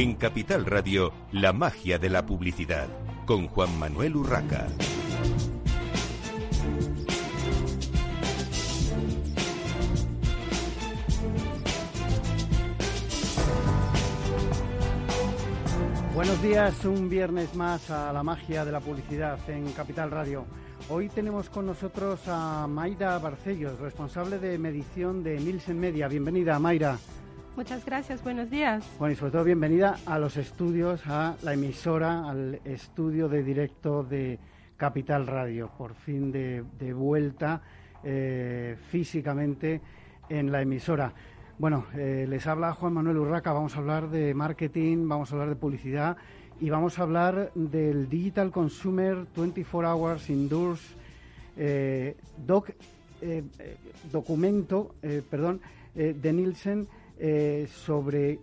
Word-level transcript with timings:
En 0.00 0.14
Capital 0.14 0.64
Radio, 0.64 1.12
la 1.30 1.52
magia 1.52 1.98
de 1.98 2.08
la 2.08 2.24
publicidad, 2.24 2.88
con 3.26 3.48
Juan 3.48 3.78
Manuel 3.78 4.16
Urraca. 4.16 4.66
Buenos 16.14 16.42
días, 16.42 16.82
un 16.86 17.10
viernes 17.10 17.54
más 17.54 17.90
a 17.90 18.10
la 18.14 18.22
magia 18.22 18.64
de 18.64 18.72
la 18.72 18.80
publicidad 18.80 19.38
en 19.50 19.70
Capital 19.72 20.10
Radio. 20.10 20.46
Hoy 20.88 21.10
tenemos 21.10 21.50
con 21.50 21.66
nosotros 21.66 22.20
a 22.26 22.66
Mayra 22.66 23.18
Barcellos, 23.18 23.78
responsable 23.78 24.38
de 24.38 24.56
medición 24.56 25.22
de 25.22 25.38
Nielsen 25.38 25.78
Media. 25.78 26.08
Bienvenida, 26.08 26.58
Mayra. 26.58 26.96
Muchas 27.56 27.84
gracias, 27.84 28.22
buenos 28.22 28.48
días. 28.48 28.88
Bueno, 28.98 29.12
y 29.12 29.16
sobre 29.16 29.32
todo 29.32 29.44
bienvenida 29.44 29.98
a 30.06 30.18
los 30.18 30.36
estudios, 30.36 31.02
a 31.06 31.36
la 31.42 31.52
emisora, 31.52 32.28
al 32.28 32.60
estudio 32.64 33.28
de 33.28 33.42
directo 33.42 34.04
de 34.04 34.38
Capital 34.76 35.26
Radio. 35.26 35.68
Por 35.76 35.94
fin 35.94 36.30
de, 36.30 36.62
vuelta 36.94 37.60
eh, 38.04 38.76
físicamente 38.88 39.80
en 40.28 40.52
la 40.52 40.62
emisora. 40.62 41.12
Bueno, 41.58 41.84
eh, 41.94 42.24
les 42.26 42.46
habla 42.46 42.72
Juan 42.72 42.94
Manuel 42.94 43.18
Urraca, 43.18 43.52
vamos 43.52 43.74
a 43.76 43.80
hablar 43.80 44.08
de 44.08 44.32
marketing, 44.32 45.06
vamos 45.08 45.30
a 45.30 45.34
hablar 45.34 45.50
de 45.50 45.56
publicidad 45.56 46.16
y 46.58 46.70
vamos 46.70 46.98
a 46.98 47.02
hablar 47.02 47.50
del 47.54 48.08
Digital 48.08 48.50
Consumer 48.50 49.26
24 49.36 49.90
Hours 49.90 50.30
Indoors 50.30 50.80
eh, 51.58 52.16
doc, 52.46 52.70
eh, 53.20 53.42
documento 54.10 54.94
perdón, 55.28 55.60
de 55.94 56.32
Nielsen 56.32 56.88
sobre 57.68 58.38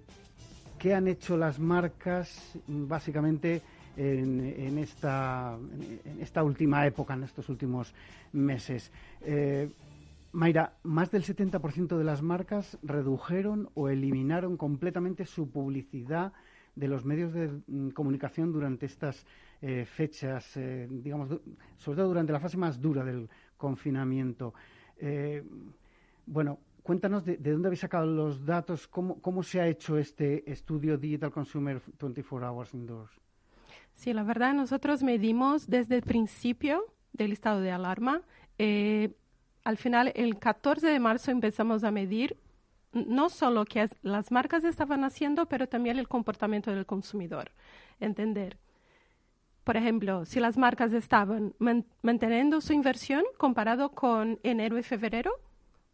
qué 0.77 0.93
han 0.93 1.07
hecho 1.07 1.35
las 1.37 1.59
marcas 1.59 2.57
básicamente 2.67 3.61
en, 3.95 4.77
esta, 4.77 5.57
última 6.43 6.85
época, 6.85 7.15
en 7.15 7.23
estos 7.23 7.49
últimos 7.49 7.93
meses. 8.33 8.91
Mayra, 10.37 10.73
más 10.83 11.09
del 11.09 11.23
70% 11.23 11.97
de 11.97 12.03
las 12.03 12.21
marcas 12.21 12.77
redujeron 12.83 13.69
o 13.73 13.89
eliminaron 13.89 14.57
completamente 14.57 15.25
su 15.25 15.49
publicidad 15.49 16.33
de 16.75 16.87
los 16.87 17.05
medios 17.05 17.33
de 17.33 17.49
mm, 17.65 17.89
comunicación 17.89 18.51
durante 18.51 18.85
estas 18.85 19.25
eh, 19.61 19.85
fechas, 19.85 20.55
eh, 20.57 20.87
digamos, 20.91 21.29
sobre 21.77 21.97
todo 21.97 22.09
durante 22.09 22.33
la 22.33 22.39
fase 22.39 22.57
más 22.57 22.79
dura 22.79 23.03
del 23.03 23.27
confinamiento. 23.57 24.53
Eh, 24.99 25.43
bueno, 26.27 26.59
cuéntanos 26.87 27.23
de, 27.23 27.37
dónde 27.37 27.67
habéis 27.67 27.81
sacado 27.81 28.07
los 28.07 28.43
datos, 28.45 28.87
cómo, 28.87 29.21
cómo 29.21 29.43
se 29.43 29.61
ha 29.61 29.67
hecho 29.67 29.97
este 29.97 30.49
estudio 30.49 30.97
Digital 30.97 31.31
Consumer 31.31 31.81
24 31.99 32.49
Hours 32.49 32.73
Indoors. 32.73 33.11
Sí, 33.93 34.13
la 34.13 34.23
verdad, 34.23 34.53
nosotros 34.53 35.03
medimos 35.03 35.67
desde 35.67 35.95
el 35.95 36.01
principio 36.01 36.83
del 37.13 37.33
estado 37.33 37.61
de 37.61 37.71
alarma 37.71 38.23
al 39.67 39.75
final, 39.75 40.13
el 40.15 40.39
14 40.39 40.87
de 40.87 40.97
marzo 40.97 41.29
empezamos 41.29 41.83
a 41.83 41.91
medir 41.91 42.37
no 42.93 43.27
solo 43.27 43.65
que 43.65 43.85
las 44.01 44.31
marcas 44.31 44.63
estaban 44.63 45.03
haciendo, 45.03 45.45
pero 45.47 45.67
también 45.67 45.99
el 45.99 46.07
comportamiento 46.07 46.71
del 46.71 46.85
consumidor. 46.85 47.51
Entender. 47.99 48.57
Por 49.65 49.75
ejemplo, 49.75 50.23
si 50.23 50.39
las 50.39 50.57
marcas 50.57 50.93
estaban 50.93 51.53
manteniendo 52.01 52.61
su 52.61 52.71
inversión 52.71 53.25
comparado 53.35 53.89
con 53.89 54.39
enero 54.41 54.79
y 54.79 54.83
febrero 54.83 55.33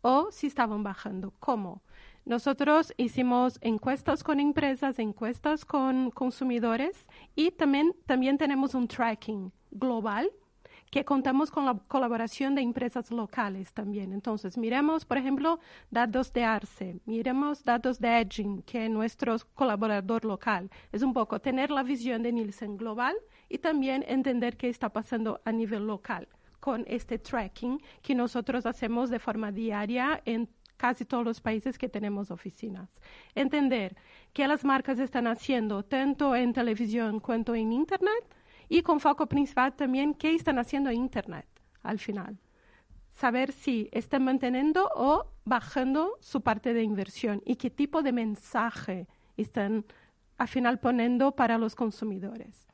o 0.03 0.31
si 0.31 0.47
estaban 0.47 0.84
bajando. 0.84 1.34
¿Cómo? 1.40 1.81
Nosotros 2.25 2.94
hicimos 2.97 3.58
encuestas 3.62 4.24
con 4.24 4.40
empresas, 4.40 5.00
encuestas 5.00 5.66
con 5.66 6.12
consumidores 6.12 7.08
y 7.36 7.52
también, 7.52 7.96
también 8.06 8.38
tenemos 8.38 8.75
un 8.75 8.88
tracking 8.88 9.52
global 9.72 10.30
que 10.90 11.03
contamos 11.03 11.50
con 11.50 11.66
la 11.66 11.74
colaboración 11.88 12.53
de 12.53 12.62
empresas 12.62 13.12
locales 13.12 13.74
también. 13.74 14.14
Entonces, 14.14 14.58
miremos, 14.58 15.06
por 15.06 15.18
ejemplo, 15.18 15.59
datos 15.90 16.31
de 16.31 16.44
ARCE, 16.44 17.00
miremos 17.06 17.64
datos 17.64 18.00
de 18.00 18.20
Edging, 18.20 18.62
que 18.62 18.85
es 18.85 18.91
nuestro 18.91 19.38
colaborador 19.56 20.24
local. 20.24 20.70
Es 20.91 21.02
un 21.02 21.14
poco 21.14 21.40
tener 21.40 21.72
la 21.72 21.81
visión 21.81 22.22
de 22.22 22.31
Nielsen 22.31 22.78
global 22.78 23.16
y 23.50 23.58
también 23.58 24.06
entender 24.08 24.56
qué 24.56 24.70
está 24.70 24.90
pasando 24.90 25.41
a 25.46 25.52
nivel 25.52 25.88
local 25.88 26.28
con 26.63 26.85
este 26.88 27.19
tracking 27.19 27.78
que 28.01 28.16
nosotros 28.16 28.66
hacemos 28.66 29.09
de 29.09 29.19
forma 29.19 29.51
diaria 29.51 30.22
en 30.24 30.47
casi 30.78 31.03
todos 31.03 31.25
los 31.25 31.41
países 31.41 31.78
que 31.78 31.90
tenemos 31.90 32.31
oficinas. 32.31 32.90
Entender 33.35 33.97
qué 34.31 34.47
las 34.47 34.63
marcas 34.63 34.97
están 35.00 35.28
haciendo 35.28 35.84
tanto 35.84 36.38
en 36.38 36.53
televisión 36.53 37.19
cuanto 37.19 37.53
en 37.53 37.73
Internet 37.73 38.23
y 38.69 38.81
con 38.81 39.02
foco 39.02 39.28
principal 39.28 39.73
también 39.73 40.13
qué 40.13 40.35
están 40.35 40.57
haciendo 40.57 40.90
en 40.90 41.00
Internet 41.00 41.47
al 41.81 42.00
final. 42.00 42.40
Saber 43.12 43.52
si 43.52 43.90
están 43.91 44.23
manteniendo 44.23 44.90
o 44.96 45.34
bajando 45.44 46.16
su 46.22 46.44
parte 46.44 46.73
de 46.73 46.84
inversión 46.84 47.41
y 47.46 47.57
qué 47.57 47.72
tipo 47.72 48.02
de 48.03 48.13
mensaje 48.13 49.09
están 49.35 49.84
al 50.38 50.47
final 50.47 50.79
poniendo 50.79 51.35
para 51.35 51.57
los 51.57 51.75
consumidores. 51.75 52.69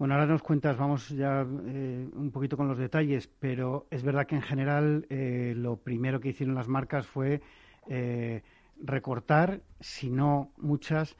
Bueno, 0.00 0.14
ahora 0.14 0.24
nos 0.24 0.40
cuentas, 0.40 0.78
vamos 0.78 1.10
ya 1.10 1.42
eh, 1.42 2.08
un 2.14 2.30
poquito 2.30 2.56
con 2.56 2.66
los 2.66 2.78
detalles, 2.78 3.28
pero 3.38 3.86
es 3.90 4.02
verdad 4.02 4.26
que 4.26 4.34
en 4.34 4.40
general 4.40 5.04
eh, 5.10 5.52
lo 5.54 5.76
primero 5.76 6.20
que 6.20 6.30
hicieron 6.30 6.54
las 6.54 6.68
marcas 6.68 7.06
fue 7.06 7.42
eh, 7.86 8.42
recortar, 8.82 9.60
si 9.78 10.08
no 10.08 10.52
muchas, 10.56 11.18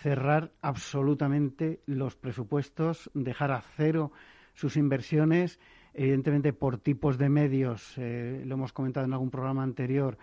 cerrar 0.00 0.50
absolutamente 0.62 1.80
los 1.84 2.16
presupuestos, 2.16 3.10
dejar 3.12 3.52
a 3.52 3.60
cero 3.76 4.12
sus 4.54 4.78
inversiones, 4.78 5.60
evidentemente 5.92 6.54
por 6.54 6.78
tipos 6.78 7.18
de 7.18 7.28
medios, 7.28 7.98
lo 7.98 8.54
hemos 8.54 8.72
comentado 8.72 9.04
en 9.04 9.12
algún 9.12 9.30
programa 9.30 9.62
anterior, 9.62 10.16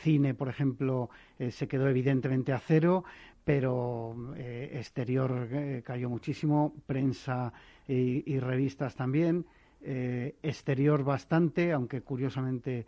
cine, 0.00 0.34
por 0.34 0.48
ejemplo, 0.48 1.10
se 1.50 1.66
quedó 1.66 1.88
evidentemente 1.88 2.52
a 2.52 2.60
cero, 2.60 3.04
pero 3.46 4.34
exterior 4.36 5.48
cayó 5.84 6.10
muchísimo, 6.10 6.74
prensa 6.84 7.52
y 7.86 8.40
revistas 8.40 8.96
también, 8.96 9.46
exterior 9.80 11.04
bastante, 11.04 11.70
aunque 11.72 12.00
curiosamente 12.02 12.86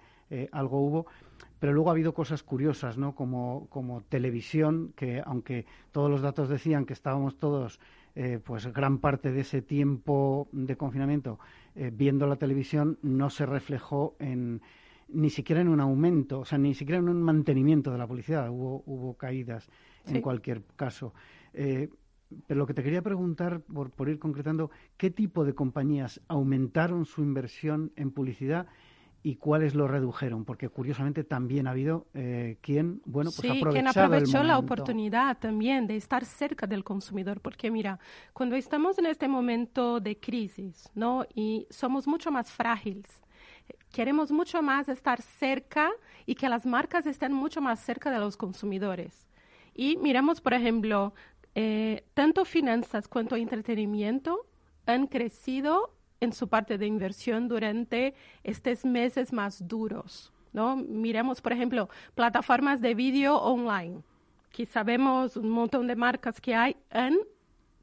algo 0.51 0.81
hubo. 0.81 1.07
Pero 1.61 1.73
luego 1.73 1.91
ha 1.91 1.93
habido 1.93 2.13
cosas 2.13 2.43
curiosas, 2.43 2.99
¿no? 2.99 3.15
Como, 3.15 3.69
como 3.69 4.01
televisión, 4.03 4.93
que 4.97 5.23
aunque 5.25 5.65
todos 5.93 6.11
los 6.11 6.23
datos 6.23 6.49
decían 6.49 6.87
que 6.87 6.93
estábamos 6.93 7.39
todos, 7.39 7.81
eh, 8.15 8.41
pues 8.45 8.67
gran 8.73 8.99
parte 8.99 9.31
de 9.33 9.41
ese 9.41 9.63
tiempo 9.63 10.49
de 10.53 10.77
confinamiento 10.77 11.39
eh, 11.75 11.93
viendo 11.95 12.27
la 12.27 12.37
televisión, 12.37 12.99
no 13.03 13.31
se 13.31 13.47
reflejó 13.47 14.17
en 14.19 14.61
ni 15.11 15.31
siquiera 15.31 15.63
en 15.63 15.69
un 15.69 15.81
aumento, 15.81 16.41
o 16.41 16.45
sea, 16.45 16.59
ni 16.59 16.75
siquiera 16.75 16.99
en 16.99 17.09
un 17.09 17.23
mantenimiento 17.23 17.91
de 17.91 17.99
la 17.99 18.07
publicidad. 18.07 18.51
Hubo, 18.51 18.83
hubo 18.87 19.15
caídas 19.15 19.71
en 20.07 20.21
cualquier 20.21 20.63
caso. 20.77 21.15
Eh, 21.53 21.89
pero 22.47 22.59
lo 22.59 22.67
que 22.67 22.75
te 22.75 22.83
quería 22.83 23.03
preguntar, 23.03 23.61
por, 23.61 23.91
por 23.91 24.09
ir 24.09 24.19
concretando, 24.19 24.71
¿qué 24.97 25.11
tipo 25.11 25.45
de 25.45 25.55
compañías 25.55 26.21
aumentaron 26.29 27.07
su 27.07 27.23
inversión 27.23 27.93
en 27.97 28.11
publicidad 28.11 28.67
y 29.23 29.37
cuáles 29.37 29.75
lo 29.75 29.89
redujeron, 29.89 30.45
porque 30.45 30.69
curiosamente 30.69 31.25
también 31.25 31.67
ha 31.67 31.73
habido 31.73 32.07
eh, 32.15 32.59
quien, 32.61 33.03
bueno, 33.05 33.31
pues 33.35 33.53
sí, 33.53 33.63
quien 33.71 33.89
aprovechó 33.89 34.43
la 34.43 34.59
oportunidad 34.59 35.39
también 35.39 35.87
de 35.87 35.97
estar 35.97 36.25
cerca 36.25 36.67
del 36.67 36.85
consumidor, 36.85 37.41
porque 37.41 37.71
mira, 37.71 37.99
cuando 38.33 38.55
estamos 38.57 38.99
en 38.99 39.07
este 39.07 39.27
momento 39.27 40.01
de 40.01 40.19
crisis, 40.19 40.89
¿no? 40.95 41.27
Y 41.35 41.67
somos 41.69 42.07
mucho 42.07 42.31
más 42.31 42.53
frágiles, 42.53 43.23
queremos 43.93 44.31
mucho 44.31 44.63
más 44.63 44.89
estar 44.89 45.21
cerca 45.21 45.91
y 46.25 46.35
que 46.35 46.49
las 46.49 46.65
marcas 46.65 47.07
estén 47.07 47.33
mucho 47.33 47.61
más 47.61 47.81
cerca 47.81 48.11
de 48.11 48.19
los 48.19 48.37
consumidores. 48.37 49.28
Y 49.79 49.97
miramos, 49.97 50.41
por 50.41 50.55
ejemplo, 50.55 51.15
eh, 51.55 52.05
tanto 52.13 52.45
finanzas 52.45 53.07
cuanto 53.07 53.37
entretenimiento 53.37 54.45
han 54.87 55.07
crecido 55.07 55.95
en 56.19 56.33
su 56.33 56.49
parte 56.49 56.79
de 56.79 56.87
inversión 56.87 57.47
durante 57.47 58.15
estos 58.43 58.85
meses 58.85 59.33
más 59.33 59.69
duros. 59.69 60.33
¿no? 60.53 60.75
Miremos, 60.75 61.41
por 61.41 61.53
ejemplo, 61.53 61.89
plataformas 62.17 62.81
de 62.81 62.97
vídeo 62.97 63.37
online, 63.37 64.03
que 64.51 64.67
sabemos 64.67 65.37
un 65.37 65.51
montón 65.51 65.87
de 65.87 65.95
marcas 65.95 66.41
que 66.41 66.57
hay, 66.57 66.77
han 66.91 67.17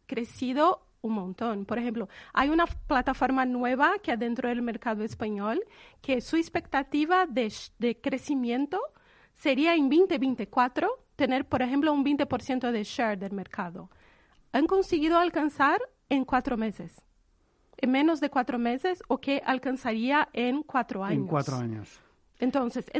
crecido 0.06 0.86
un 1.00 1.14
montón. 1.14 1.64
Por 1.64 1.80
ejemplo, 1.80 2.10
hay 2.34 2.50
una 2.50 2.66
plataforma 2.66 3.46
nueva 3.46 4.00
que 4.04 4.12
adentro 4.12 4.50
del 4.50 4.62
mercado 4.62 5.02
español 5.06 5.64
que 6.02 6.20
su 6.20 6.36
expectativa 6.36 7.26
de, 7.26 7.54
de 7.80 7.96
crecimiento 8.02 8.82
sería 9.34 9.76
en 9.76 9.90
2024 9.90 11.05
tener, 11.16 11.46
por 11.46 11.62
ejemplo, 11.62 11.94
un 11.94 12.04
20% 12.04 12.72
de 12.72 12.84
share 12.84 13.18
del 13.18 13.34
mercado. 13.34 13.90
Han 14.52 14.68
conseguido 14.68 15.18
alcanzar 15.18 15.80
en 16.10 16.26
cuatro 16.26 16.58
meses 16.58 17.06
en 17.78 17.92
menos 17.92 18.20
de 18.20 18.30
cuatro 18.30 18.58
meses 18.58 19.04
o 19.08 19.20
que 19.20 19.42
alcanzaría 19.46 20.30
en 20.34 20.64
cuatro 20.64 21.04
años. 21.04 21.20
En 21.20 21.28
cuatro 21.28 21.58
años. 21.58 22.00
Entonces, 22.40 22.92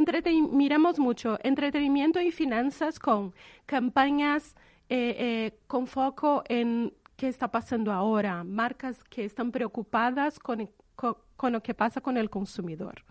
miremos 0.50 0.98
mucho 0.98 1.38
entretenimiento 1.42 2.20
y 2.20 2.30
finanzas 2.30 2.98
con 2.98 3.34
campañas 3.66 4.56
eh, 4.88 5.16
eh, 5.18 5.58
con 5.66 5.86
foco 5.86 6.42
en 6.48 6.94
qué 7.16 7.28
está 7.28 7.50
pasando 7.50 7.92
ahora, 7.92 8.44
marcas 8.44 9.02
que 9.04 9.24
están 9.24 9.50
preocupadas 9.50 10.38
con, 10.38 10.70
con, 10.94 11.52
lo 11.52 11.62
que 11.62 11.74
pasa 11.74 12.00
con 12.00 12.16
el 12.16 12.30
consumidor. 12.30 13.04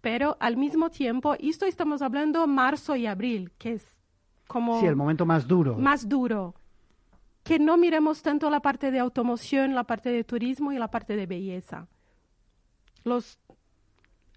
Pero 0.00 0.36
al 0.40 0.56
mismo 0.56 0.90
tiempo, 0.90 1.34
esto 1.38 1.64
estamos 1.64 2.02
hablando 2.02 2.46
marzo 2.46 2.94
y 2.96 3.06
abril, 3.06 3.52
que 3.58 3.74
es 3.74 3.86
como... 4.46 4.80
Sí, 4.80 4.86
el 4.86 4.96
momento 4.96 5.26
más 5.26 5.46
duro. 5.46 5.76
Más 5.76 6.08
duro. 6.08 6.54
Que 7.42 7.58
no 7.58 7.76
miremos 7.76 8.22
tanto 8.22 8.48
la 8.50 8.60
parte 8.60 8.90
de 8.90 8.98
automoción, 8.98 9.74
la 9.74 9.84
parte 9.84 10.10
de 10.10 10.24
turismo 10.24 10.72
y 10.72 10.78
la 10.78 10.88
parte 10.88 11.16
de 11.16 11.26
belleza. 11.26 11.86
Los 13.04 13.38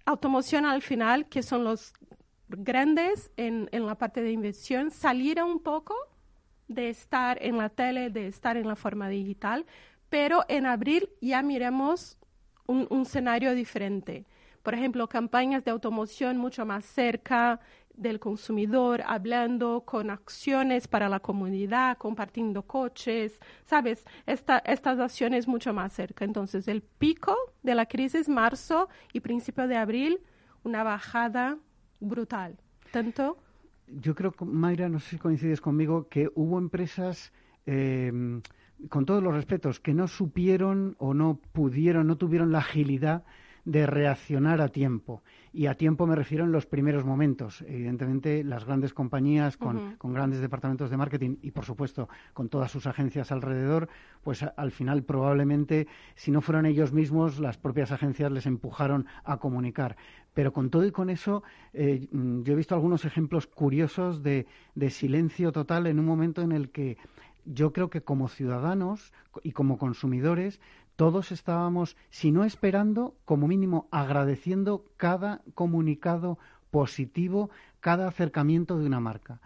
automoción 0.04 0.64
al 0.64 0.82
final, 0.82 1.28
que 1.28 1.42
son 1.42 1.64
los 1.64 1.92
grandes 2.48 3.30
en, 3.36 3.68
en 3.72 3.86
la 3.86 3.94
parte 3.96 4.22
de 4.22 4.32
inversión, 4.32 4.90
salieron 4.90 5.50
un 5.50 5.60
poco 5.60 5.94
de 6.66 6.88
estar 6.88 7.38
en 7.42 7.58
la 7.58 7.68
tele, 7.68 8.10
de 8.10 8.26
estar 8.26 8.56
en 8.56 8.68
la 8.68 8.76
forma 8.76 9.08
digital, 9.08 9.66
pero 10.08 10.44
en 10.48 10.66
abril 10.66 11.10
ya 11.20 11.42
miremos 11.42 12.18
un, 12.66 12.86
un 12.90 13.02
escenario 13.02 13.54
diferente. 13.54 14.26
Por 14.62 14.74
ejemplo, 14.74 15.08
campañas 15.08 15.64
de 15.64 15.70
automoción 15.70 16.36
mucho 16.38 16.64
más 16.66 16.84
cerca 16.84 17.60
del 17.98 18.20
consumidor, 18.20 19.02
hablando 19.06 19.82
con 19.84 20.10
acciones 20.10 20.88
para 20.88 21.08
la 21.08 21.20
comunidad, 21.20 21.98
compartiendo 21.98 22.62
coches, 22.62 23.38
¿sabes? 23.64 24.04
Esta, 24.26 24.58
estas 24.58 24.98
acciones 24.98 25.46
mucho 25.46 25.72
más 25.74 25.92
cerca. 25.92 26.24
Entonces, 26.24 26.68
el 26.68 26.82
pico 26.82 27.36
de 27.62 27.74
la 27.74 27.86
crisis, 27.86 28.28
marzo 28.28 28.88
y 29.12 29.20
principio 29.20 29.68
de 29.68 29.76
abril, 29.76 30.20
una 30.64 30.82
bajada 30.82 31.58
brutal. 32.00 32.56
Tanto 32.92 33.38
yo 33.90 34.14
creo, 34.14 34.34
Mayra, 34.40 34.88
no 34.88 35.00
sé 35.00 35.10
si 35.10 35.18
coincides 35.18 35.60
conmigo, 35.60 36.08
que 36.08 36.30
hubo 36.34 36.58
empresas, 36.58 37.32
eh, 37.66 38.12
con 38.88 39.06
todos 39.06 39.22
los 39.22 39.34
respetos, 39.34 39.80
que 39.80 39.94
no 39.94 40.08
supieron 40.08 40.94
o 40.98 41.14
no 41.14 41.40
pudieron, 41.52 42.06
no 42.06 42.16
tuvieron 42.16 42.52
la 42.52 42.58
agilidad 42.58 43.24
de 43.64 43.86
reaccionar 43.86 44.60
a 44.60 44.68
tiempo. 44.68 45.22
Y 45.52 45.66
a 45.66 45.74
tiempo 45.74 46.06
me 46.06 46.14
refiero 46.14 46.44
en 46.44 46.52
los 46.52 46.66
primeros 46.66 47.04
momentos. 47.04 47.62
Evidentemente, 47.66 48.44
las 48.44 48.64
grandes 48.64 48.92
compañías 48.92 49.56
con, 49.56 49.96
grandes 50.02 50.40
departamentos 50.40 50.90
de 50.90 50.96
marketing 50.96 51.36
y, 51.42 51.50
por 51.50 51.64
supuesto, 51.64 52.08
con 52.34 52.48
todas 52.48 52.70
sus 52.70 52.86
agencias 52.86 53.32
alrededor, 53.32 53.88
pues 54.22 54.42
al 54.42 54.70
final 54.70 55.02
probablemente, 55.02 55.86
si 56.14 56.30
no 56.30 56.40
fueron 56.40 56.66
ellos 56.66 56.92
mismos, 56.92 57.38
las 57.38 57.56
propias 57.56 57.92
agencias 57.92 58.30
les 58.30 58.46
empujaron 58.46 59.06
a 59.24 59.38
comunicar. 59.38 59.96
Pero 60.34 60.52
con 60.52 60.70
todo 60.70 60.86
y 60.86 60.92
con 60.92 61.10
eso, 61.10 61.42
eh, 61.72 62.06
yo 62.12 62.52
he 62.52 62.56
visto 62.56 62.74
algunos 62.74 63.04
ejemplos 63.04 63.46
curiosos 63.46 64.22
de, 64.22 64.46
de 64.74 64.90
silencio 64.90 65.52
total 65.52 65.86
en 65.86 65.98
un 65.98 66.06
momento 66.06 66.42
en 66.42 66.52
el 66.52 66.70
que 66.70 66.98
yo 67.44 67.72
creo 67.72 67.88
que 67.88 68.02
como 68.02 68.28
ciudadanos 68.28 69.12
y 69.42 69.52
como 69.52 69.78
consumidores 69.78 70.60
todos 70.98 71.30
estábamos, 71.30 71.96
si 72.10 72.32
no 72.32 72.42
esperando, 72.42 73.14
como 73.24 73.46
mínimo 73.46 73.86
agradeciendo 73.92 74.84
cada 74.96 75.42
comunicado 75.54 76.38
positivo, 76.72 77.50
cada 77.78 78.08
acercamiento 78.08 78.80
de 78.80 78.86
una 78.86 78.98
marca. 78.98 79.40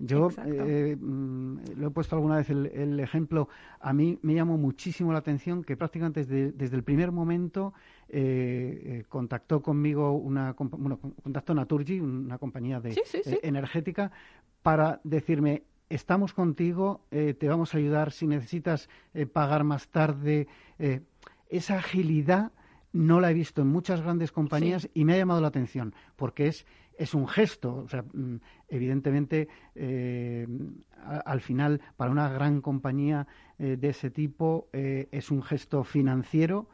Yo 0.00 0.30
eh, 0.44 0.96
mm, 1.00 1.78
lo 1.78 1.86
he 1.86 1.90
puesto 1.90 2.16
alguna 2.16 2.38
vez 2.38 2.50
el, 2.50 2.98
ejemplo, 2.98 3.48
a 3.78 3.92
mí 3.92 4.18
me 4.22 4.34
llamó 4.34 4.58
muchísimo 4.58 5.12
la 5.12 5.20
atención 5.20 5.62
que 5.62 5.76
prácticamente 5.76 6.24
desde, 6.24 6.76
el 6.76 6.82
primer 6.82 7.12
momento 7.12 7.72
eh, 8.08 8.82
eh, 8.84 9.04
contactó 9.08 9.62
conmigo 9.62 10.10
una, 10.10 10.56
bueno, 10.58 10.98
contactó 11.22 11.54
Naturgy, 11.54 12.00
una 12.00 12.36
compañía 12.38 12.80
de, 12.80 13.00
energética, 13.44 14.10
para 14.60 15.00
decirme, 15.04 15.62
estamos 15.88 16.32
contigo, 16.32 17.06
eh, 17.10 17.34
te 17.34 17.48
vamos 17.48 17.74
a 17.74 17.78
ayudar 17.78 18.12
si 18.12 18.26
necesitas 18.26 18.88
eh, 19.14 19.26
pagar 19.26 19.64
más 19.64 19.88
tarde. 19.88 20.48
Eh, 20.78 21.02
esa 21.48 21.78
agilidad 21.78 22.52
no 22.92 23.20
la 23.20 23.30
he 23.30 23.34
visto 23.34 23.62
en 23.62 23.68
muchas 23.68 24.00
grandes 24.00 24.32
compañías 24.32 24.88
y 24.94 25.04
me 25.04 25.14
ha 25.14 25.18
llamado 25.18 25.40
la 25.40 25.48
atención 25.48 25.94
porque 26.16 26.48
es 26.48 26.66
es 26.98 27.12
un 27.12 27.28
gesto, 27.28 27.82
o 27.84 27.88
sea, 27.88 28.04
mm, 28.10 28.36
evidentemente 28.68 29.48
al 31.04 31.42
final 31.42 31.82
para 31.98 32.10
una 32.10 32.30
gran 32.30 32.62
compañía 32.62 33.26
de 33.58 33.86
ese 33.86 34.10
tipo 34.10 34.70
es 34.72 35.30
un 35.30 35.42
gesto 35.42 35.84
financiero, 35.84 36.70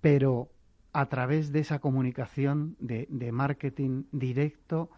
pero 0.00 0.48
a 0.94 1.10
través 1.10 1.52
de 1.52 1.58
esa 1.58 1.78
comunicación 1.78 2.74
de, 2.80 3.06
de 3.10 3.32
marketing 3.32 4.04
directo 4.12 4.88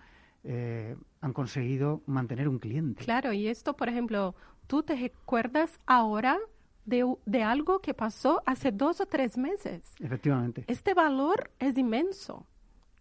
eh, 0.51 0.97
han 1.21 1.35
conseguido 1.35 2.03
mantener 2.07 2.49
un 2.49 2.59
cliente. 2.59 3.05
Claro, 3.05 3.35
y 3.35 3.49
esto, 3.49 3.77
por 3.77 3.91
ejemplo, 3.91 4.35
tú 4.67 4.83
te 4.83 4.97
recuerdas 4.97 5.79
ahora 5.85 6.39
de, 6.87 7.05
de, 7.27 7.43
algo 7.43 7.81
que 7.81 7.93
pasó 7.93 8.43
hace 8.47 8.73
dos 8.73 9.03
o 9.03 9.07
tres 9.07 9.37
meses. 9.37 9.95
Efectivamente. 10.01 10.65
Este 10.67 10.95
valor 10.95 11.51
es 11.59 11.77
inmenso, 11.77 12.47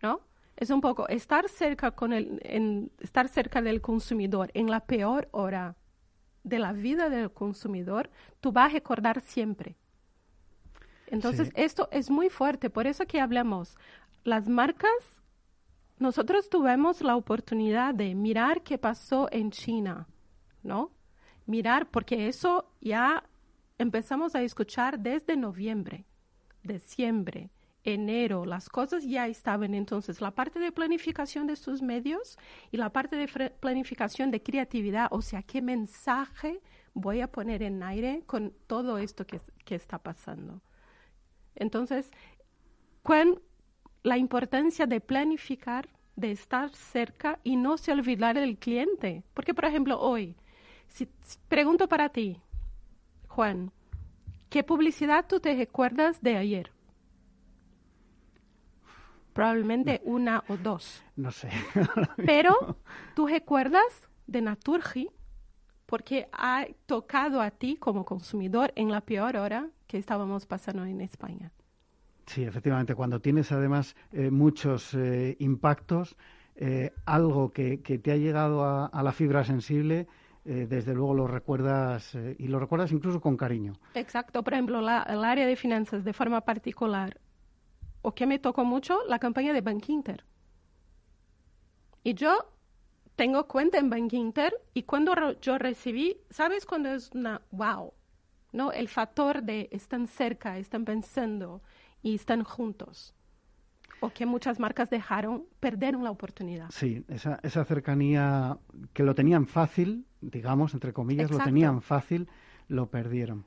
¿no? 0.02 0.20
Es 0.58 0.72
un 0.72 0.82
poco 0.82 1.08
estar 1.08 1.48
cerca 1.48 1.92
con 1.92 2.12
el, 2.12 2.42
en, 2.44 2.92
estar 3.00 3.30
cerca 3.30 3.62
del 3.62 3.80
consumidor 3.80 4.52
en 4.54 4.70
la 4.70 4.82
peor 4.82 5.30
hora 5.32 5.78
de 6.44 6.60
la 6.60 6.74
vida 6.74 7.10
del 7.10 7.32
consumidor, 7.32 8.10
tú 8.42 8.52
vas 8.52 8.72
a 8.72 8.74
recordar 8.74 9.22
siempre. 9.22 9.78
Entonces, 11.08 11.50
esto 11.56 11.88
es 11.94 12.10
muy 12.10 12.30
fuerte, 12.30 12.70
por 12.70 12.88
eso 12.88 13.06
que 13.06 13.22
hablamos, 13.22 13.78
las 14.26 14.50
marcas 14.50 15.17
nosotros 16.00 16.50
tuvimos 16.50 17.02
la 17.02 17.16
oportunidad 17.16 17.94
de 17.94 18.14
mirar 18.14 18.62
qué 18.62 18.78
pasó 18.78 19.28
en 19.32 19.52
China, 19.52 20.08
¿no? 20.64 20.92
Mirar, 21.46 21.90
porque 21.90 22.28
eso 22.28 22.72
ya 22.82 23.24
empezamos 23.78 24.36
a 24.36 24.42
escuchar 24.42 25.00
desde 25.00 25.38
noviembre, 25.38 26.06
diciembre, 26.64 27.52
enero, 27.84 28.46
las 28.46 28.70
cosas 28.70 29.06
ya 29.06 29.28
estaban. 29.28 29.74
Entonces, 29.74 30.22
la 30.22 30.32
parte 30.32 30.60
de 30.60 30.72
planificación 30.72 31.48
de 31.48 31.56
sus 31.56 31.82
medios 31.82 32.38
y 32.72 32.78
la 32.78 32.92
parte 32.92 33.16
de 33.16 33.50
planificación 33.50 34.30
de 34.30 34.44
creatividad, 34.44 35.08
o 35.12 35.22
sea, 35.22 35.42
qué 35.42 35.62
mensaje 35.62 36.62
voy 36.94 37.22
a 37.22 37.32
poner 37.32 37.64
en 37.64 37.82
aire 37.82 38.24
con 38.26 38.54
todo 38.68 38.98
esto 38.98 39.26
que, 39.26 39.42
que 39.66 39.76
está 39.76 40.00
pasando. 40.00 40.62
Entonces, 41.56 42.12
¿cuán, 43.04 43.40
la 44.08 44.18
importancia 44.18 44.88
de 44.88 45.02
planificar, 45.02 45.90
de 46.16 46.32
estar 46.32 46.74
cerca 46.74 47.40
y 47.44 47.58
no 47.58 47.78
se 47.78 47.92
olvidar 47.92 48.36
del 48.40 48.58
cliente. 48.58 49.24
Porque, 49.34 49.54
por 49.54 49.66
ejemplo, 49.66 50.00
hoy, 50.00 50.38
si, 50.88 51.10
pregunto 51.50 51.90
para 51.90 52.08
ti, 52.08 52.42
Juan, 53.28 53.74
¿qué 54.50 54.64
publicidad 54.64 55.26
tú 55.28 55.42
te 55.42 55.54
recuerdas 55.56 56.22
de 56.22 56.38
ayer? 56.38 56.72
Probablemente 59.34 60.02
una 60.06 60.42
o 60.48 60.56
dos. 60.56 61.04
No 61.18 61.30
sé. 61.32 61.50
Pero 62.26 62.78
tú 63.14 63.28
recuerdas 63.28 64.08
de 64.26 64.42
Naturgy 64.42 65.10
porque 65.86 66.30
ha 66.32 66.66
tocado 66.86 67.42
a 67.42 67.52
ti 67.52 67.76
como 67.76 68.06
consumidor 68.06 68.72
en 68.78 68.90
la 68.90 69.02
peor 69.02 69.36
hora 69.36 69.70
que 69.86 69.98
estábamos 69.98 70.46
pasando 70.46 70.86
en 70.86 71.02
España. 71.02 71.52
Sí, 72.28 72.44
efectivamente, 72.44 72.94
cuando 72.94 73.20
tienes 73.22 73.52
además 73.52 73.96
eh, 74.12 74.30
muchos 74.30 74.94
eh, 74.94 75.36
impactos, 75.40 76.18
eh, 76.56 76.94
algo 77.06 77.52
que, 77.52 77.78
te 77.78 78.12
ha 78.12 78.18
llegado 78.18 78.64
a, 78.64 79.04
la 79.04 79.12
fibra 79.12 79.44
sensible, 79.44 80.08
desde 80.44 80.94
luego 80.94 81.14
lo 81.14 81.28
recuerdas 81.28 82.16
y 82.16 82.48
lo 82.48 82.58
recuerdas 82.58 82.94
incluso 82.94 83.20
con 83.20 83.36
cariño. 83.36 83.74
Exacto, 83.96 84.44
por 84.44 84.54
ejemplo, 84.54 84.80
la, 84.80 85.04
el 85.04 85.26
área 85.26 85.46
de 85.46 85.58
finanzas 85.58 86.06
de 86.06 86.14
forma 86.14 86.40
particular, 86.40 87.20
o 88.02 88.16
que 88.16 88.26
me 88.26 88.40
tocó 88.40 88.64
mucho, 88.64 89.00
la 89.10 89.20
campaña 89.20 89.52
de 89.52 89.60
Bank 89.60 89.90
Inter. 89.90 90.24
Y 92.02 92.14
yo 92.14 92.50
tengo 93.18 93.48
cuenta 93.48 93.78
en 93.78 93.90
Bank 93.90 94.14
Inter 94.14 94.54
y 94.74 94.84
cuando 94.84 95.38
yo 95.42 95.58
recibí, 95.58 96.18
¿sabes 96.30 96.66
cuando 96.66 96.90
es 96.90 97.12
una 97.14 97.42
wow? 97.52 97.94
¿No? 98.54 98.72
El 98.72 98.88
factor 98.88 99.44
de 99.44 99.68
están 99.72 100.08
cerca, 100.08 100.58
están 100.58 100.86
pensando, 100.86 101.62
y 102.08 102.16
están 102.16 102.44
juntos. 102.44 103.14
O 104.00 104.12
que 104.12 104.26
muchas 104.26 104.60
marcas 104.60 104.90
dejaron, 104.90 105.46
perdieron 105.60 106.04
la 106.04 106.12
oportunidad. 106.12 106.70
Sí, 106.70 107.04
esa, 107.10 107.40
esa 107.44 107.66
cercanía 107.66 108.58
que 108.94 109.04
lo 109.04 109.14
tenían 109.16 109.48
fácil, 109.48 110.06
digamos, 110.22 110.74
entre 110.74 110.94
comillas, 110.94 111.32
lo 111.32 111.40
tenían 111.40 111.82
fácil, 111.82 112.30
lo 112.68 112.90
perdieron. 112.90 113.46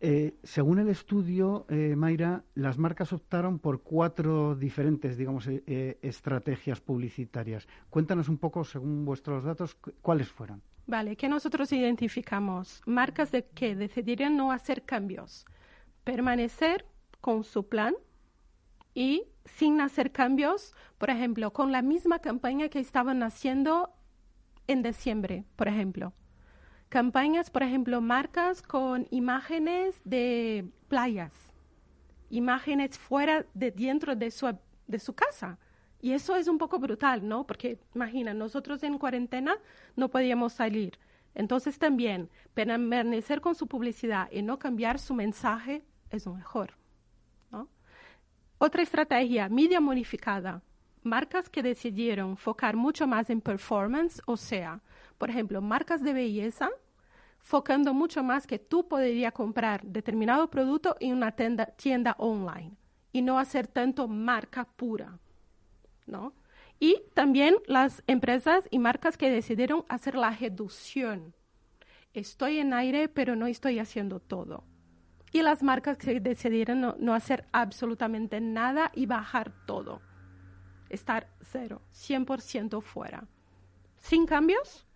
Eh, 0.00 0.34
según 0.42 0.80
el 0.80 0.88
estudio, 0.88 1.64
eh, 1.70 1.94
Mayra, 1.96 2.44
las 2.54 2.76
marcas 2.76 3.12
optaron 3.12 3.58
por 3.58 3.82
cuatro 3.82 4.54
diferentes, 4.54 5.16
digamos, 5.16 5.46
eh, 5.48 5.98
estrategias 6.02 6.80
publicitarias. 6.80 7.66
Cuéntanos 7.88 8.28
un 8.28 8.36
poco, 8.36 8.64
según 8.64 9.04
vuestros 9.06 9.44
datos, 9.44 9.76
cuáles 10.02 10.28
fueron. 10.28 10.60
Vale, 10.86 11.16
que 11.16 11.28
nosotros 11.28 11.72
identificamos 11.72 12.82
marcas 12.84 13.30
de 13.30 13.46
que 13.46 13.74
decidirían 13.76 14.36
no 14.36 14.52
hacer 14.52 14.82
cambios, 14.82 15.46
permanecer 16.02 16.84
con 17.24 17.42
su 17.42 17.66
plan 17.70 17.94
y 18.92 19.22
sin 19.46 19.80
hacer 19.80 20.12
cambios, 20.12 20.74
por 20.98 21.08
ejemplo, 21.08 21.54
con 21.54 21.72
la 21.72 21.80
misma 21.80 22.18
campaña 22.18 22.68
que 22.68 22.80
estaban 22.80 23.22
haciendo 23.22 23.94
en 24.66 24.82
diciembre, 24.82 25.46
por 25.56 25.66
ejemplo. 25.68 26.12
campañas, 26.90 27.48
por 27.48 27.62
ejemplo, 27.62 28.02
marcas 28.02 28.60
con 28.60 29.06
imágenes 29.10 30.02
de 30.04 30.68
playas, 30.88 31.32
imágenes 32.28 32.98
fuera 32.98 33.46
de 33.54 33.70
dentro 33.70 34.14
de 34.14 34.30
su, 34.30 34.54
de 34.86 34.98
su 34.98 35.14
casa. 35.14 35.58
Y 36.02 36.12
eso 36.12 36.36
es 36.36 36.46
un 36.46 36.58
poco 36.58 36.78
brutal, 36.78 37.26
¿no? 37.26 37.46
Porque 37.46 37.78
imagina, 37.94 38.34
nosotros 38.34 38.82
en 38.82 38.98
cuarentena 38.98 39.56
no 39.96 40.10
podíamos 40.10 40.52
salir. 40.52 40.98
Entonces 41.34 41.78
también 41.78 42.28
permanecer 42.52 43.40
con 43.40 43.54
su 43.54 43.66
publicidad 43.66 44.30
y 44.30 44.42
no 44.42 44.58
cambiar 44.58 44.98
su 44.98 45.14
mensaje 45.14 45.82
es 46.10 46.26
lo 46.26 46.34
mejor. 46.34 46.83
Otra 48.66 48.80
estrategia, 48.80 49.50
media 49.50 49.78
modificada. 49.78 50.62
Marcas 51.02 51.50
que 51.50 51.62
decidieron 51.62 52.30
enfocar 52.30 52.76
mucho 52.76 53.06
más 53.06 53.28
en 53.28 53.42
performance, 53.42 54.22
o 54.24 54.38
sea, 54.38 54.80
por 55.18 55.28
ejemplo, 55.28 55.60
marcas 55.60 56.02
de 56.02 56.14
belleza, 56.14 56.70
focando 57.40 57.92
mucho 57.92 58.22
más 58.22 58.46
que 58.46 58.58
tú 58.58 58.88
podrías 58.88 59.34
comprar 59.34 59.84
determinado 59.84 60.48
producto 60.48 60.96
en 61.00 61.12
una 61.12 61.32
tienda, 61.32 61.66
tienda 61.76 62.16
online 62.16 62.74
y 63.12 63.20
no 63.20 63.38
hacer 63.38 63.66
tanto 63.66 64.08
marca 64.08 64.64
pura, 64.64 65.18
¿no? 66.06 66.32
Y 66.80 67.02
también 67.12 67.56
las 67.66 68.02
empresas 68.06 68.66
y 68.70 68.78
marcas 68.78 69.18
que 69.18 69.28
decidieron 69.28 69.84
hacer 69.90 70.14
la 70.14 70.30
reducción. 70.30 71.34
Estoy 72.14 72.60
en 72.60 72.72
aire, 72.72 73.10
pero 73.10 73.36
no 73.36 73.46
estoy 73.46 73.78
haciendo 73.78 74.20
todo. 74.20 74.64
Y 75.34 75.42
las 75.42 75.64
marcas 75.64 75.98
que 75.98 76.20
decidieron 76.20 76.80
no, 76.80 76.94
no 77.00 77.12
hacer 77.12 77.48
absolutamente 77.50 78.40
nada 78.40 78.92
y 78.94 79.06
bajar 79.06 79.50
todo. 79.66 80.00
Estar 80.88 81.28
cero, 81.40 81.82
100% 81.92 82.80
fuera. 82.80 83.26
Sin 83.96 84.26
cambios, 84.26 84.86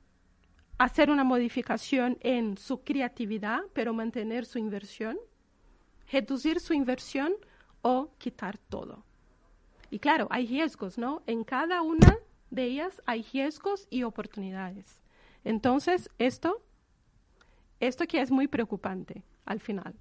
hacer 0.78 1.10
una 1.10 1.24
modificación 1.24 2.18
en 2.20 2.56
su 2.56 2.84
creatividad, 2.84 3.62
pero 3.72 3.92
mantener 3.92 4.46
su 4.46 4.60
inversión, 4.60 5.18
reducir 6.08 6.60
su 6.60 6.72
inversión 6.72 7.32
o 7.82 8.12
quitar 8.18 8.58
todo. 8.58 9.04
Y 9.90 9.98
claro, 9.98 10.28
hay 10.30 10.46
riesgos, 10.46 10.98
¿no? 10.98 11.24
En 11.26 11.42
cada 11.42 11.82
una 11.82 12.16
de 12.50 12.62
ellas 12.62 13.02
hay 13.06 13.24
riesgos 13.32 13.88
y 13.90 14.04
oportunidades. 14.04 15.02
Entonces, 15.42 16.08
esto, 16.18 16.62
esto 17.80 18.06
que 18.06 18.20
es 18.20 18.30
muy 18.30 18.46
preocupante 18.46 19.24
al 19.44 19.58
final. 19.58 19.96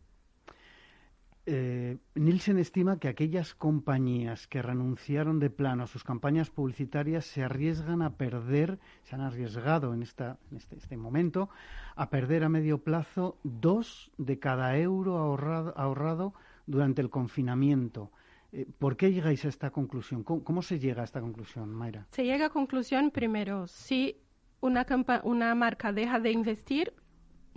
Eh, 1.50 1.96
Nielsen 2.16 2.60
estima 2.60 3.00
que 3.00 3.08
aquellas 3.08 3.56
compañías 3.56 4.48
que 4.48 4.62
renunciaron 4.62 5.40
de 5.40 5.50
plano 5.50 5.84
a 5.84 5.88
sus 5.88 6.04
campañas 6.04 6.50
publicitarias 6.50 7.24
se 7.26 7.42
arriesgan 7.42 8.02
a 8.02 8.18
perder, 8.18 8.80
se 9.04 9.16
han 9.16 9.22
arriesgado 9.22 9.94
en, 9.94 10.04
esta, 10.04 10.38
en 10.52 10.58
este, 10.58 10.76
este 10.76 10.98
momento, 10.98 11.50
a 11.96 12.10
perder 12.10 12.44
a 12.44 12.50
medio 12.50 12.80
plazo 12.80 13.38
dos 13.44 14.12
de 14.18 14.40
cada 14.40 14.78
euro 14.78 15.18
ahorrado, 15.18 16.34
durante 16.66 17.02
el 17.02 17.10
confinamiento. 17.10 18.12
Eh, 18.52 18.68
¿Por 18.78 18.98
qué 18.98 19.14
llegáis 19.14 19.46
a 19.46 19.48
esta 19.48 19.70
conclusión? 19.70 20.24
¿Cómo, 20.24 20.62
se 20.62 20.80
llega 20.80 21.02
a 21.02 21.06
esta 21.06 21.22
conclusión, 21.22 21.74
Mayra? 21.74 22.08
Se 22.12 22.26
llega 22.26 22.48
a 22.48 22.50
conclusión 22.50 23.10
primero, 23.10 23.68
si 23.68 24.18
una, 24.60 24.86
una 25.24 25.56
marca 25.56 25.94
deja 25.94 26.20
de 26.20 26.32
investir, 26.32 26.94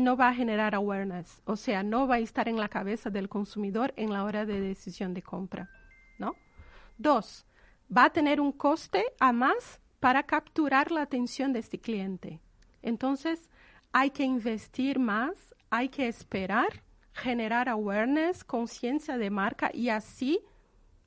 no 0.01 0.17
va 0.17 0.29
a 0.29 0.35
generar 0.35 0.75
awareness, 0.75 1.43
o 1.45 1.57
sea, 1.57 1.83
no 1.83 2.07
va 2.07 2.17
a 2.17 2.19
estar 2.21 2.49
en 2.49 2.57
la 2.57 2.69
cabeza 2.69 3.11
del 3.11 3.29
consumidor 3.29 3.93
en 3.97 4.13
la 4.13 4.25
hora 4.25 4.47
de 4.47 4.61
decisión 4.61 5.15
de 5.15 5.23
compra, 5.23 5.71
¿no? 6.19 6.35
Dos, 6.99 7.47
va 7.95 8.05
a 8.05 8.11
tener 8.11 8.41
un 8.41 8.53
coste 8.53 9.05
a 9.19 9.33
más 9.33 9.81
para 10.01 10.23
capturar 10.23 10.91
la 10.91 11.03
atención 11.03 11.53
de 11.53 11.59
este 11.59 11.79
cliente. 11.79 12.41
Entonces, 12.83 13.49
hay 13.93 14.11
que 14.11 14.25
investir 14.25 14.99
más, 14.99 15.55
hay 15.69 15.89
que 15.89 16.09
esperar, 16.09 16.83
generar 17.13 17.69
awareness, 17.69 18.45
conciencia 18.45 19.19
de 19.19 19.31
marca 19.31 19.71
y 19.73 19.89
así 19.89 20.41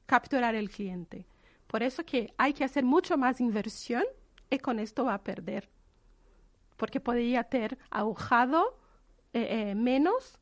capturar 0.05 0.55
el 0.55 0.69
cliente. 0.69 1.25
Por 1.67 1.81
eso 1.81 2.05
que 2.05 2.33
hay 2.37 2.53
que 2.53 2.63
hacer 2.63 2.83
mucho 2.83 3.17
más 3.17 3.41
inversión 3.41 4.03
y 4.49 4.59
con 4.59 4.79
esto 4.79 5.05
va 5.05 5.15
a 5.15 5.23
perder. 5.23 5.69
Porque 6.77 6.99
podría 6.99 7.43
tener 7.43 7.77
ahorrado 7.89 8.77
eh, 9.33 9.71
eh, 9.71 9.75
menos 9.75 10.39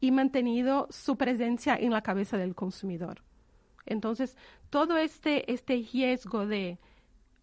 y 0.00 0.10
mantenido 0.10 0.86
su 0.90 1.16
presencia 1.16 1.76
en 1.76 1.90
la 1.90 2.02
cabeza 2.02 2.36
del 2.36 2.54
consumidor. 2.54 3.22
Entonces, 3.86 4.36
todo 4.70 4.98
este, 4.98 5.50
este 5.52 5.84
riesgo 5.92 6.46
de 6.46 6.78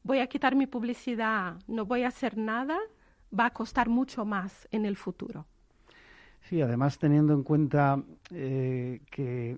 voy 0.03 0.19
a 0.19 0.27
quitar 0.27 0.55
mi 0.55 0.67
publicidad, 0.67 1.55
no 1.67 1.85
voy 1.85 2.03
a 2.03 2.09
hacer 2.09 2.37
nada, 2.37 2.77
va 3.37 3.47
a 3.47 3.53
costar 3.53 3.89
mucho 3.89 4.25
más 4.25 4.67
en 4.71 4.85
el 4.85 4.97
futuro. 4.97 5.47
Sí, 6.41 6.61
además 6.61 6.99
teniendo 6.99 7.33
en 7.33 7.43
cuenta 7.43 8.03
eh, 8.31 9.01
que 9.09 9.57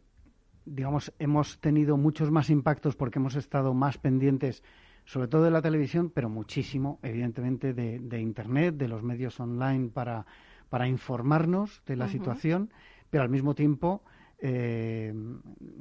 digamos, 0.65 1.13
hemos 1.19 1.59
tenido 1.59 1.95
muchos 1.95 2.31
más 2.31 2.49
impactos 2.49 2.95
porque 2.95 3.19
hemos 3.19 3.35
estado 3.35 3.73
más 3.73 3.97
pendientes, 3.97 4.63
sobre 5.05 5.27
todo 5.27 5.43
de 5.43 5.51
la 5.51 5.61
televisión, 5.61 6.09
pero 6.09 6.29
muchísimo, 6.29 6.99
evidentemente, 7.03 7.73
de, 7.73 8.19
Internet, 8.19 8.75
de 8.75 8.87
los 8.87 9.03
medios 9.03 9.39
online 9.39 9.89
para, 9.89 10.25
para 10.69 10.87
informarnos 10.87 11.81
de 11.85 11.95
la 11.95 12.07
situación, 12.07 12.71
pero 13.09 13.23
al 13.23 13.29
mismo 13.29 13.55
tiempo, 13.55 14.03
eh, 14.39 15.13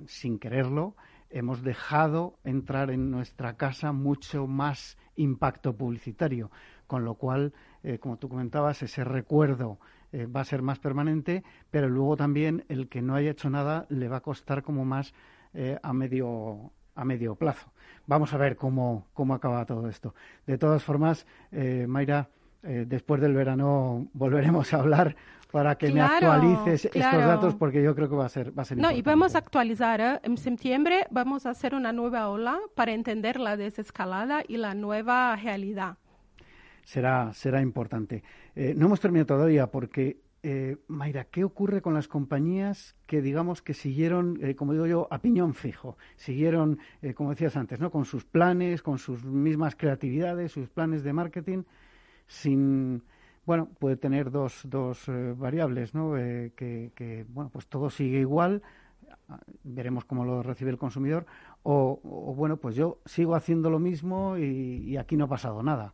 sin 0.06 0.38
quererlo, 0.38 0.94
hemos 1.30 1.62
dejado 1.62 2.38
entrar 2.44 2.90
en 2.90 3.10
nuestra 3.10 3.56
casa 3.56 3.92
mucho 3.92 4.46
más 4.46 4.96
impacto 5.16 5.76
publicitario, 5.76 6.50
con 6.86 7.04
lo 7.04 7.14
cual, 7.14 7.52
eh, 7.82 7.98
como 7.98 8.18
tú 8.18 8.28
comentabas, 8.28 8.82
ese 8.82 9.04
recuerdo 9.04 9.78
eh, 10.12 10.26
va 10.26 10.42
a 10.42 10.44
ser 10.44 10.62
más 10.62 10.78
permanente, 10.78 11.42
pero 11.70 11.88
luego 11.88 12.16
también 12.16 12.64
el 12.68 12.88
que 12.88 13.02
no 13.02 13.16
haya 13.16 13.32
hecho 13.32 13.50
nada 13.50 13.86
le 13.88 14.08
va 14.08 14.18
a 14.18 14.22
costar 14.22 14.62
como 14.62 14.84
más 14.84 15.12
a 15.82 15.92
medio 15.92 16.72
a 16.96 17.04
medio 17.04 17.36
plazo. 17.36 17.72
Vamos 18.06 18.32
a 18.32 18.38
ver 18.38 18.56
cómo, 18.56 19.06
cómo 19.14 19.34
acaba 19.34 19.64
todo 19.66 19.88
esto. 19.88 20.14
De 20.46 20.58
todas 20.58 20.82
formas, 20.82 21.26
eh, 22.64 22.84
después 22.86 23.20
del 23.20 23.34
verano 23.34 24.08
volveremos 24.12 24.72
a 24.74 24.78
hablar 24.78 25.16
para 25.50 25.76
que 25.76 25.92
me 25.92 26.00
actualices 26.00 26.86
estos 26.86 27.02
datos 27.02 27.54
porque 27.54 27.82
yo 27.82 27.94
creo 27.94 28.08
que 28.08 28.16
va 28.16 28.26
a 28.26 28.28
ser 28.28 28.56
va 28.58 28.62
a 28.62 28.64
ser 28.64 28.78
No, 28.78 28.90
y 28.90 29.02
vamos 29.02 29.34
a 29.34 29.38
actualizar 29.38 30.20
en 30.24 30.36
septiembre 30.36 31.06
vamos 31.10 31.46
a 31.46 31.50
hacer 31.50 31.74
una 31.74 31.92
nueva 31.92 32.28
ola 32.28 32.58
para 32.74 32.92
entender 32.92 33.38
la 33.38 33.56
desescalada 33.56 34.42
y 34.48 34.56
la 34.56 34.74
nueva 34.74 35.36
realidad 35.36 35.96
será, 36.84 37.32
será 37.32 37.60
importante. 37.60 38.22
Eh, 38.54 38.74
no 38.76 38.86
hemos 38.86 39.00
terminado 39.00 39.26
todavía 39.26 39.66
porque, 39.70 40.20
eh, 40.42 40.76
Mayra, 40.88 41.24
¿qué 41.24 41.44
ocurre 41.44 41.82
con 41.82 41.94
las 41.94 42.08
compañías 42.08 42.94
que, 43.06 43.22
digamos, 43.22 43.62
que 43.62 43.74
siguieron, 43.74 44.38
eh, 44.42 44.54
como 44.54 44.72
digo 44.72 44.86
yo, 44.86 45.08
a 45.10 45.20
piñón 45.20 45.54
fijo? 45.54 45.96
Siguieron, 46.16 46.78
como 47.14 47.30
decías 47.30 47.56
antes, 47.56 47.80
¿no? 47.80 47.90
Con 47.90 48.04
sus 48.04 48.24
planes, 48.24 48.82
con 48.82 48.98
sus 48.98 49.24
mismas 49.24 49.74
creatividades, 49.74 50.52
sus 50.52 50.68
planes 50.68 51.02
de 51.02 51.12
marketing, 51.12 51.62
sin... 52.26 53.02
Bueno, 53.46 53.68
puede 53.78 53.96
tener 53.96 54.30
dos, 54.30 54.62
dos 54.64 55.04
variables, 55.36 55.94
¿no? 55.94 56.14
Que, 56.14 56.92
que, 56.94 57.26
bueno, 57.28 57.50
pues 57.50 57.66
todo 57.66 57.90
sigue 57.90 58.20
igual, 58.20 58.62
veremos 59.64 60.06
cómo 60.06 60.24
lo 60.24 60.42
recibe 60.42 60.70
el 60.70 60.78
consumidor, 60.78 61.26
o, 61.62 62.00
bueno, 62.34 62.56
pues 62.56 62.74
yo 62.74 63.00
sigo 63.04 63.34
haciendo 63.34 63.68
lo 63.68 63.78
mismo 63.78 64.38
y 64.38 64.96
aquí 64.96 65.18
no 65.18 65.26
ha 65.26 65.28
pasado 65.28 65.62
nada. 65.62 65.92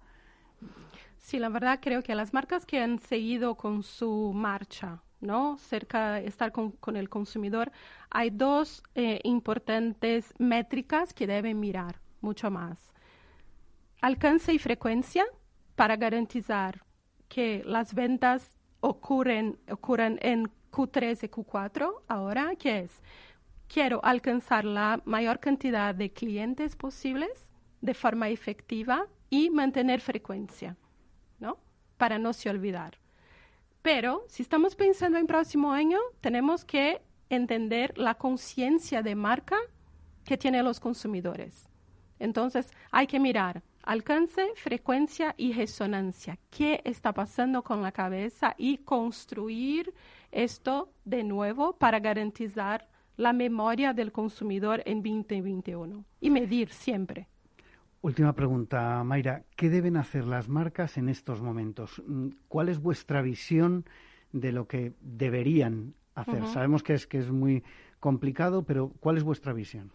Sí, 1.21 1.39
la 1.39 1.49
verdad 1.51 1.79
creo 1.81 2.03
que 2.03 2.15
las 2.15 2.33
marcas 2.33 2.67
que 2.67 2.81
han 2.81 2.99
seguido 2.99 3.55
con 3.55 3.83
su 3.83 4.33
marcha, 4.35 5.03
¿no? 5.21 5.59
Cerca 5.59 6.19
estar 6.19 6.51
con, 6.51 6.97
el 6.97 7.09
consumidor, 7.09 7.71
hay 8.11 8.31
dos 8.31 8.83
eh, 8.95 9.21
importantes 9.23 10.35
métricas 10.39 11.13
que 11.13 11.27
deben 11.27 11.61
mirar 11.61 12.01
mucho 12.21 12.51
más. 12.51 12.93
Alcance 14.01 14.53
y 14.53 14.59
frecuencia 14.59 15.25
para 15.81 15.97
garantizar 15.97 16.85
que 17.27 17.63
las 17.65 17.95
ventas 17.95 18.59
ocurren, 18.81 19.59
ocurren 19.71 20.19
en 20.21 20.51
Q3 20.71 21.25
y 21.25 21.29
Q4 21.29 22.03
ahora, 22.07 22.55
que 22.57 22.81
es, 22.81 23.01
quiero 23.67 24.05
alcanzar 24.05 24.67
la 24.67 25.01
mayor 25.07 25.41
cantidad 25.41 25.95
de 25.95 26.13
clientes 26.13 26.77
posibles 26.77 27.49
de 27.81 27.95
forma 27.95 28.29
efectiva 28.29 29.07
y 29.31 29.49
mantener 29.49 30.03
frecuencia. 30.03 30.77
¿no? 31.39 31.57
Para 31.97 32.19
no 32.19 32.35
se 32.35 32.51
olvidar. 32.51 32.99
Pero 33.81 34.27
si 34.29 34.43
estamos 34.43 34.77
pensando 34.77 35.17
en 35.17 35.27
próximo 35.27 35.73
año, 35.73 35.99
tenemos 36.21 36.63
que 36.63 37.01
entender 37.31 37.97
la 37.97 38.17
conciencia 38.17 39.01
de 39.03 39.15
marca 39.15 39.57
que 40.27 40.37
tienen 40.37 40.67
los 40.67 40.79
consumidores. 40.79 41.71
Entonces, 42.19 42.71
hay 42.91 43.07
que 43.07 43.19
mirar 43.19 43.63
alcance, 43.83 44.43
frecuencia 44.57 45.35
y 45.37 45.53
resonancia. 45.53 46.39
¿Qué 46.51 46.81
está 46.85 47.13
pasando 47.13 47.63
con 47.63 47.83
la 47.83 47.93
cabeza? 47.93 48.55
Y 48.57 48.79
construir 48.79 49.95
esto 50.33 50.93
de 51.05 51.25
nuevo 51.25 51.77
para 51.77 52.01
garantizar 52.01 52.89
la 53.17 53.33
memoria 53.33 53.93
del 53.93 54.13
consumidor 54.13 54.83
en 54.87 55.03
2021 55.03 56.05
y 56.21 56.31
medir 56.31 56.71
siempre. 56.71 57.29
Última 58.03 58.33
pregunta, 58.33 59.05
Mayra. 59.05 59.45
¿Qué 59.57 59.69
deben 59.69 59.99
hacer 59.99 60.25
las 60.27 60.49
marcas 60.49 60.97
en 60.97 61.11
estos 61.11 61.43
momentos? 61.43 62.03
Mm, 62.07 62.29
¿Cuál 62.49 62.71
es 62.71 62.81
vuestra 62.81 63.21
visión 63.21 63.85
de 64.33 64.53
lo 64.53 64.67
que 64.67 64.95
deberían 65.03 65.95
hacer? 66.15 66.47
Sabemos 66.47 66.83
que 66.83 66.95
es, 66.95 67.07
que 67.07 67.19
es 67.19 67.31
muy 67.31 67.63
complicado, 67.99 68.63
pero 68.63 68.93
¿cuál 69.01 69.19
es 69.19 69.23
vuestra 69.23 69.53
visión? 69.53 69.91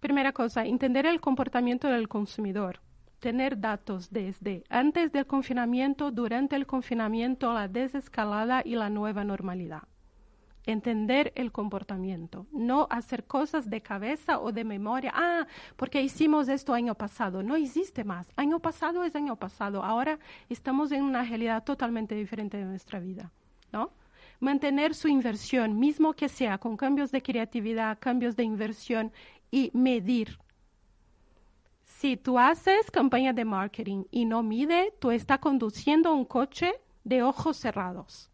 Primera 0.00 0.32
cosa, 0.32 0.64
entender 0.64 1.04
el 1.04 1.20
comportamiento 1.20 1.88
del 1.88 2.08
consumidor. 2.08 2.80
Tener 3.22 3.60
datos 3.60 4.10
desde 4.10 4.64
antes 4.68 5.12
del 5.12 5.28
confinamiento, 5.28 6.10
durante 6.10 6.56
el 6.56 6.66
confinamiento, 6.66 7.52
la 7.52 7.68
desescalada 7.68 8.62
y 8.64 8.74
la 8.74 8.90
nueva 8.90 9.22
normalidad 9.22 9.84
entender 10.66 11.32
el 11.36 11.52
comportamiento, 11.52 12.46
no 12.52 12.88
hacer 12.90 13.24
cosas 13.24 13.70
de 13.70 13.80
cabeza 13.80 14.40
o 14.40 14.50
de 14.50 14.64
memoria. 14.64 15.12
Ah, 15.14 15.46
porque 15.76 16.02
hicimos 16.02 16.48
esto 16.48 16.74
año 16.74 16.96
pasado. 16.96 17.44
No 17.44 17.54
existe 17.54 18.02
más. 18.02 18.26
Año 18.36 18.58
pasado 18.58 19.04
es 19.04 19.14
año 19.14 19.36
pasado. 19.36 19.84
Ahora 19.84 20.18
estamos 20.48 20.90
en 20.92 21.02
una 21.02 21.22
realidad 21.22 21.62
totalmente 21.62 22.14
diferente 22.16 22.56
de 22.56 22.64
nuestra 22.64 22.98
vida, 23.00 23.30
¿no? 23.72 23.92
Mantener 24.40 24.94
su 24.94 25.06
inversión, 25.08 25.78
mismo 25.78 26.12
que 26.14 26.28
sea 26.28 26.58
con 26.58 26.76
cambios 26.76 27.12
de 27.12 27.22
creatividad, 27.22 27.98
cambios 28.00 28.34
de 28.34 28.42
inversión 28.42 29.12
y 29.50 29.70
medir. 29.74 30.38
Si 32.02 32.16
tú 32.16 32.36
haces 32.36 32.90
campaña 32.90 33.32
de 33.32 33.44
marketing 33.44 34.06
y 34.10 34.24
no 34.24 34.42
mide, 34.42 34.92
tú 34.98 35.12
estás 35.12 35.38
conduciendo 35.38 36.12
un 36.12 36.24
coche 36.24 36.72
de 37.04 37.22
ojos 37.22 37.58
cerrados. 37.58 38.28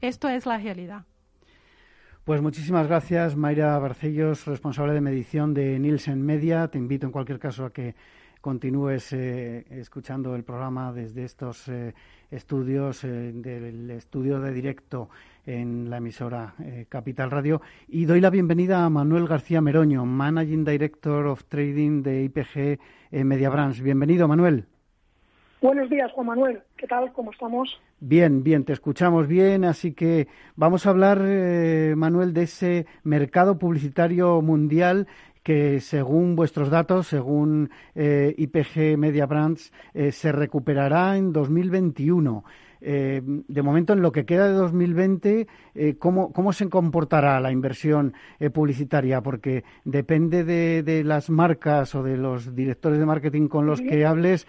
Esto 0.00 0.28
es 0.28 0.46
la 0.46 0.58
realidad. 0.58 1.04
Pues 2.22 2.40
muchísimas 2.40 2.86
gracias, 2.86 3.34
Mayra 3.34 3.76
Barcellos, 3.80 4.46
responsable 4.46 4.92
de 4.92 5.00
medición 5.00 5.54
de 5.54 5.76
Nielsen 5.80 6.24
Media. 6.24 6.68
Te 6.68 6.78
invito 6.78 7.04
en 7.06 7.10
cualquier 7.10 7.40
caso 7.40 7.64
a 7.64 7.72
que 7.72 7.96
continúes 8.40 9.12
eh, 9.12 9.66
escuchando 9.70 10.36
el 10.36 10.44
programa 10.44 10.92
desde 10.92 11.24
estos 11.24 11.66
eh, 11.66 11.96
estudios, 12.30 13.02
eh, 13.02 13.32
del 13.32 13.90
estudio 13.90 14.38
de 14.38 14.52
directo 14.52 15.10
en 15.46 15.90
la 15.90 15.98
emisora 15.98 16.54
Capital 16.88 17.30
Radio. 17.30 17.60
Y 17.88 18.04
doy 18.04 18.20
la 18.20 18.30
bienvenida 18.30 18.84
a 18.84 18.90
Manuel 18.90 19.26
García 19.26 19.60
Meroño, 19.60 20.04
Managing 20.04 20.64
Director 20.64 21.26
of 21.26 21.44
Trading 21.44 22.02
de 22.02 22.24
IPG 22.24 22.78
Media 23.24 23.50
Brands. 23.50 23.80
Bienvenido, 23.80 24.26
Manuel. 24.28 24.66
Buenos 25.64 25.88
días, 25.88 26.12
Juan 26.12 26.26
Manuel. 26.26 26.60
¿Qué 26.76 26.86
tal? 26.86 27.10
¿Cómo 27.14 27.32
estamos? 27.32 27.80
Bien, 27.98 28.44
bien, 28.44 28.64
te 28.64 28.74
escuchamos 28.74 29.26
bien, 29.26 29.64
así 29.64 29.94
que 29.94 30.28
vamos 30.56 30.84
a 30.84 30.90
hablar, 30.90 31.22
eh, 31.24 31.94
Manuel, 31.96 32.34
de 32.34 32.42
ese 32.42 32.86
mercado 33.02 33.58
publicitario 33.58 34.42
mundial 34.42 35.06
que 35.42 35.80
según 35.80 36.36
vuestros 36.36 36.68
datos, 36.68 37.06
según 37.06 37.70
eh, 37.94 38.34
IPG 38.36 38.98
Media 38.98 39.24
Brands, 39.24 39.72
eh, 39.94 40.12
se 40.12 40.32
recuperará 40.32 41.16
en 41.16 41.32
2021. 41.32 42.44
Eh, 42.86 43.22
de 43.24 43.62
momento, 43.62 43.94
en 43.94 44.02
lo 44.02 44.12
que 44.12 44.26
queda 44.26 44.46
de 44.46 44.52
2020, 44.52 45.46
eh, 45.74 45.96
¿cómo, 45.98 46.34
¿cómo, 46.34 46.52
se 46.52 46.68
comportará 46.68 47.40
la 47.40 47.50
inversión 47.50 48.12
eh, 48.38 48.50
publicitaria? 48.50 49.22
Porque 49.22 49.64
depende 49.84 50.44
de, 50.44 51.02
las 51.02 51.30
marcas 51.30 51.94
o 51.94 52.02
de 52.02 52.18
los 52.18 52.54
directores 52.54 52.98
de 52.98 53.06
marketing 53.06 53.48
con 53.48 53.64
los 53.64 53.80
que 53.80 54.04
hables, 54.04 54.46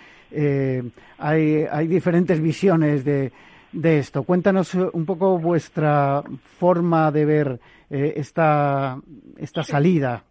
hay, 1.18 1.64
hay 1.72 1.88
diferentes 1.88 2.42
visiones 2.42 3.06
de, 3.06 3.32
de 3.72 4.00
esto. 4.00 4.24
Cuéntanos 4.24 4.74
un 4.74 5.06
poco 5.06 5.40
vuestra 5.40 6.22
forma 6.60 7.12
de 7.12 7.26
ver 7.26 7.60
esta, 7.90 9.00
esta 9.38 9.64
salida. 9.64 10.24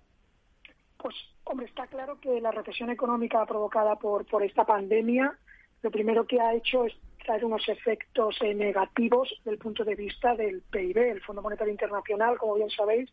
Pues, 0.99 1.14
hombre, 1.45 1.67
está 1.67 1.87
claro 1.87 2.21
que 2.21 2.38
la 2.38 2.51
recesión 2.51 2.90
económica 2.90 3.47
provocada 3.47 3.97
por, 3.97 4.27
por 4.27 4.43
esta 4.43 4.67
pandemia, 4.67 5.38
lo 5.83 5.90
primero 5.90 6.27
que 6.27 6.38
ha 6.38 6.55
hecho 6.55 6.85
es 6.85 6.95
traer 7.25 7.45
unos 7.45 7.69
efectos 7.69 8.37
eh, 8.41 8.55
negativos 8.55 9.35
del 9.45 9.59
punto 9.59 9.85
de 9.85 9.97
vista 9.97 10.37
del 10.37 10.63
PIB. 10.71 10.97
El 10.99 11.21
Fondo 11.23 11.43
Monetario 11.43 11.73
Internacional, 11.73 12.39
como 12.39 12.55
bien 12.55 12.71
sabéis, 12.71 13.11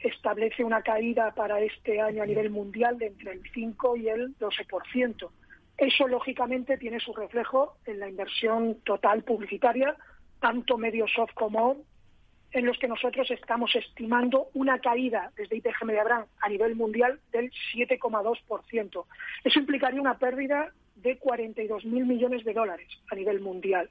establece 0.00 0.62
una 0.62 0.82
caída 0.82 1.32
para 1.34 1.60
este 1.60 2.00
año 2.00 2.22
a 2.22 2.26
nivel 2.26 2.50
mundial 2.50 2.98
de 2.98 3.06
entre 3.06 3.32
el 3.32 3.42
5 3.54 3.96
y 3.96 4.08
el 4.08 4.36
12%. 4.38 5.30
Eso, 5.78 6.08
lógicamente, 6.08 6.76
tiene 6.76 7.00
su 7.00 7.14
reflejo 7.14 7.76
en 7.86 8.00
la 8.00 8.08
inversión 8.08 8.80
total 8.84 9.22
publicitaria, 9.22 9.96
tanto 10.40 10.76
medios 10.76 11.10
soft 11.12 11.34
como 11.34 11.70
on, 11.70 11.78
en 12.52 12.64
los 12.64 12.78
que 12.78 12.88
nosotros 12.88 13.30
estamos 13.30 13.74
estimando 13.74 14.48
una 14.54 14.78
caída 14.78 15.32
desde 15.36 15.56
IPG 15.56 15.84
Mediabran 15.84 16.24
a 16.40 16.48
nivel 16.48 16.74
mundial 16.74 17.20
del 17.32 17.50
7,2%. 17.74 19.04
Eso 19.44 19.58
implicaría 19.58 20.00
una 20.00 20.18
pérdida 20.18 20.72
de 20.96 21.18
42.000 21.18 21.84
millones 21.84 22.44
de 22.44 22.52
dólares 22.52 22.88
a 23.10 23.14
nivel 23.14 23.40
mundial, 23.40 23.90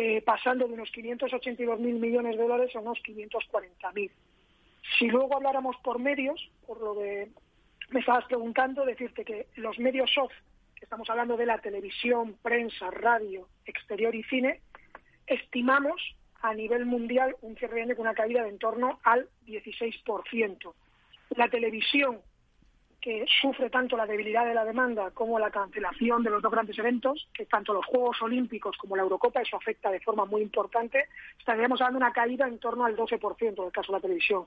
eh, 0.00 0.22
pasando 0.22 0.66
de 0.66 0.74
unos 0.74 0.90
582.000 0.92 1.78
millones 1.78 2.36
de 2.36 2.42
dólares 2.42 2.74
a 2.74 2.80
unos 2.80 2.98
540.000. 3.02 4.10
Si 4.98 5.06
luego 5.08 5.36
habláramos 5.36 5.76
por 5.82 5.98
medios, 5.98 6.50
por 6.66 6.80
lo 6.80 6.94
de 6.94 7.28
me 7.90 8.00
estabas 8.00 8.26
preguntando, 8.26 8.84
decirte 8.84 9.24
que 9.24 9.46
los 9.56 9.78
medios 9.78 10.10
soft, 10.12 10.34
que 10.74 10.84
estamos 10.84 11.08
hablando 11.08 11.36
de 11.36 11.46
la 11.46 11.58
televisión, 11.58 12.36
prensa, 12.42 12.90
radio, 12.90 13.48
exterior 13.64 14.14
y 14.14 14.22
cine, 14.24 14.60
estimamos 15.26 16.00
a 16.40 16.54
nivel 16.54 16.86
mundial 16.86 17.34
un 17.40 17.56
cierre 17.56 17.86
con 17.96 18.06
una 18.06 18.14
caída 18.14 18.42
de 18.42 18.50
en 18.50 18.58
torno 18.58 19.00
al 19.02 19.28
16%. 19.46 20.74
La 21.30 21.48
televisión 21.48 22.20
sufre 23.40 23.70
tanto 23.70 23.96
la 23.96 24.06
debilidad 24.06 24.44
de 24.46 24.54
la 24.54 24.64
demanda 24.64 25.10
como 25.12 25.38
la 25.38 25.50
cancelación 25.50 26.22
de 26.22 26.30
los 26.30 26.42
dos 26.42 26.52
grandes 26.52 26.78
eventos, 26.78 27.28
que 27.32 27.46
tanto 27.46 27.72
los 27.72 27.86
Juegos 27.86 28.20
Olímpicos 28.22 28.76
como 28.76 28.96
la 28.96 29.02
Eurocopa, 29.02 29.40
eso 29.40 29.56
afecta 29.56 29.90
de 29.90 30.00
forma 30.00 30.24
muy 30.24 30.42
importante, 30.42 31.06
estaríamos 31.38 31.78
de 31.78 31.96
una 31.96 32.12
caída 32.12 32.46
en 32.46 32.58
torno 32.58 32.84
al 32.84 32.96
12% 32.96 33.40
en 33.40 33.64
el 33.64 33.72
caso 33.72 33.92
de 33.92 33.98
la 33.98 34.02
televisión. 34.02 34.46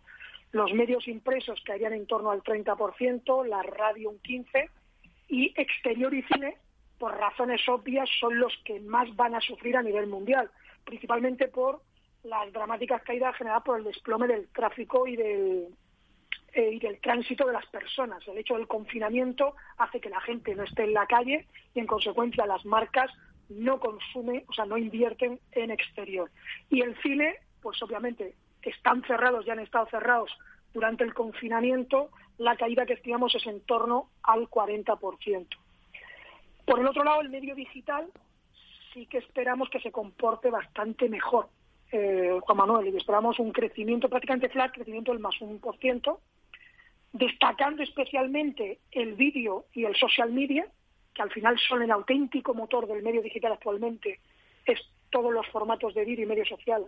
Los 0.51 0.73
medios 0.73 1.07
impresos 1.07 1.61
caerían 1.65 1.93
en 1.93 2.05
torno 2.05 2.31
al 2.31 2.43
30%, 2.43 3.45
la 3.47 3.63
radio 3.63 4.09
un 4.09 4.19
15% 4.21 4.69
y 5.29 5.53
exterior 5.55 6.13
y 6.13 6.23
cine, 6.23 6.57
por 6.99 7.17
razones 7.17 7.61
obvias, 7.69 8.09
son 8.19 8.37
los 8.37 8.53
que 8.65 8.79
más 8.81 9.15
van 9.15 9.33
a 9.33 9.41
sufrir 9.41 9.77
a 9.77 9.81
nivel 9.81 10.07
mundial, 10.07 10.51
principalmente 10.83 11.47
por 11.47 11.81
las 12.23 12.51
dramáticas 12.51 13.01
caídas 13.03 13.35
generadas 13.37 13.63
por 13.63 13.79
el 13.79 13.85
desplome 13.85 14.27
del 14.27 14.49
tráfico 14.49 15.07
y 15.07 15.15
del, 15.15 15.67
eh, 16.53 16.71
y 16.73 16.79
del 16.79 16.99
tránsito 16.99 17.45
de 17.45 17.53
las 17.53 17.65
personas. 17.67 18.27
El 18.27 18.37
hecho 18.37 18.55
del 18.55 18.67
confinamiento 18.67 19.55
hace 19.77 19.99
que 19.99 20.09
la 20.09 20.21
gente 20.21 20.53
no 20.55 20.63
esté 20.63 20.83
en 20.83 20.93
la 20.93 21.07
calle 21.07 21.47
y, 21.73 21.79
en 21.79 21.87
consecuencia, 21.87 22.45
las 22.45 22.65
marcas 22.65 23.11
no 23.49 23.79
consumen, 23.79 24.43
o 24.47 24.53
sea, 24.53 24.65
no 24.65 24.77
invierten 24.77 25.39
en 25.51 25.71
exterior. 25.71 26.29
Y 26.69 26.81
el 26.81 26.95
cine, 27.01 27.35
pues 27.61 27.81
obviamente, 27.81 28.35
están 28.61 29.03
cerrados, 29.03 29.45
ya 29.45 29.53
han 29.53 29.59
estado 29.59 29.87
cerrados 29.87 30.31
durante 30.73 31.03
el 31.03 31.13
confinamiento, 31.13 32.09
la 32.37 32.55
caída 32.55 32.85
que 32.85 32.93
estimamos 32.93 33.35
es 33.35 33.45
en 33.45 33.61
torno 33.61 34.09
al 34.23 34.49
40%. 34.49 35.47
Por 36.65 36.79
el 36.79 36.87
otro 36.87 37.03
lado, 37.03 37.21
el 37.21 37.29
medio 37.29 37.55
digital 37.55 38.07
sí 38.93 39.05
que 39.05 39.17
esperamos 39.17 39.69
que 39.69 39.79
se 39.79 39.91
comporte 39.91 40.49
bastante 40.49 41.09
mejor, 41.09 41.49
eh, 41.91 42.39
Juan 42.41 42.57
Manuel, 42.57 42.93
y 42.93 42.97
esperamos 42.97 43.39
un 43.39 43.51
crecimiento 43.51 44.09
prácticamente 44.09 44.49
flat, 44.49 44.73
crecimiento 44.73 45.11
del 45.11 45.21
más 45.21 45.39
un 45.41 45.59
por 45.59 45.77
ciento, 45.77 46.21
destacando 47.13 47.83
especialmente 47.83 48.79
el 48.91 49.15
vídeo 49.15 49.65
y 49.73 49.85
el 49.85 49.95
social 49.95 50.31
media, 50.31 50.65
que 51.13 51.21
al 51.21 51.31
final 51.31 51.59
son 51.59 51.81
el 51.81 51.91
auténtico 51.91 52.53
motor 52.53 52.87
del 52.87 53.03
medio 53.03 53.21
digital 53.21 53.53
actualmente, 53.53 54.19
es 54.65 54.79
todos 55.09 55.33
los 55.33 55.45
formatos 55.47 55.93
de 55.93 56.05
vídeo 56.05 56.23
y 56.23 56.27
medio 56.27 56.45
social 56.45 56.85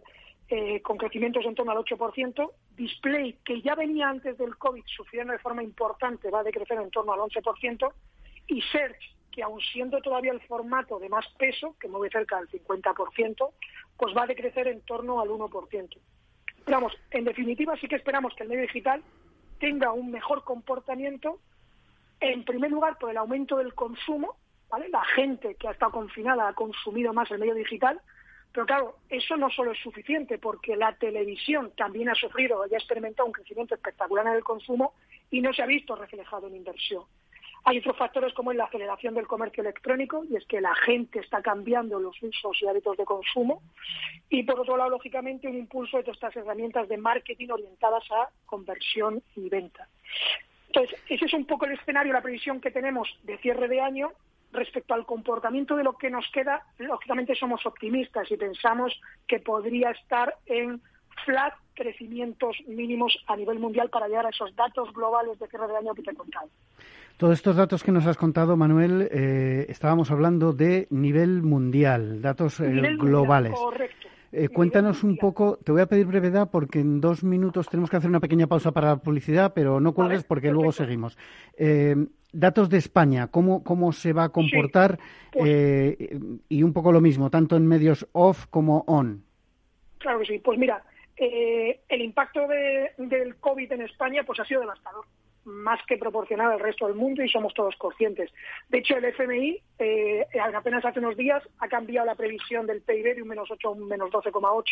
eh, 0.50 0.82
con 0.82 0.98
crecimientos 0.98 1.46
en 1.46 1.56
torno 1.56 1.72
al 1.72 1.80
8%, 1.80 2.52
display, 2.76 3.38
que 3.44 3.62
ya 3.62 3.76
venía 3.76 4.10
antes 4.10 4.38
del 4.38 4.58
COVID 4.58 4.84
sufriendo 4.86 5.34
de 5.34 5.40
forma 5.40 5.64
importante, 5.64 6.30
va 6.30 6.40
a 6.40 6.44
decrecer 6.44 6.78
en 6.80 6.90
torno 6.90 7.14
al 7.14 7.20
11%, 7.20 7.94
y 8.48 8.62
search, 8.62 9.16
que 9.32 9.44
aun 9.44 9.60
siendo 9.62 10.00
todavía 10.02 10.32
el 10.32 10.42
formato 10.42 11.00
de 11.00 11.10
más 11.10 11.26
peso, 11.38 11.76
que 11.80 11.88
mueve 11.88 12.10
cerca 12.12 12.38
del 12.38 12.50
50%, 12.50 13.52
pues 13.98 14.16
va 14.16 14.24
a 14.24 14.28
decrecer 14.28 14.68
en 14.68 14.82
torno 14.82 15.20
al 15.20 15.30
1%. 15.30 15.98
Pero 16.66 16.78
vamos, 16.78 16.94
en 17.12 17.26
definitiva 17.26 17.76
sí 17.78 17.88
que 17.88 17.96
esperamos 17.96 18.34
que 18.36 18.44
el 18.44 18.50
medio 18.50 18.62
digital 18.64 19.02
tenga 19.64 19.94
un 19.94 20.12
mejor 20.12 20.44
comportamiento, 20.44 21.40
en 22.20 22.44
primer 22.44 22.70
lugar 22.70 22.98
por 22.98 23.10
el 23.10 23.16
aumento 23.16 23.56
del 23.56 23.74
consumo, 23.74 24.36
¿vale? 24.70 24.90
La 24.90 25.06
gente 25.06 25.56
que 25.56 25.70
ha 25.70 25.72
estado 25.72 25.94
confinada 25.94 26.50
ha 26.50 26.54
consumido 26.54 27.14
más 27.14 27.32
el 27.32 27.40
medio 27.40 27.54
digital, 27.54 28.02
pero 28.52 28.66
claro, 28.66 28.98
eso 29.08 29.38
no 29.38 29.50
solo 29.50 29.72
es 29.72 29.80
suficiente, 29.80 30.38
porque 30.38 30.76
la 30.76 30.94
televisión 30.98 31.72
también 31.78 32.10
ha 32.10 32.14
sufrido 32.14 32.66
y 32.70 32.74
ha 32.74 32.78
experimentado 32.78 33.26
un 33.26 33.32
crecimiento 33.32 33.74
espectacular 33.74 34.28
en 34.28 34.34
el 34.34 34.44
consumo 34.44 34.96
y 35.32 35.40
no 35.40 35.54
se 35.54 35.64
ha 35.64 35.66
visto 35.66 35.96
reflejado 35.96 36.48
en 36.48 36.58
inversión. 36.58 37.06
Hay 37.66 37.78
otros 37.78 37.98
factores 37.98 38.34
como 38.34 38.52
la 38.52 38.66
aceleración 38.66 39.14
del 39.14 39.28
comercio 39.28 39.62
electrónico, 39.62 40.26
y 40.30 40.36
es 40.36 40.46
que 40.48 40.60
la 40.60 40.76
gente 40.76 41.20
está 41.20 41.42
cambiando 41.42 41.98
los 42.00 42.22
usos 42.22 42.62
y 42.62 42.68
hábitos 42.68 42.98
de 42.98 43.06
consumo. 43.06 43.62
Y 44.30 44.44
por 44.44 44.60
otro 44.60 44.76
lado, 44.76 44.90
lógicamente, 44.90 45.48
un 45.48 45.58
impulso 45.58 45.98
de 45.98 46.04
todas 46.04 46.18
estas 46.18 46.36
herramientas 46.36 46.90
de 46.90 46.98
marketing 46.98 47.50
orientadas 47.50 48.04
a 48.12 48.30
conversión 48.46 49.24
y 49.36 49.48
venta. 49.48 49.88
Entonces, 50.68 51.00
ese 51.08 51.26
es 51.26 51.34
un 51.34 51.46
poco 51.46 51.66
el 51.66 51.74
escenario, 51.74 52.12
la 52.12 52.22
previsión 52.22 52.60
que 52.60 52.72
tenemos 52.72 53.08
de 53.24 53.38
cierre 53.38 53.68
de 53.68 53.80
año. 53.80 54.12
Respecto 54.52 54.94
al 54.94 55.06
comportamiento 55.06 55.76
de 55.76 55.84
lo 55.84 55.98
que 55.98 56.12
nos 56.12 56.30
queda, 56.32 56.66
lógicamente 56.78 57.34
somos 57.34 57.66
optimistas 57.66 58.30
y 58.30 58.38
pensamos 58.38 58.94
que 59.28 59.40
podría 59.40 59.90
estar 59.92 60.36
en 60.46 60.82
flat 61.26 61.56
crecimientos 61.74 62.58
mínimos 62.68 63.18
a 63.28 63.36
nivel 63.36 63.60
mundial 63.60 63.90
para 63.90 64.08
llegar 64.08 64.26
a 64.26 64.30
esos 64.30 64.56
datos 64.56 64.94
globales 64.94 65.40
de 65.40 65.48
cierre 65.48 65.68
de 65.68 65.78
año 65.78 65.96
que 65.96 66.04
te 66.04 66.12
he 66.12 66.16
contado. 66.16 66.50
Todos 67.18 67.34
estos 67.34 67.56
datos 67.56 67.84
que 67.84 67.92
nos 67.92 68.06
has 68.06 68.18
contado, 68.18 68.58
Manuel, 68.58 69.08
eh, 69.12 69.66
estábamos 69.70 70.12
hablando 70.12 70.52
de 70.52 70.88
nivel 70.90 71.42
mundial, 71.44 72.22
datos 72.22 72.60
eh, 72.60 72.68
globales. 72.98 73.54
correcto. 73.54 74.08
Eh, 74.32 74.50
cuéntanos 74.50 75.04
un 75.04 75.16
poco, 75.18 75.60
te 75.64 75.72
voy 75.72 75.82
a 75.82 75.86
pedir 75.86 76.08
brevedad 76.08 76.50
porque 76.52 76.80
en 76.80 77.00
dos 77.00 77.24
minutos 77.24 77.70
tenemos 77.70 77.92
que 77.92 77.98
hacer 77.98 78.10
una 78.10 78.20
pequeña 78.20 78.48
pausa 78.48 78.72
para 78.72 78.88
la 78.88 78.96
publicidad, 78.96 79.54
pero 79.54 79.80
no 79.80 79.94
cuelgues 79.94 80.24
porque 80.24 80.50
luego 80.52 80.72
seguimos. 80.72 81.18
datos 82.32 82.70
de 82.70 82.80
España, 82.80 83.28
¿cómo, 83.28 83.64
cómo 83.64 83.92
se 83.92 84.12
va 84.12 84.24
a 84.24 84.30
comportar? 84.30 84.98
Pues 85.32 86.08
y 86.50 86.64
un 86.64 86.74
poco 86.74 86.92
lo 86.92 87.00
mismo, 87.00 87.30
tanto 87.30 87.56
en 87.56 87.68
medios 87.68 88.08
off 88.14 88.48
como 88.48 88.84
on. 88.88 89.24
Claro 90.00 90.20
que 90.20 90.26
sí. 90.26 90.40
Pues 90.40 90.58
mira, 90.58 90.84
eh, 91.16 91.82
el 91.88 92.02
impacto 92.02 92.48
del 92.98 93.36
COVID 93.36 93.72
en 93.72 93.84
España 93.84 94.24
pues 94.26 94.40
ha 94.40 94.46
sido 94.46 94.62
devastador, 94.62 95.06
más 95.46 95.80
que 95.86 95.98
proporcional 95.98 96.52
al 96.52 96.60
resto 96.60 96.88
del 96.88 96.96
mundo 96.96 97.24
y 97.24 97.30
somos 97.30 97.54
todos 97.54 97.76
conscientes. 97.76 98.32
De 98.70 98.80
hecho, 98.80 98.98
el 98.98 99.06
FMI 99.06 99.60
eh, 99.80 100.26
apenas 100.56 100.86
hace 100.86 101.00
unos 101.00 101.18
días 101.18 101.44
ha 101.60 101.68
cambiado 101.68 102.06
la 102.06 102.16
previsión 102.16 102.66
del 102.66 102.82
PIB 102.82 103.16
de 103.16 103.22
un 103.22 103.28
menos 103.28 103.50
8 103.52 103.68
a 103.68 103.72
un 103.72 103.88
menos 103.88 104.10
12,8 104.12 104.64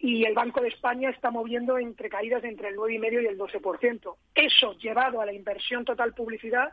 y 0.00 0.24
el 0.24 0.34
Banco 0.34 0.60
de 0.60 0.68
España 0.68 1.10
está 1.10 1.30
moviendo 1.30 1.76
entre 1.78 2.08
caídas 2.08 2.44
entre 2.44 2.68
el 2.68 2.76
9,5 2.76 3.22
y 3.22 3.26
el 3.26 3.38
12%. 3.38 4.16
Eso, 4.34 4.72
llevado 4.78 5.20
a 5.20 5.26
la 5.26 5.32
inversión 5.32 5.84
total 5.84 6.14
publicidad, 6.14 6.72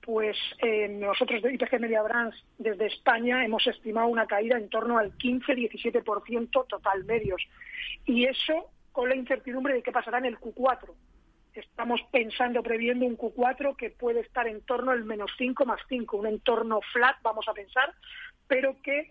pues 0.00 0.36
eh, 0.58 0.88
nosotros 0.88 1.42
de 1.42 1.54
IPG 1.54 1.80
Media 1.80 2.02
Brands 2.02 2.36
desde 2.58 2.86
España 2.86 3.44
hemos 3.44 3.66
estimado 3.66 4.08
una 4.08 4.26
caída 4.26 4.56
en 4.56 4.68
torno 4.68 4.98
al 4.98 5.16
15-17% 5.16 6.66
total 6.66 7.04
medios. 7.04 7.42
Y 8.04 8.24
eso 8.24 8.70
con 8.92 9.08
la 9.08 9.16
incertidumbre 9.16 9.74
de 9.74 9.82
qué 9.82 9.92
pasará 9.92 10.18
en 10.18 10.26
el 10.26 10.38
Q4. 10.38 10.90
Estamos 11.56 12.00
pensando, 12.10 12.62
previendo 12.62 13.06
un 13.06 13.16
Q4 13.16 13.76
que 13.76 13.90
puede 13.90 14.20
estar 14.20 14.46
en 14.46 14.60
torno 14.62 14.90
al 14.90 15.04
menos 15.04 15.30
5 15.38 15.64
más 15.64 15.80
5, 15.88 16.16
un 16.16 16.26
entorno 16.26 16.80
flat, 16.92 17.16
vamos 17.22 17.48
a 17.48 17.54
pensar, 17.54 17.94
pero 18.46 18.76
que 18.82 19.10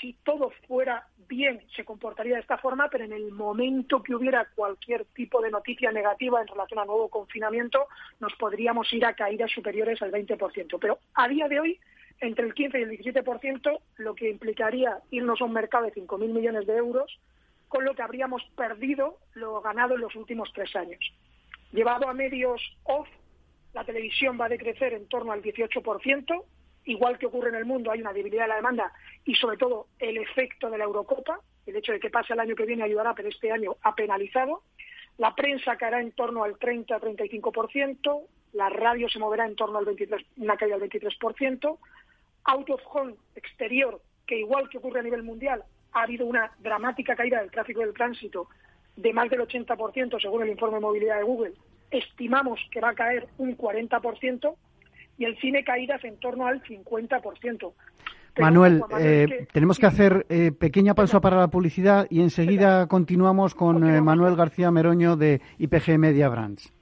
si 0.00 0.12
todo 0.24 0.50
fuera 0.66 1.06
bien 1.28 1.62
se 1.74 1.84
comportaría 1.84 2.34
de 2.34 2.40
esta 2.40 2.58
forma, 2.58 2.88
pero 2.88 3.04
en 3.04 3.12
el 3.12 3.32
momento 3.32 4.02
que 4.02 4.14
hubiera 4.14 4.46
cualquier 4.54 5.04
tipo 5.06 5.40
de 5.40 5.50
noticia 5.50 5.92
negativa 5.92 6.40
en 6.40 6.48
relación 6.48 6.80
a 6.80 6.84
nuevo 6.84 7.08
confinamiento, 7.08 7.86
nos 8.20 8.34
podríamos 8.34 8.92
ir 8.92 9.04
a 9.04 9.14
caídas 9.14 9.50
superiores 9.50 10.00
al 10.02 10.10
20%. 10.10 10.78
Pero 10.80 10.98
a 11.14 11.28
día 11.28 11.48
de 11.48 11.60
hoy, 11.60 11.80
entre 12.20 12.46
el 12.46 12.54
15 12.54 12.78
y 12.78 12.82
el 12.82 12.90
17%, 12.98 13.80
lo 13.98 14.14
que 14.14 14.30
implicaría 14.30 14.98
irnos 15.10 15.40
a 15.40 15.44
un 15.44 15.52
mercado 15.52 15.84
de 15.84 15.94
5.000 15.94 16.32
millones 16.32 16.66
de 16.66 16.76
euros, 16.76 17.18
con 17.68 17.84
lo 17.84 17.94
que 17.94 18.02
habríamos 18.02 18.42
perdido 18.56 19.18
lo 19.34 19.60
ganado 19.60 19.94
en 19.94 20.00
los 20.00 20.16
últimos 20.16 20.50
tres 20.52 20.74
años. 20.74 21.00
Llevado 21.72 22.08
a 22.08 22.14
medios 22.14 22.60
off, 22.84 23.08
la 23.74 23.84
televisión 23.84 24.38
va 24.40 24.46
a 24.46 24.50
decrecer 24.50 24.94
en 24.94 25.06
torno 25.06 25.32
al 25.32 25.42
18%, 25.42 26.44
igual 26.86 27.18
que 27.18 27.26
ocurre 27.26 27.50
en 27.50 27.56
el 27.56 27.66
mundo, 27.66 27.90
hay 27.90 28.00
una 28.00 28.12
debilidad 28.12 28.44
de 28.44 28.48
la 28.48 28.56
demanda 28.56 28.92
y 29.24 29.34
sobre 29.34 29.58
todo 29.58 29.88
el 29.98 30.16
efecto 30.16 30.70
de 30.70 30.78
la 30.78 30.84
Eurocopa, 30.84 31.40
el 31.66 31.76
hecho 31.76 31.92
de 31.92 32.00
que 32.00 32.10
pase 32.10 32.32
el 32.32 32.40
año 32.40 32.56
que 32.56 32.64
viene 32.64 32.84
ayudará, 32.84 33.14
pero 33.14 33.28
este 33.28 33.52
año 33.52 33.76
ha 33.82 33.94
penalizado. 33.94 34.62
La 35.18 35.34
prensa 35.34 35.76
caerá 35.76 36.00
en 36.00 36.12
torno 36.12 36.44
al 36.44 36.58
30-35%, 36.58 38.22
la 38.54 38.70
radio 38.70 39.08
se 39.08 39.18
moverá 39.18 39.44
en 39.44 39.56
torno 39.56 39.78
al 39.78 39.84
23, 39.84 40.24
una 40.38 40.56
caída 40.56 40.78
del 40.78 40.88
23%, 40.88 41.78
out 42.44 42.70
of 42.70 42.80
home 42.86 43.14
exterior, 43.36 44.00
que 44.26 44.38
igual 44.38 44.68
que 44.70 44.78
ocurre 44.78 45.00
a 45.00 45.02
nivel 45.02 45.22
mundial, 45.22 45.64
ha 45.92 46.02
habido 46.02 46.24
una 46.24 46.52
dramática 46.60 47.14
caída 47.14 47.40
del 47.40 47.50
tráfico 47.50 47.80
del 47.80 47.92
tránsito 47.92 48.48
de 48.98 49.12
más 49.12 49.30
del 49.30 49.40
80% 49.40 50.20
según 50.20 50.42
el 50.42 50.50
informe 50.50 50.76
de 50.76 50.80
movilidad 50.80 51.18
de 51.18 51.24
Google. 51.24 51.52
Estimamos 51.90 52.60
que 52.70 52.80
va 52.80 52.90
a 52.90 52.94
caer 52.94 53.28
un 53.38 53.56
40%, 53.56 54.54
y 55.18 55.24
el 55.24 55.36
cine 55.38 55.64
caídas 55.64 56.02
en 56.04 56.16
torno 56.16 56.46
al 56.46 56.62
50%. 56.62 57.72
Manuel, 58.38 58.82
eh, 59.00 59.48
tenemos 59.52 59.78
que 59.78 59.86
hacer 59.86 60.24
eh, 60.28 60.52
pequeña 60.52 60.94
pausa 60.94 61.20
para 61.20 61.36
la 61.38 61.48
publicidad 61.48 62.06
y 62.08 62.20
enseguida 62.20 62.86
continuamos 62.86 63.54
con 63.56 63.84
eh, 63.84 64.00
Manuel 64.00 64.36
García 64.36 64.70
Meroño 64.70 65.16
de 65.16 65.40
IPG 65.58 65.98
Media 65.98 66.28
Brands. 66.28 66.72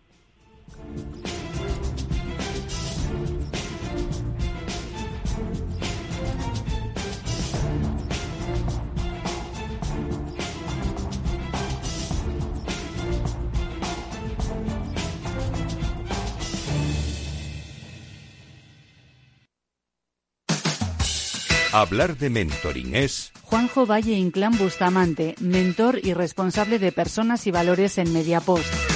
Hablar 21.79 22.17
de 22.17 22.31
mentoring 22.31 22.95
es... 22.95 23.33
Juanjo 23.43 23.85
Valle 23.85 24.15
Inclán 24.15 24.57
Bustamante, 24.57 25.35
mentor 25.41 26.01
y 26.03 26.15
responsable 26.15 26.79
de 26.79 26.91
personas 26.91 27.47
y 27.47 27.51
valores 27.51 27.99
en 27.99 28.15
Mediapost. 28.15 28.96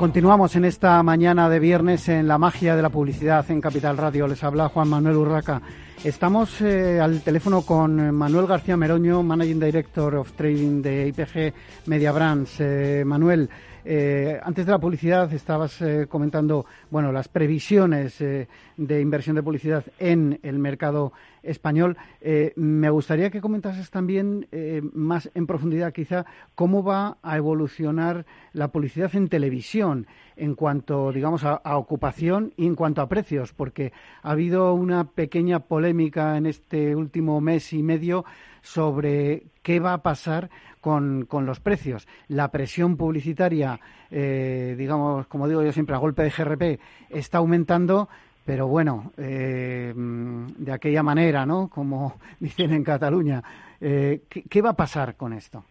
Continuamos 0.00 0.56
en 0.56 0.64
esta 0.64 1.02
mañana 1.02 1.50
de 1.50 1.58
viernes 1.58 2.08
en 2.08 2.26
la 2.26 2.38
magia 2.38 2.74
de 2.74 2.80
la 2.80 2.88
publicidad 2.88 3.44
en 3.50 3.60
Capital 3.60 3.98
Radio. 3.98 4.26
Les 4.26 4.42
habla 4.42 4.70
Juan 4.70 4.88
Manuel 4.88 5.18
Urraca. 5.18 5.60
Estamos 6.02 6.58
eh, 6.62 6.98
al 6.98 7.20
teléfono 7.20 7.60
con 7.60 8.14
Manuel 8.14 8.46
García 8.46 8.78
Meroño, 8.78 9.22
Managing 9.22 9.60
Director 9.60 10.14
of 10.14 10.32
Trading 10.32 10.80
de 10.80 11.08
IPG 11.08 11.52
Media 11.84 12.12
Brands. 12.12 12.60
Eh, 12.60 13.02
Manuel, 13.04 13.50
eh, 13.84 14.38
antes 14.42 14.66
de 14.66 14.72
la 14.72 14.78
publicidad 14.78 15.32
estabas 15.32 15.80
eh, 15.80 16.06
comentando 16.08 16.66
bueno, 16.90 17.12
las 17.12 17.28
previsiones 17.28 18.20
eh, 18.20 18.48
de 18.76 19.00
inversión 19.00 19.36
de 19.36 19.42
publicidad 19.42 19.84
en 19.98 20.38
el 20.42 20.58
mercado 20.58 21.12
español. 21.42 21.96
me 22.56 22.90
gustaría 22.90 23.30
que 23.30 23.40
comentases 23.40 23.90
también 23.90 24.46
más 24.92 25.30
en 25.34 25.46
profundidad 25.46 25.90
quizá 25.90 26.26
cómo 26.54 26.84
va 26.84 27.16
a 27.22 27.38
evolucionar 27.38 28.26
la 28.52 28.68
publicidad 28.68 29.14
en 29.16 29.28
televisión 29.28 30.06
en 30.36 30.54
cuanto, 30.54 31.12
digamos, 31.12 31.44
a, 31.44 31.54
a, 31.54 31.78
ocupación 31.78 32.52
y 32.58 32.66
en 32.66 32.74
cuanto 32.74 33.00
a 33.00 33.08
precios, 33.08 33.54
porque 33.54 33.92
ha 34.22 34.32
habido 34.32 34.74
una 34.74 35.04
pequeña 35.04 35.60
polémica 35.60 36.36
en 36.36 36.44
este 36.44 36.94
último 36.94 37.40
mes 37.40 37.72
y 37.72 37.82
medio 37.82 38.26
sobre 38.62 39.44
qué 39.62 39.80
va 39.80 39.94
a 39.94 40.02
pasar 40.02 40.50
con, 40.80 41.26
con 41.26 41.46
los 41.46 41.60
precios. 41.60 42.06
La 42.28 42.50
presión 42.50 42.96
publicitaria, 42.96 43.80
eh, 44.10 44.74
digamos, 44.78 45.26
como 45.26 45.48
digo 45.48 45.62
yo 45.62 45.72
siempre, 45.72 45.94
a 45.94 45.98
golpe 45.98 46.22
de 46.22 46.30
GRP, 46.30 46.80
está 47.10 47.38
aumentando 47.38 48.08
pero 48.44 48.66
bueno, 48.66 49.12
eh, 49.16 49.92
de 49.94 50.72
aquella 50.72 51.04
manera, 51.04 51.46
¿no? 51.46 51.68
Como 51.68 52.18
dicen 52.40 52.72
en 52.72 52.82
Cataluña. 52.82 53.40
Eh, 53.80 54.22
¿qué, 54.28 54.60
va 54.60 54.70
a 54.70 54.76
pasar 54.76 55.14
con 55.14 55.32
esto? 55.32 55.64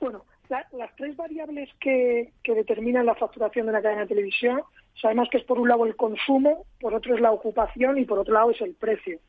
Bueno, 0.00 0.24
las 0.48 0.96
tres 0.96 1.16
variables 1.16 1.70
que, 1.80 2.32
que, 2.42 2.54
determinan 2.54 3.06
la 3.06 3.14
facturación 3.14 3.66
de 3.66 3.70
una 3.70 3.82
cadena 3.82 4.02
de 4.02 4.08
televisión, 4.08 4.62
sabemos 5.00 5.28
que 5.30 5.38
es 5.38 5.44
por 5.44 5.60
un 5.60 5.68
lado 5.68 5.86
el 5.86 5.94
consumo, 5.94 6.64
por 6.80 6.92
otro 6.92 7.14
es 7.14 7.20
la 7.20 7.30
ocupación 7.30 7.98
y 7.98 8.04
por 8.04 8.18
otro 8.18 8.34
lado 8.34 8.50
es 8.50 8.60
el 8.62 8.74
precio. 8.74 9.20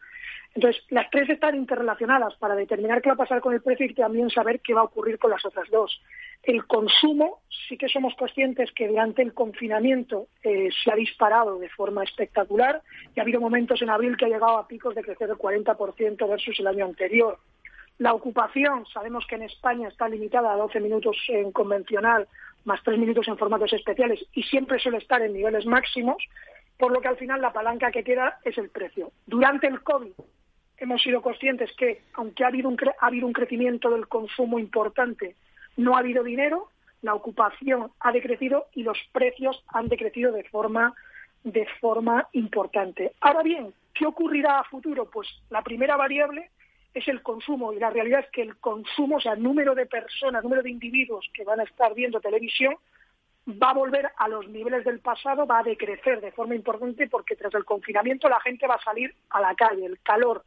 Entonces, 0.55 0.83
las 0.89 1.09
tres 1.11 1.29
están 1.29 1.55
interrelacionadas 1.55 2.35
para 2.35 2.55
determinar 2.55 3.01
qué 3.01 3.09
va 3.09 3.13
a 3.13 3.17
pasar 3.17 3.39
con 3.39 3.53
el 3.53 3.61
precio 3.61 3.85
y 3.85 3.93
también 3.93 4.29
saber 4.29 4.61
qué 4.61 4.73
va 4.73 4.81
a 4.81 4.85
ocurrir 4.85 5.19
con 5.19 5.29
las 5.29 5.45
otras 5.45 5.69
dos. 5.69 6.01
El 6.43 6.65
consumo, 6.65 7.41
sí 7.67 7.77
que 7.77 7.87
somos 7.87 8.15
conscientes 8.15 8.71
que 8.71 8.87
durante 8.87 9.21
el 9.21 9.33
confinamiento 9.33 10.27
eh, 10.43 10.69
se 10.83 10.91
ha 10.91 10.95
disparado 10.95 11.59
de 11.59 11.69
forma 11.69 12.03
espectacular 12.03 12.81
y 13.15 13.19
ha 13.19 13.23
habido 13.23 13.39
momentos 13.39 13.81
en 13.81 13.89
abril 13.89 14.17
que 14.17 14.25
ha 14.25 14.29
llegado 14.29 14.57
a 14.57 14.67
picos 14.67 14.95
de 14.95 15.03
crecer 15.03 15.27
del 15.27 15.37
40% 15.37 16.27
versus 16.27 16.59
el 16.59 16.67
año 16.67 16.85
anterior. 16.85 17.37
La 17.99 18.13
ocupación, 18.13 18.85
sabemos 18.87 19.27
que 19.27 19.35
en 19.35 19.43
España 19.43 19.89
está 19.89 20.07
limitada 20.07 20.53
a 20.53 20.57
12 20.57 20.79
minutos 20.79 21.17
en 21.27 21.51
convencional, 21.51 22.27
más 22.63 22.81
3 22.83 22.97
minutos 22.97 23.27
en 23.27 23.37
formatos 23.37 23.73
especiales 23.73 24.25
y 24.33 24.43
siempre 24.43 24.79
suele 24.79 24.97
estar 24.97 25.21
en 25.21 25.33
niveles 25.33 25.65
máximos, 25.65 26.17
por 26.77 26.91
lo 26.91 27.01
que 27.01 27.09
al 27.09 27.17
final 27.17 27.41
la 27.41 27.53
palanca 27.53 27.91
que 27.91 28.03
queda 28.03 28.39
es 28.45 28.57
el 28.57 28.69
precio. 28.69 29.11
Durante 29.27 29.67
el 29.67 29.81
COVID 29.81 30.13
hemos 30.79 31.01
sido 31.01 31.21
conscientes 31.21 31.71
que, 31.77 32.01
aunque 32.13 32.43
ha 32.43 32.47
habido, 32.47 32.69
un 32.69 32.77
ha 32.99 33.05
habido 33.05 33.27
un 33.27 33.33
crecimiento 33.33 33.89
del 33.89 34.07
consumo 34.07 34.59
importante, 34.59 35.35
no 35.77 35.95
ha 35.95 35.99
habido 35.99 36.23
dinero, 36.23 36.69
la 37.01 37.13
ocupación 37.13 37.91
ha 37.99 38.11
decrecido 38.11 38.67
y 38.73 38.83
los 38.83 38.97
precios 39.11 39.63
han 39.67 39.87
decrecido 39.87 40.31
de 40.31 40.43
forma, 40.43 40.93
de 41.43 41.65
forma 41.79 42.27
importante. 42.33 43.13
Ahora 43.21 43.43
bien, 43.43 43.73
¿qué 43.93 44.05
ocurrirá 44.05 44.59
a 44.59 44.63
futuro? 44.65 45.09
Pues 45.09 45.27
la 45.49 45.61
primera 45.61 45.95
variable 45.95 46.49
es 46.93 47.07
el 47.07 47.21
consumo 47.21 47.71
y 47.71 47.79
la 47.79 47.89
realidad 47.89 48.21
es 48.21 48.31
que 48.31 48.41
el 48.41 48.57
consumo, 48.57 49.17
o 49.17 49.21
sea, 49.21 49.33
el 49.33 49.43
número 49.43 49.75
de 49.75 49.85
personas, 49.85 50.43
número 50.43 50.63
de 50.63 50.71
individuos 50.71 51.29
que 51.33 51.43
van 51.43 51.59
a 51.59 51.63
estar 51.63 51.93
viendo 51.93 52.19
televisión, 52.19 52.75
va 53.49 53.71
a 53.71 53.73
volver 53.73 54.11
a 54.17 54.27
los 54.27 54.47
niveles 54.47 54.83
del 54.83 54.99
pasado, 54.99 55.45
va 55.47 55.59
a 55.59 55.63
decrecer 55.63 56.21
de 56.21 56.31
forma 56.31 56.55
importante 56.55 57.07
porque 57.07 57.35
tras 57.35 57.53
el 57.53 57.65
confinamiento 57.65 58.27
la 58.27 58.39
gente 58.41 58.67
va 58.67 58.75
a 58.75 58.83
salir 58.83 59.13
a 59.29 59.41
la 59.41 59.55
calle, 59.55 59.85
el 59.85 59.99
calor 60.01 60.43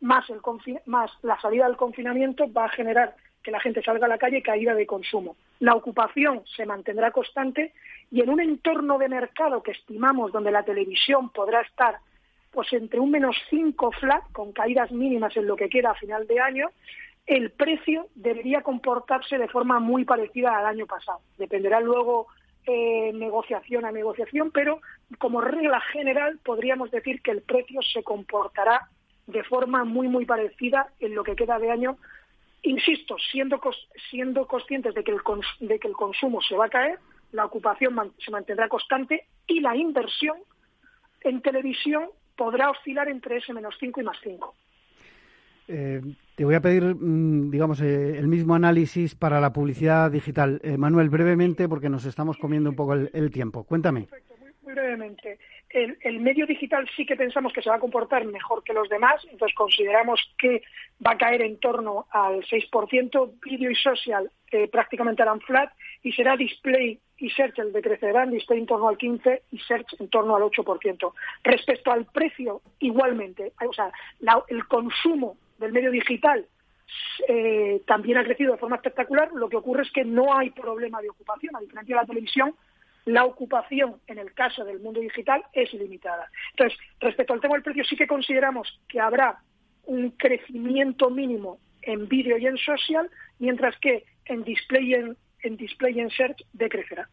más, 0.00 0.28
el 0.30 0.40
más 0.86 1.10
la 1.22 1.40
salida 1.40 1.66
del 1.66 1.76
confinamiento 1.76 2.50
va 2.52 2.66
a 2.66 2.70
generar 2.70 3.14
que 3.42 3.50
la 3.50 3.60
gente 3.60 3.82
salga 3.82 4.06
a 4.06 4.08
la 4.08 4.18
calle 4.18 4.42
caída 4.42 4.74
de 4.74 4.86
consumo. 4.86 5.36
La 5.60 5.74
ocupación 5.74 6.42
se 6.56 6.66
mantendrá 6.66 7.12
constante 7.12 7.72
y 8.10 8.20
en 8.20 8.30
un 8.30 8.40
entorno 8.40 8.98
de 8.98 9.08
mercado 9.08 9.62
que 9.62 9.70
estimamos 9.70 10.32
donde 10.32 10.50
la 10.50 10.64
televisión 10.64 11.30
podrá 11.30 11.60
estar 11.60 11.98
pues 12.50 12.72
entre 12.72 12.98
un 13.00 13.10
menos 13.10 13.36
5 13.50 13.92
flat, 13.92 14.24
con 14.32 14.52
caídas 14.52 14.90
mínimas 14.90 15.36
en 15.36 15.46
lo 15.46 15.56
que 15.56 15.68
queda 15.68 15.90
a 15.90 15.94
final 15.94 16.26
de 16.26 16.40
año, 16.40 16.70
el 17.26 17.50
precio 17.50 18.08
debería 18.14 18.62
comportarse 18.62 19.36
de 19.36 19.48
forma 19.48 19.78
muy 19.78 20.04
parecida 20.04 20.56
al 20.56 20.64
año 20.64 20.86
pasado. 20.86 21.20
Dependerá 21.36 21.80
luego 21.80 22.28
eh, 22.66 23.12
negociación 23.12 23.84
a 23.84 23.92
negociación, 23.92 24.50
pero 24.52 24.80
como 25.18 25.40
regla 25.40 25.80
general 25.92 26.38
podríamos 26.42 26.90
decir 26.90 27.20
que 27.20 27.32
el 27.32 27.42
precio 27.42 27.82
se 27.82 28.02
comportará 28.02 28.88
de 29.26 29.42
forma 29.44 29.84
muy, 29.84 30.08
muy 30.08 30.24
parecida 30.24 30.88
en 31.00 31.14
lo 31.14 31.24
que 31.24 31.36
queda 31.36 31.58
de 31.58 31.70
año. 31.70 31.98
Insisto, 32.62 33.16
siendo, 33.30 33.60
siendo 34.10 34.46
conscientes 34.46 34.94
de 34.94 35.04
que, 35.04 35.12
el 35.12 35.20
de 35.60 35.78
que 35.78 35.88
el 35.88 35.94
consumo 35.94 36.40
se 36.42 36.56
va 36.56 36.66
a 36.66 36.70
caer, 36.70 36.98
la 37.32 37.44
ocupación 37.44 38.12
se 38.18 38.30
mantendrá 38.30 38.68
constante 38.68 39.26
y 39.46 39.60
la 39.60 39.76
inversión 39.76 40.36
en 41.22 41.42
televisión 41.42 42.06
podrá 42.36 42.70
oscilar 42.70 43.08
entre 43.08 43.38
ese 43.38 43.52
menos 43.52 43.74
5 43.78 44.00
y 44.00 44.04
más 44.04 44.16
5. 44.22 44.54
Eh, 45.68 46.00
te 46.36 46.44
voy 46.44 46.54
a 46.54 46.60
pedir, 46.60 46.84
mm, 46.84 47.50
digamos, 47.50 47.80
eh, 47.80 48.18
el 48.18 48.28
mismo 48.28 48.54
análisis 48.54 49.14
para 49.16 49.40
la 49.40 49.52
publicidad 49.52 50.10
digital. 50.10 50.60
Eh, 50.62 50.76
Manuel, 50.76 51.08
brevemente, 51.08 51.68
porque 51.68 51.88
nos 51.88 52.04
estamos 52.04 52.36
comiendo 52.36 52.70
un 52.70 52.76
poco 52.76 52.94
el, 52.94 53.30
tiempo. 53.32 53.64
Cuéntame. 53.64 54.06
muy 54.62 54.74
brevemente 54.74 55.38
el, 55.70 56.20
medio 56.20 56.46
digital 56.46 56.88
sí 56.96 57.04
que 57.04 57.16
pensamos 57.16 57.52
que 57.52 57.62
se 57.62 57.70
va 57.70 57.76
a 57.76 57.80
comportar 57.80 58.24
mejor 58.24 58.62
que 58.62 58.72
los 58.72 58.88
demás, 58.88 59.22
entonces 59.30 59.54
consideramos 59.54 60.20
que 60.38 60.62
va 61.04 61.12
a 61.12 61.18
caer 61.18 61.42
en 61.42 61.58
torno 61.58 62.06
al 62.10 62.42
6%, 62.44 63.40
vídeo 63.44 63.70
y 63.70 63.74
social 63.74 64.30
eh, 64.52 64.68
prácticamente 64.68 65.22
harán 65.22 65.40
flat 65.40 65.72
y 66.02 66.12
será 66.12 66.36
display 66.36 67.00
y 67.18 67.30
search 67.30 67.58
el 67.58 67.72
decrecerán, 67.72 68.30
display 68.30 68.60
en 68.60 68.66
torno 68.66 68.88
al 68.88 68.98
15% 68.98 69.40
y 69.50 69.58
search 69.58 70.00
en 70.00 70.08
torno 70.08 70.36
al 70.36 70.42
8%. 70.42 71.12
Respecto 71.42 71.90
al 71.90 72.04
precio, 72.06 72.62
igualmente, 72.78 73.52
o 73.66 73.72
sea, 73.72 73.90
el 74.48 74.66
consumo 74.66 75.36
del 75.58 75.72
medio 75.72 75.90
digital 75.90 76.46
eh, 77.28 77.82
también 77.86 78.18
ha 78.18 78.24
crecido 78.24 78.52
de 78.52 78.58
forma 78.58 78.76
espectacular, 78.76 79.30
lo 79.32 79.48
que 79.48 79.56
ocurre 79.56 79.82
es 79.82 79.90
que 79.90 80.04
no 80.04 80.36
hay 80.36 80.50
problema 80.50 81.00
de 81.00 81.10
ocupación, 81.10 81.56
a 81.56 81.60
diferencia 81.60 81.96
de 81.96 82.02
la 82.02 82.06
televisión, 82.06 82.54
la 83.06 83.24
ocupación 83.24 83.96
en 84.08 84.18
el 84.18 84.34
caso 84.34 84.64
del 84.64 84.80
mundo 84.80 85.00
digital 85.00 85.42
es 85.52 85.72
limitada. 85.72 86.28
Entonces, 86.50 86.78
respecto 87.00 87.32
al 87.32 87.40
tema 87.40 87.54
del 87.54 87.62
precio, 87.62 87.84
sí 87.84 87.96
que 87.96 88.06
consideramos 88.06 88.80
que 88.88 89.00
habrá 89.00 89.38
un 89.84 90.10
crecimiento 90.10 91.08
mínimo 91.08 91.58
en 91.82 92.08
vídeo 92.08 92.36
y 92.36 92.46
en 92.46 92.58
social, 92.58 93.08
mientras 93.38 93.78
que 93.78 94.04
en 94.24 94.42
display 94.42 94.90
y 94.90 94.94
en, 94.94 95.56
display 95.56 96.00
en 96.00 96.10
search 96.10 96.42
decrecerá. 96.52 97.08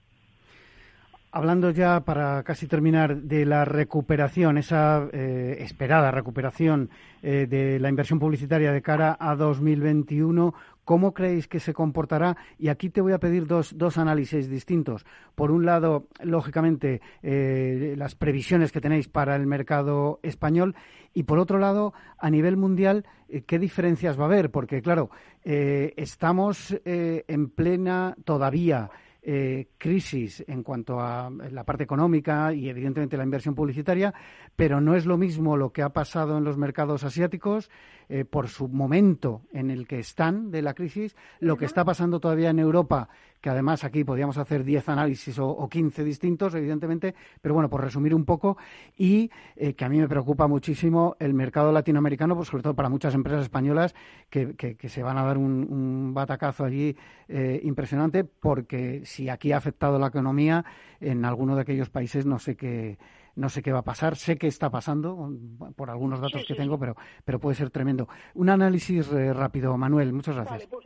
Hablando 1.32 1.70
ya 1.72 2.02
para 2.02 2.44
casi 2.44 2.68
terminar 2.68 3.18
de 3.18 3.46
la 3.46 3.66
recuperación, 3.66 4.58
esa 4.58 5.08
eh, 5.14 5.58
esperada 5.60 6.12
recuperación 6.12 6.90
eh, 7.22 7.48
de 7.48 7.80
la 7.80 7.90
inversión 7.90 8.20
publicitaria 8.20 8.72
de 8.72 8.82
cara 8.82 9.18
a 9.20 9.36
2021, 9.36 10.54
¿cómo 10.84 11.14
creéis 11.14 11.48
que 11.48 11.60
se 11.60 11.74
comportará? 11.74 12.38
Y 12.58 12.70
aquí 12.70 12.90
te 12.90 13.02
voy 13.02 13.14
a 13.14 13.20
pedir 13.20 13.48
dos, 13.48 13.78
dos 13.78 13.98
análisis 13.98 14.50
distintos. 14.50 15.06
Por 15.36 15.52
un 15.52 15.66
lado, 15.66 16.08
lógicamente, 16.24 17.02
eh, 17.22 17.96
las 17.98 18.16
previsiones 18.16 18.72
que 18.72 18.82
tenéis 18.82 19.08
para 19.08 19.36
el 19.36 19.48
mercado 19.48 20.20
español 20.24 20.76
y 21.14 21.24
por 21.24 21.40
otro 21.40 21.60
lado, 21.60 21.94
a 22.18 22.30
nivel 22.30 22.58
mundial, 22.58 23.06
¿qué 23.46 23.60
diferencias 23.60 24.20
va 24.20 24.24
a 24.24 24.28
haber? 24.28 24.50
Porque, 24.50 24.82
claro, 24.82 25.10
estamos 25.44 26.76
en 26.86 27.50
plena 27.50 28.16
todavía 28.24 28.90
eh, 29.26 29.70
crisis 29.78 30.44
en 30.48 30.64
cuanto 30.64 31.00
a 31.00 31.30
la 31.30 31.64
parte 31.64 31.86
económica 31.86 32.54
y 32.54 32.68
evidentemente 32.68 33.16
la 33.16 33.24
inversión 33.24 33.56
publicitaria, 33.56 34.14
pero 34.56 34.82
no 34.82 34.96
es 34.96 35.06
lo 35.06 35.18
mismo 35.18 35.56
lo 35.56 35.72
que 35.72 35.82
ha 35.82 35.94
pasado 35.94 36.38
en 36.38 36.44
los 36.44 36.58
mercados 36.58 37.06
asiáticos 37.06 37.70
eh, 38.10 38.26
por 38.26 38.50
su 38.50 38.68
momento 38.68 39.44
en 39.54 39.72
el 39.72 39.88
que 39.88 40.00
están 40.00 40.52
de 40.52 40.62
la 40.62 40.74
crisis, 40.74 41.16
lo 41.40 41.56
que 41.56 41.64
está 41.66 41.86
pasando 41.86 42.20
todavía 42.20 42.50
en 42.50 42.60
Europa 42.60 43.08
que 43.44 43.50
además 43.50 43.84
aquí 43.84 44.06
podríamos 44.06 44.38
hacer 44.38 44.64
10 44.64 44.88
análisis 44.88 45.38
o, 45.38 45.50
o, 45.50 45.68
15 45.68 46.06
distintos, 46.06 46.56
evidentemente, 46.56 47.14
pero 47.42 47.54
bueno, 47.54 47.70
por 47.70 47.84
resumir 47.84 48.16
un 48.16 48.24
poco, 48.24 48.58
y 48.98 49.30
eh, 49.58 49.74
que 49.74 49.84
a 49.84 49.90
mí 49.90 50.00
me 50.00 50.08
preocupa 50.08 50.48
muchísimo 50.48 51.18
el 51.20 51.34
mercado 51.34 51.74
latinoamericano, 51.74 52.38
pues 52.38 52.48
sobre 52.48 52.64
todo 52.64 52.74
para 52.74 52.88
muchas 52.88 53.14
empresas 53.14 53.42
españolas 53.42 53.96
que, 54.30 54.56
que, 54.56 54.88
se 54.88 55.04
van 55.04 55.18
a 55.18 55.26
dar 55.26 55.38
un, 55.38 56.14
batacazo 56.14 56.64
allí 56.64 56.96
eh, 57.28 57.60
impresionante, 57.64 58.24
porque 58.24 59.02
si 59.04 59.28
aquí 59.28 59.52
ha 59.52 59.58
afectado 59.58 60.00
la 60.00 60.08
economía, 60.08 60.64
en 61.02 61.26
alguno 61.26 61.56
de 61.56 61.64
aquellos 61.64 61.90
países 61.90 62.26
no 62.26 62.40
sé 62.40 62.56
qué 62.56 62.98
no 63.36 63.50
sé 63.50 63.62
qué 63.62 63.74
va 63.74 63.80
a 63.80 63.84
pasar, 63.84 64.16
sé 64.16 64.38
que 64.38 64.48
está 64.48 64.70
pasando 64.70 65.32
por 65.76 65.90
algunos 65.90 66.22
datos 66.22 66.46
que 66.48 66.54
tengo, 66.54 66.80
pero, 66.80 66.96
pero 67.26 67.40
puede 67.40 67.56
ser 67.56 67.72
tremendo. 67.72 68.08
Un 68.36 68.50
análisis 68.50 69.12
eh, 69.12 69.34
rápido, 69.34 69.76
Manuel, 69.76 70.14
muchas 70.14 70.36
gracias. 70.36 70.68
Pues, 70.68 70.86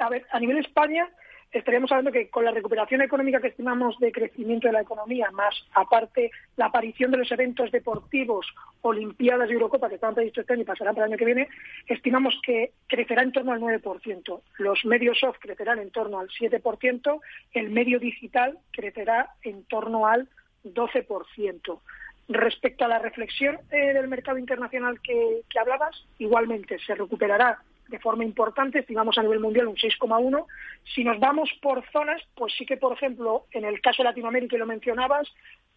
a 0.00 0.08
ver, 0.08 0.26
a 0.30 0.40
nivel 0.40 0.58
España, 0.58 1.08
estaríamos 1.52 1.90
hablando 1.90 2.12
que 2.12 2.28
con 2.28 2.44
la 2.44 2.50
recuperación 2.50 3.00
económica 3.02 3.40
que 3.40 3.48
estimamos 3.48 3.98
de 3.98 4.12
crecimiento 4.12 4.66
de 4.66 4.72
la 4.72 4.82
economía, 4.82 5.30
más 5.32 5.54
aparte 5.74 6.30
la 6.56 6.66
aparición 6.66 7.10
de 7.10 7.18
los 7.18 7.30
eventos 7.32 7.70
deportivos, 7.70 8.46
Olimpiadas 8.80 9.50
y 9.50 9.54
Eurocopa 9.54 9.88
que 9.88 9.96
estaban 9.96 10.14
previstos 10.14 10.42
este 10.42 10.52
año 10.52 10.62
y 10.62 10.66
pasarán 10.66 10.94
para 10.94 11.06
el 11.06 11.12
año 11.12 11.18
que 11.18 11.24
viene, 11.24 11.48
estimamos 11.86 12.38
que 12.44 12.72
crecerá 12.86 13.22
en 13.22 13.32
torno 13.32 13.52
al 13.52 13.60
9%. 13.60 14.40
Los 14.58 14.84
medios 14.84 15.18
soft 15.18 15.38
crecerán 15.40 15.80
en 15.80 15.90
torno 15.90 16.20
al 16.20 16.28
7%, 16.28 17.20
el 17.54 17.70
medio 17.70 17.98
digital 17.98 18.58
crecerá 18.70 19.30
en 19.42 19.64
torno 19.64 20.06
al 20.06 20.28
12%. 20.64 21.80
Respecto 22.28 22.84
a 22.84 22.88
la 22.88 22.98
reflexión 22.98 23.58
eh, 23.70 23.94
del 23.94 24.06
mercado 24.06 24.38
internacional 24.38 25.00
que 25.00 25.42
hablabas, 25.58 26.06
igualmente 26.18 26.78
se 26.78 26.94
recuperará 26.94 27.58
de 27.88 27.98
forma 27.98 28.24
importante, 28.24 28.80
estimamos 28.80 29.18
a 29.18 29.22
nivel 29.22 29.40
mundial 29.40 29.68
un 29.68 29.76
6,1. 29.76 30.46
Si 30.94 31.04
nos 31.04 31.18
vamos 31.18 31.50
por 31.60 31.84
zonas, 31.90 32.22
pues 32.34 32.52
sí 32.56 32.64
que, 32.64 32.76
por 32.76 32.92
ejemplo, 32.92 33.46
en 33.52 33.64
el 33.64 33.80
caso 33.80 34.02
de 34.02 34.08
Latinoamérica, 34.08 34.56
y 34.56 34.58
lo 34.58 34.66
mencionabas, 34.66 35.28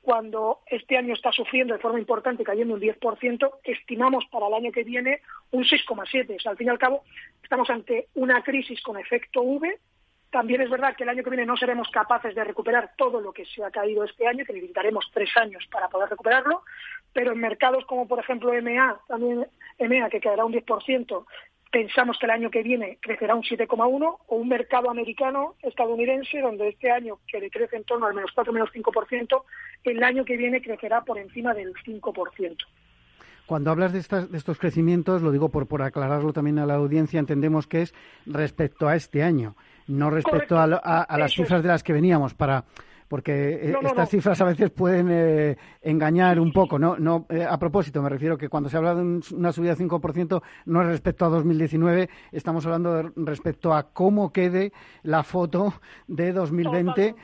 cuando 0.02 0.62
este 0.66 0.98
año 0.98 1.14
está 1.14 1.32
sufriendo 1.32 1.74
de 1.74 1.80
forma 1.80 2.00
importante, 2.00 2.44
cayendo 2.44 2.74
un 2.74 2.82
10%, 2.82 3.52
estimamos 3.64 4.26
para 4.32 4.48
el 4.48 4.54
año 4.56 4.72
que 4.72 4.84
viene 4.84 5.22
un 5.52 5.64
6,7. 5.64 6.36
O 6.36 6.40
sea, 6.40 6.52
al 6.52 6.58
fin 6.58 6.68
y 6.68 6.70
al 6.72 6.80
cabo, 6.80 7.04
estamos 7.44 7.70
ante 7.70 8.08
una 8.16 8.44
crisis 8.44 8.82
con 8.82 8.98
efecto 8.98 9.42
V. 9.42 9.80
También 10.32 10.62
es 10.62 10.70
verdad 10.70 10.96
que 10.96 11.04
el 11.04 11.10
año 11.10 11.24
que 11.24 11.30
viene 11.30 11.46
no 11.46 11.58
seremos 11.58 11.90
capaces 11.90 12.34
de 12.34 12.44
recuperar 12.44 12.94
todo 12.98 13.20
lo 13.20 13.34
que 13.34 13.46
se 13.46 13.64
ha 13.64 13.70
caído 13.70 14.04
este 14.04 14.28
año, 14.28 14.46
que 14.46 14.54
necesitaremos 14.54 15.06
tres 15.14 15.30
años 15.36 15.68
para 15.70 15.90
poder 15.90 16.10
recuperarlo, 16.10 16.64
pero 17.14 17.34
en 17.34 17.40
mercados 17.40 17.86
como, 17.86 18.08
por 18.08 18.20
ejemplo, 18.20 18.54
EMEA, 18.54 18.98
también 19.08 19.46
EMEA, 19.78 20.10
que 20.10 20.22
quedará 20.22 20.46
un 20.46 20.54
10%, 20.54 21.26
pensamos 21.72 22.18
que 22.20 22.26
el 22.26 22.32
año 22.32 22.52
que 22.52 22.64
viene 22.64 22.98
crecerá 23.02 23.34
un 23.34 23.44
7,1 23.44 24.18
o 24.28 24.36
un 24.36 24.48
mercado 24.48 24.90
americano 24.90 25.56
estadounidense 25.62 26.42
donde 26.42 26.70
este 26.70 26.92
año 26.92 27.20
que 27.28 27.50
crece 27.50 27.78
en 27.78 27.86
torno 27.86 28.06
al 28.06 28.14
menos 28.14 28.32
4 28.36 28.54
menos 28.54 28.70
5%, 28.74 29.44
el 29.86 30.04
año 30.04 30.26
que 30.26 30.38
viene 30.38 30.62
crecerá 30.62 31.02
por 31.02 31.18
encima 31.18 31.54
del 31.54 31.74
5%. 31.74 32.58
Cuando 33.46 33.72
hablas 33.72 33.92
de, 33.92 34.00
estos 34.00 34.60
crecimientos, 34.60 35.22
lo 35.22 35.32
digo 35.32 35.50
por, 35.50 35.68
por 35.68 35.82
aclararlo 35.82 36.32
también 36.32 36.60
a 36.60 36.66
la 36.66 36.76
audiencia, 36.76 37.20
entendemos 37.20 37.68
que 37.68 37.82
es 37.82 37.94
respecto 38.26 38.88
a 38.88 38.96
este 38.96 39.24
año, 39.24 39.56
no 39.88 40.10
respecto 40.10 40.58
a, 40.58 40.68
las 40.68 41.34
cifras 41.34 41.62
de 41.62 41.70
las 41.70 41.84
que 41.84 41.92
veníamos, 41.92 42.34
para 42.34 42.66
porque 43.12 43.56
eh, 43.56 43.76
estas 43.84 44.10
cifras 44.10 44.40
a 44.40 44.46
veces 44.46 44.70
pueden 44.70 45.10
eh, 45.12 45.58
engañar 45.82 46.40
un 46.40 46.54
poco. 46.54 46.80
No, 46.80 46.96
no 46.98 47.26
eh, 47.28 47.44
a 47.44 47.60
propósito, 47.60 48.02
me 48.02 48.08
refiero 48.08 48.38
que 48.38 48.48
cuando 48.48 48.70
se 48.70 48.78
habla 48.78 48.96
de 48.96 49.20
una 49.34 49.52
subida 49.52 49.76
de 49.76 49.84
5% 49.84 50.42
no 50.68 50.82
es 50.82 50.88
respecto 50.88 51.26
a 51.26 51.28
2019, 51.28 52.10
estamos 52.32 52.66
hablando 52.66 53.12
respecto 53.18 53.74
a 53.74 53.92
cómo 53.92 54.32
quede 54.32 54.72
la 55.04 55.24
foto 55.24 55.74
de 56.08 56.32
2020. 56.32 57.16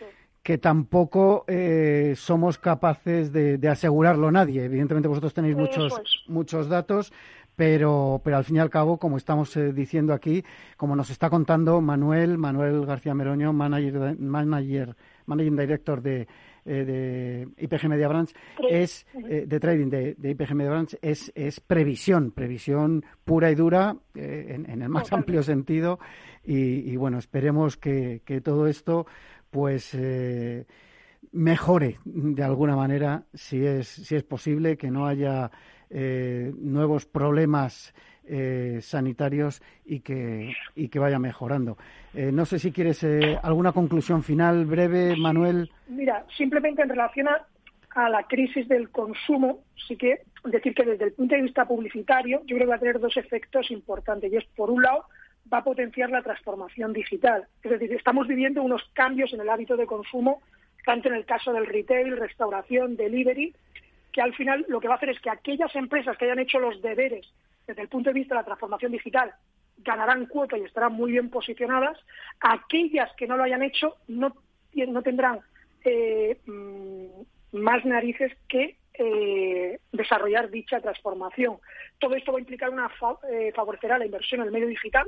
que 0.44 0.58
tampoco 0.58 1.46
somos 2.16 2.58
capaces 2.58 3.34
de, 3.34 3.60
asegurarlo 3.70 4.32
nadie. 4.32 4.64
Evidentemente 4.64 5.10
vosotros 5.10 5.34
tenéis 5.34 5.58
muchos, 5.58 6.00
muchos 6.28 6.70
datos, 6.70 7.12
pero, 7.58 8.22
pero 8.24 8.38
al 8.38 8.46
fin 8.46 8.56
y 8.56 8.60
al 8.60 8.70
cabo, 8.70 8.98
como 8.98 9.18
estamos 9.18 9.58
diciendo 9.74 10.14
aquí, 10.14 10.46
como 10.78 10.96
nos 10.96 11.10
está 11.10 11.30
contando 11.30 11.82
Manuel, 11.82 12.38
Manuel 12.38 12.86
García 12.86 13.14
Meroño, 13.14 13.52
manager, 13.52 14.18
manager 14.20 14.96
Managing 15.28 15.56
Director 15.56 16.02
de, 16.02 16.28
eh, 16.66 16.84
de 16.84 17.48
IPG 17.64 17.88
Media 17.88 18.08
Branch, 18.08 18.30
es 18.70 19.06
eh, 19.30 19.46
de 19.48 19.60
trading 19.60 19.90
de, 19.90 20.16
IPG 20.22 20.54
Media 20.54 20.72
Branch, 20.72 20.98
es, 21.02 21.32
es 21.36 21.60
previsión, 21.60 22.32
previsión 22.32 23.06
pura 23.24 23.52
y 23.52 23.56
dura 23.56 23.96
eh, 24.16 24.62
en, 24.68 24.82
el 24.82 24.90
más 24.90 25.14
amplio 25.14 25.44
sentido. 25.44 26.00
Y, 26.44 26.96
bueno, 26.96 27.20
esperemos 27.20 27.78
que, 27.78 28.22
que, 28.26 28.40
todo 28.40 28.68
esto, 28.68 29.06
pues 29.50 29.98
mejore 31.34 32.00
de 32.06 32.44
alguna 32.44 32.78
manera, 32.78 33.26
si 33.34 33.66
es, 33.66 33.88
si 33.88 34.16
es 34.16 34.24
posible, 34.24 34.78
que 34.78 34.90
no 34.90 35.08
haya 35.08 35.52
nuevos 35.90 37.06
problemas 37.06 37.94
eh, 38.30 38.80
sanitarios 38.82 39.62
y 39.86 40.02
que, 40.02 40.54
y 40.76 40.90
que 40.90 41.00
vaya 41.00 41.20
mejorando. 41.20 41.78
Eh, 42.14 42.32
no 42.32 42.46
sé 42.46 42.60
si 42.60 42.72
quieres 42.72 43.04
eh, 43.04 43.40
alguna 43.42 43.72
conclusión 43.72 44.24
final 44.24 44.66
breve, 44.66 45.16
Manuel. 45.16 45.72
Mira, 45.88 46.26
simplemente 46.36 46.82
en 46.82 46.90
relación 46.90 47.28
a, 47.28 48.10
la 48.10 48.24
crisis 48.24 48.68
del 48.68 48.90
consumo, 48.90 49.64
sí 49.88 49.96
que 49.96 50.22
decir 50.44 50.76
que 50.76 50.84
desde 50.84 51.06
el 51.06 51.14
punto 51.14 51.34
de 51.34 51.42
vista 51.42 51.66
publicitario, 51.66 52.42
yo 52.46 52.56
creo 52.56 52.68
que 52.68 52.72
va 52.72 52.76
a 52.76 52.80
tener 52.80 53.00
dos 53.00 53.18
efectos 53.18 53.72
importantes. 53.72 54.32
Y 54.32 54.36
es, 54.36 54.46
por 54.56 54.70
un 54.70 54.84
lado, 54.84 55.06
va 55.52 55.60
a 55.60 55.64
potenciar 55.64 56.12
la 56.12 56.22
transformación 56.22 56.94
digital. 56.94 57.48
Es 57.64 57.72
decir, 57.72 57.92
estamos 57.94 58.28
viviendo 58.28 58.62
unos 58.62 58.84
cambios 58.94 59.34
en 59.34 59.42
el 59.42 59.50
hábito 59.50 59.76
de 59.78 59.88
consumo, 59.88 60.44
tanto 60.86 61.08
en 61.08 61.16
el 61.16 61.26
caso 61.26 61.52
del 61.54 61.66
retail, 61.66 62.18
restauración, 62.18 62.98
delivery, 62.98 63.56
que 64.12 64.22
al 64.22 64.36
final 64.36 64.66
lo 64.68 64.80
que 64.80 64.88
va 64.88 64.96
a 64.96 64.98
hacer 64.98 65.10
es 65.10 65.20
que 65.20 65.32
aquellas 65.32 65.76
empresas 65.76 66.18
que 66.18 66.26
hayan 66.26 66.40
hecho 66.40 66.60
los 66.60 66.82
deberes 66.84 67.26
desde 67.68 67.82
el 67.82 67.90
punto 67.90 68.10
de 68.10 68.14
vista 68.14 68.34
de 68.34 68.42
la 68.42 68.46
transformación 68.46 68.94
digital, 68.94 69.34
ganarán 69.80 70.26
cuota 70.26 70.58
y 70.58 70.64
estarán 70.64 70.94
muy 70.94 71.12
bien 71.12 71.30
posicionadas. 71.30 71.98
Aquellas 72.40 73.14
que 73.16 73.28
no 73.28 73.38
lo 73.38 73.44
hayan 73.44 73.62
hecho 73.62 73.96
no, 74.08 74.34
no 74.74 75.02
tendrán 75.04 75.42
eh, 75.84 76.40
mm, 76.46 77.58
más 77.60 77.86
narices 77.86 78.32
que 78.48 78.78
eh, 78.94 79.80
desarrollar 79.92 80.50
dicha 80.50 80.80
transformación. 80.80 81.58
Todo 82.00 82.16
esto 82.16 82.32
va 82.32 82.40
a 82.40 82.42
implicar 82.42 82.70
una 82.70 82.90
eh, 83.30 83.52
favorecerá 83.56 84.00
la 84.00 84.06
inversión 84.06 84.42
en 84.42 84.48
el 84.48 84.54
medio 84.54 84.68
digital, 84.68 85.08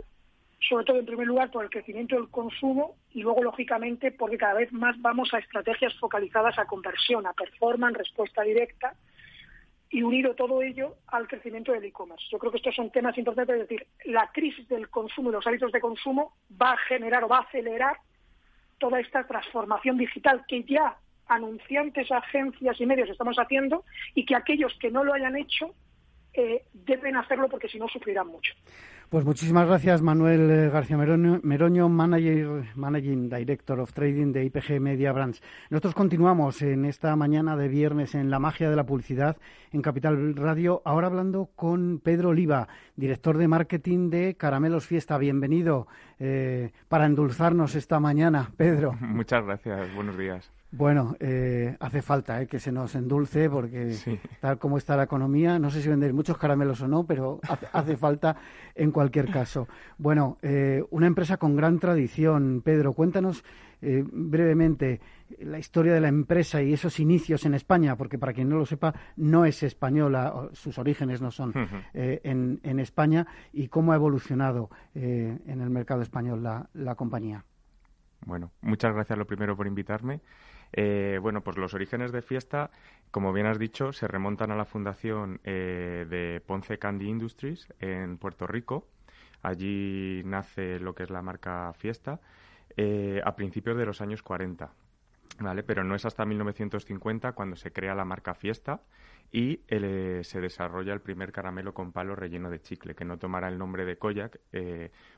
sobre 0.67 0.85
todo 0.85 0.99
en 0.99 1.05
primer 1.05 1.25
lugar 1.25 1.49
por 1.49 1.63
el 1.63 1.69
crecimiento 1.69 2.15
del 2.15 2.29
consumo 2.29 2.95
y 3.11 3.21
luego 3.21 3.41
lógicamente 3.41 4.11
porque 4.11 4.37
cada 4.37 4.55
vez 4.55 4.71
más 4.73 5.01
vamos 5.01 5.33
a 5.33 5.39
estrategias 5.39 5.97
focalizadas 5.97 6.59
a 6.59 6.65
conversión, 6.65 7.25
a 7.25 7.33
performance, 7.33 7.97
respuesta 7.97 8.43
directa 8.43 8.93
y 9.89 10.03
unido 10.03 10.35
todo 10.35 10.61
ello 10.61 10.97
al 11.07 11.27
crecimiento 11.27 11.71
del 11.71 11.83
e-commerce. 11.85 12.25
Yo 12.31 12.37
creo 12.37 12.51
que 12.51 12.57
estos 12.57 12.75
son 12.75 12.91
temas 12.91 13.17
importantes, 13.17 13.55
es 13.55 13.67
decir, 13.67 13.87
la 14.05 14.31
crisis 14.31 14.67
del 14.67 14.89
consumo 14.89 15.29
y 15.29 15.33
los 15.33 15.47
hábitos 15.47 15.71
de 15.71 15.81
consumo 15.81 16.33
va 16.61 16.73
a 16.73 16.77
generar 16.77 17.23
o 17.23 17.27
va 17.27 17.37
a 17.37 17.41
acelerar 17.41 17.97
toda 18.77 18.99
esta 18.99 19.25
transformación 19.25 19.97
digital 19.97 20.45
que 20.47 20.63
ya 20.63 20.97
anunciantes, 21.27 22.11
agencias 22.11 22.79
y 22.79 22.85
medios 22.85 23.09
estamos 23.09 23.37
haciendo 23.37 23.83
y 24.15 24.25
que 24.25 24.35
aquellos 24.35 24.73
que 24.79 24.91
no 24.91 25.03
lo 25.03 25.13
hayan 25.13 25.35
hecho 25.37 25.73
eh, 26.33 26.63
deben 26.73 27.15
hacerlo 27.17 27.47
porque 27.49 27.67
si 27.67 27.79
no 27.79 27.87
sufrirán 27.87 28.27
mucho. 28.27 28.53
Pues 29.09 29.25
muchísimas 29.25 29.65
gracias, 29.65 30.03
Manuel 30.03 30.51
eh, 30.51 30.69
García 30.69 30.95
Meroño, 30.95 31.89
manager, 31.89 32.65
Managing 32.75 33.27
Director 33.27 33.79
of 33.79 33.91
Trading 33.91 34.31
de 34.31 34.45
IPG 34.45 34.79
Media 34.79 35.11
Brands. 35.11 35.41
Nosotros 35.71 35.95
continuamos 35.95 36.61
en 36.61 36.85
esta 36.85 37.15
mañana 37.15 37.57
de 37.57 37.69
viernes 37.69 38.13
en 38.13 38.29
la 38.29 38.37
magia 38.37 38.69
de 38.69 38.75
la 38.75 38.85
publicidad 38.85 39.37
en 39.71 39.81
Capital 39.81 40.35
Radio, 40.35 40.83
ahora 40.85 41.07
hablando 41.07 41.49
con 41.55 41.99
Pedro 42.03 42.29
Oliva, 42.29 42.67
director 42.95 43.39
de 43.39 43.47
marketing 43.47 44.11
de 44.11 44.35
Caramelos 44.35 44.85
Fiesta. 44.85 45.17
Bienvenido 45.17 45.87
eh, 46.19 46.69
para 46.87 47.07
endulzarnos 47.07 47.73
esta 47.73 47.99
mañana, 47.99 48.51
Pedro. 48.57 48.93
Muchas 48.99 49.43
gracias, 49.43 49.91
buenos 49.95 50.19
días. 50.19 50.51
Bueno, 50.71 51.15
eh, 51.19 51.75
hace 51.79 52.03
falta 52.03 52.41
eh, 52.41 52.47
que 52.47 52.59
se 52.59 52.71
nos 52.71 52.93
endulce 52.93 53.49
porque 53.49 53.95
tal 54.39 54.59
como 54.59 54.77
está 54.77 54.95
la 54.95 55.03
economía, 55.03 55.57
no 55.57 55.71
sé 55.71 55.81
si 55.81 55.89
vendéis 55.89 56.13
muchos 56.13 56.37
caramelos 56.37 56.81
o 56.81 56.87
no, 56.87 57.05
pero 57.05 57.39
hace, 57.73 57.97
falta 57.97 58.35
en 58.75 58.91
cualquier 58.91 59.31
caso. 59.31 59.67
Bueno, 59.97 60.37
eh, 60.43 60.83
una 60.91 61.07
empresa 61.07 61.37
con 61.37 61.55
gran 61.55 61.79
tradición. 61.79 62.61
Pedro, 62.63 62.93
cuéntanos 62.93 63.43
brevemente 63.81 64.99
la 65.39 65.57
historia 65.57 65.93
de 65.93 66.01
la 66.01 66.09
empresa 66.09 66.61
y 66.61 66.73
esos 66.73 66.99
inicios 66.99 67.45
en 67.45 67.53
España, 67.53 67.95
porque 67.95 68.19
para 68.19 68.33
quien 68.33 68.49
no 68.49 68.57
lo 68.57 68.65
sepa, 68.65 68.93
no 69.15 69.45
es 69.45 69.63
española, 69.63 70.49
sus 70.51 70.77
orígenes 70.77 71.21
no 71.21 71.31
son 71.31 71.53
en, 71.93 72.59
en, 72.61 72.79
España, 72.79 73.25
y 73.53 73.69
cómo 73.69 73.93
ha 73.93 73.95
evolucionado 73.95 74.69
en 74.93 75.61
el 75.61 75.69
mercado 75.69 76.01
español 76.01 76.43
la, 76.43 76.69
la 76.73 76.95
compañía. 76.95 77.45
Bueno, 78.25 78.51
muchas 78.59 78.93
gracias 78.93 79.17
lo 79.17 79.25
primero 79.25 79.55
por 79.55 79.65
invitarme. 79.65 80.19
Eh, 80.73 81.19
bueno, 81.21 81.41
pues 81.41 81.57
los 81.57 81.73
orígenes 81.73 82.11
de 82.11 82.21
fiesta, 82.21 82.69
como 83.11 83.33
bien 83.33 83.47
has 83.47 83.59
dicho, 83.59 83.91
se 83.91 84.07
remontan 84.07 84.51
a 84.51 84.55
la 84.55 84.65
fundación 84.65 85.39
eh, 85.43 86.05
de 86.09 86.41
Ponce 86.45 86.77
Candy 86.77 87.07
Industries 87.07 87.67
en 87.79 88.17
Puerto 88.17 88.47
Rico. 88.47 88.87
Allí 89.41 90.21
nace 90.25 90.79
lo 90.79 90.93
que 90.93 91.03
es 91.03 91.09
la 91.09 91.21
marca 91.21 91.73
Fiesta 91.73 92.19
eh, 92.75 93.21
a 93.23 93.35
principios 93.35 93.77
de 93.77 93.85
los 93.85 94.01
años 94.01 94.21
40. 94.21 94.71
¿Vale? 95.41 95.63
Pero 95.63 95.85
no 95.85 95.95
es 95.95 96.03
hasta 96.03 96.25
1950 96.25 97.31
cuando 97.31 97.55
se 97.55 97.71
crea 97.71 97.95
la 97.95 98.03
marca 98.03 98.33
Fiesta 98.33 98.81
y 99.31 99.61
se 99.69 100.41
desarrolla 100.41 100.91
el 100.91 100.99
primer 100.99 101.31
caramelo 101.31 101.73
con 101.73 101.93
palo 101.93 102.13
relleno 102.13 102.49
de 102.49 102.61
chicle, 102.61 102.93
que 102.93 103.05
no 103.05 103.17
tomará 103.17 103.47
el 103.47 103.57
nombre 103.57 103.85
de 103.85 103.97
Koyak. 103.97 104.37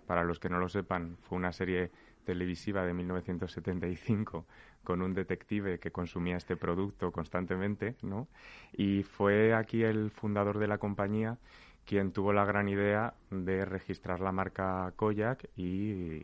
para 0.06 0.24
los 0.24 0.38
que 0.38 0.50
no 0.50 0.60
lo 0.60 0.70
sepan, 0.70 1.18
fue 1.22 1.40
una 1.40 1.52
serie 1.52 1.90
televisiva 2.24 2.86
de 2.86 2.94
1975 2.94 4.46
con 4.84 5.02
un 5.02 5.14
detective 5.14 5.80
que 5.80 5.92
consumía 5.92 6.38
este 6.38 6.58
producto 6.58 7.12
constantemente, 7.12 7.96
¿no? 8.02 8.28
Y 8.74 9.04
fue 9.04 9.54
aquí 9.54 9.84
el 9.84 10.12
fundador 10.12 10.58
de 10.58 10.68
la 10.68 10.78
compañía 10.78 11.38
quien 11.86 12.12
tuvo 12.12 12.32
la 12.34 12.46
gran 12.46 12.70
idea 12.70 13.14
de 13.30 13.66
registrar 13.66 14.20
la 14.20 14.32
marca 14.32 14.94
Koyak 14.96 15.50
y 15.56 16.22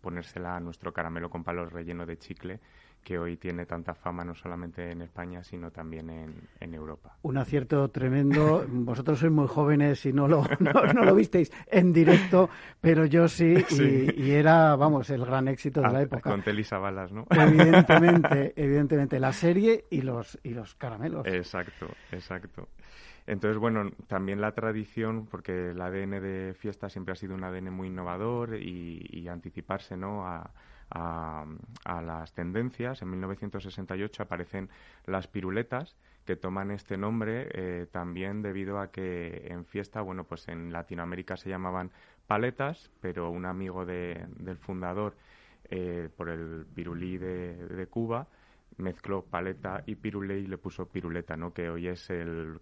ponérsela 0.00 0.56
a 0.56 0.60
nuestro 0.60 0.92
caramelo 0.92 1.30
con 1.30 1.44
palos 1.44 1.72
relleno 1.72 2.06
de 2.06 2.18
chicle 2.18 2.60
que 3.06 3.20
hoy 3.20 3.36
tiene 3.36 3.66
tanta 3.66 3.94
fama 3.94 4.24
no 4.24 4.34
solamente 4.34 4.90
en 4.90 5.00
España, 5.00 5.40
sino 5.44 5.70
también 5.70 6.10
en, 6.10 6.74
Europa. 6.74 7.16
Un 7.22 7.38
acierto 7.38 7.88
tremendo. 7.88 8.66
Vosotros 8.68 9.20
sois 9.20 9.30
muy 9.30 9.46
jóvenes 9.46 10.04
y 10.06 10.12
no 10.12 10.26
lo, 10.26 10.42
no, 10.58 11.04
lo 11.04 11.14
visteis 11.14 11.52
en 11.68 11.92
directo, 11.92 12.50
pero 12.80 13.06
yo 13.06 13.28
sí, 13.28 13.54
Y, 14.16 14.32
era, 14.32 14.74
vamos, 14.74 15.08
el 15.10 15.24
gran 15.24 15.46
éxito 15.46 15.80
de 15.82 15.88
la 15.88 15.98
ah, 15.98 16.02
época. 16.02 16.30
Con 16.30 16.42
Telisa 16.42 16.78
Balas, 16.78 17.12
¿no? 17.12 17.26
Evidentemente, 17.30 18.52
evidentemente, 18.56 19.20
la 19.20 19.32
serie 19.32 19.84
y 19.88 20.02
los, 20.02 20.36
y 20.42 20.50
los 20.50 20.74
caramelos. 20.74 21.28
Exacto, 21.28 21.86
exacto. 22.10 22.66
Entonces, 23.28 23.56
bueno, 23.58 23.92
también 24.08 24.40
la 24.40 24.50
tradición, 24.50 25.26
porque 25.26 25.70
el 25.70 25.80
ADN 25.80 26.20
de 26.20 26.54
fiesta 26.58 26.88
siempre 26.88 27.12
ha 27.12 27.16
sido 27.16 27.36
un 27.36 27.44
ADN 27.44 27.70
muy 27.72 27.86
innovador 27.86 28.56
y, 28.56 29.28
anticiparse 29.28 29.96
¿no? 29.96 30.26
a, 30.26 30.50
las 30.94 32.32
tendencias. 32.32 33.02
En 33.02 33.10
1968 33.10 34.22
aparecen 34.22 34.68
las 35.06 35.26
piruletas, 35.26 35.96
que 36.24 36.36
toman 36.36 36.70
este 36.70 36.96
nombre 36.96 37.48
eh, 37.52 37.86
también 37.90 38.42
debido 38.42 38.80
a 38.80 38.90
que 38.90 39.46
en 39.48 39.64
fiesta, 39.64 40.00
bueno, 40.00 40.24
pues 40.24 40.48
en 40.48 40.72
Latinoamérica 40.72 41.36
se 41.36 41.48
llamaban 41.48 41.90
paletas, 42.26 42.90
pero 43.00 43.30
un 43.30 43.46
amigo 43.46 43.86
del 43.86 44.58
fundador 44.58 45.16
eh, 45.70 46.08
por 46.16 46.28
el 46.28 46.66
pirulí 46.74 47.18
de 47.18 47.86
Cuba, 47.90 48.28
mezcló 48.78 49.24
paleta 49.24 49.82
y 49.86 49.94
pirulé 49.94 50.40
y 50.40 50.46
le 50.46 50.58
puso 50.58 50.88
piruleta, 50.88 51.36
¿no? 51.36 51.52
Que 51.52 51.70
hoy 51.70 51.88
es 51.88 52.10
el 52.10 52.60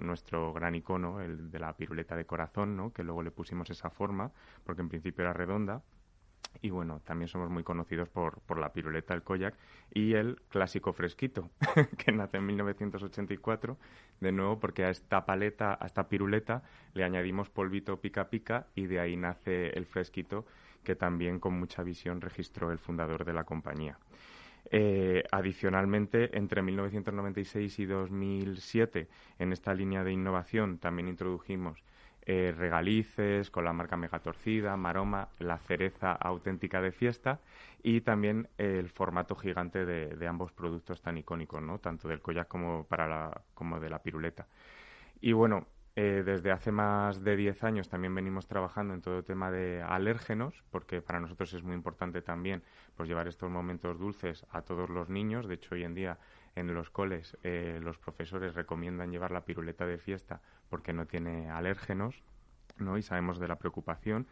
nuestro 0.00 0.52
gran 0.52 0.74
icono, 0.74 1.20
el 1.20 1.50
de 1.50 1.58
la 1.58 1.76
piruleta 1.76 2.16
de 2.16 2.24
corazón, 2.24 2.76
¿no? 2.76 2.92
Que 2.92 3.02
luego 3.02 3.22
le 3.22 3.30
pusimos 3.30 3.68
esa 3.70 3.90
forma, 3.90 4.30
porque 4.64 4.82
en 4.82 4.88
principio 4.88 5.22
era 5.24 5.32
redonda. 5.32 5.82
Y 6.60 6.70
bueno, 6.70 7.00
también 7.04 7.28
somos 7.28 7.50
muy 7.50 7.64
conocidos 7.64 8.08
por, 8.08 8.40
por 8.40 8.58
la 8.58 8.72
piruleta, 8.72 9.14
el 9.14 9.22
koyak 9.22 9.54
y 9.92 10.14
el 10.14 10.40
clásico 10.48 10.92
fresquito, 10.92 11.50
que 11.98 12.12
nace 12.12 12.36
en 12.36 12.46
1984, 12.46 13.76
de 14.20 14.32
nuevo 14.32 14.60
porque 14.60 14.84
a 14.84 14.90
esta 14.90 15.26
paleta, 15.26 15.76
a 15.80 15.86
esta 15.86 16.08
piruleta, 16.08 16.62
le 16.94 17.04
añadimos 17.04 17.50
polvito 17.50 18.00
pica 18.00 18.30
pica 18.30 18.66
y 18.76 18.86
de 18.86 19.00
ahí 19.00 19.16
nace 19.16 19.70
el 19.70 19.86
fresquito, 19.86 20.46
que 20.84 20.94
también 20.94 21.40
con 21.40 21.58
mucha 21.58 21.82
visión 21.82 22.20
registró 22.20 22.70
el 22.70 22.78
fundador 22.78 23.24
de 23.24 23.32
la 23.32 23.44
compañía. 23.44 23.98
Eh, 24.70 25.24
adicionalmente, 25.32 26.36
entre 26.38 26.62
1996 26.62 27.78
y 27.80 27.86
2007, 27.86 29.08
en 29.38 29.52
esta 29.52 29.74
línea 29.74 30.04
de 30.04 30.12
innovación 30.12 30.78
también 30.78 31.08
introdujimos 31.08 31.82
eh, 32.24 32.54
regalices 32.56 33.50
con 33.50 33.64
la 33.64 33.72
marca 33.72 33.96
Megatorcida, 33.96 34.76
Maroma, 34.76 35.28
la 35.38 35.58
cereza 35.58 36.12
auténtica 36.12 36.80
de 36.80 36.92
fiesta 36.92 37.40
y 37.82 38.02
también 38.02 38.48
el 38.58 38.88
formato 38.90 39.34
gigante 39.34 39.84
de, 39.84 40.26
ambos 40.28 40.52
productos 40.52 41.02
tan 41.02 41.18
icónicos, 41.18 41.62
¿no? 41.62 41.78
tanto 41.78 42.06
del 42.08 42.20
collar 42.20 42.46
como, 42.46 42.84
para 42.84 43.08
la, 43.08 43.42
como 43.54 43.80
de 43.80 43.90
la 43.90 44.02
piruleta. 44.02 44.46
Y 45.20 45.32
bueno, 45.32 45.66
eh, 45.94 46.22
desde 46.24 46.50
hace 46.50 46.72
más 46.72 47.22
de 47.22 47.36
10 47.36 47.64
años 47.64 47.88
también 47.90 48.14
venimos 48.14 48.46
trabajando 48.46 48.94
en 48.94 49.02
todo 49.02 49.18
el 49.18 49.24
tema 49.24 49.50
de 49.50 49.82
alérgenos, 49.82 50.62
porque 50.70 51.02
para 51.02 51.20
nosotros 51.20 51.52
es 51.52 51.62
muy 51.62 51.74
importante 51.74 52.22
también 52.22 52.62
pues, 52.96 53.08
llevar 53.08 53.28
estos 53.28 53.50
momentos 53.50 53.98
dulces 53.98 54.46
a 54.50 54.62
todos 54.62 54.88
los 54.88 55.10
niños. 55.10 55.48
De 55.48 55.54
hecho, 55.54 55.74
hoy 55.74 55.84
en 55.84 55.94
día 55.94 56.18
en 56.54 56.74
los 56.74 56.90
coles 56.90 57.36
eh, 57.42 57.78
los 57.82 57.98
profesores 57.98 58.54
recomiendan 58.54 59.10
llevar 59.10 59.30
la 59.30 59.44
piruleta 59.44 59.86
de 59.86 59.98
fiesta 59.98 60.40
porque 60.68 60.92
no 60.92 61.06
tiene 61.06 61.50
alérgenos, 61.50 62.22
¿no? 62.78 62.98
Y 62.98 63.02
sabemos 63.02 63.38
de 63.38 63.48
la 63.48 63.56
preocupación. 63.56 64.26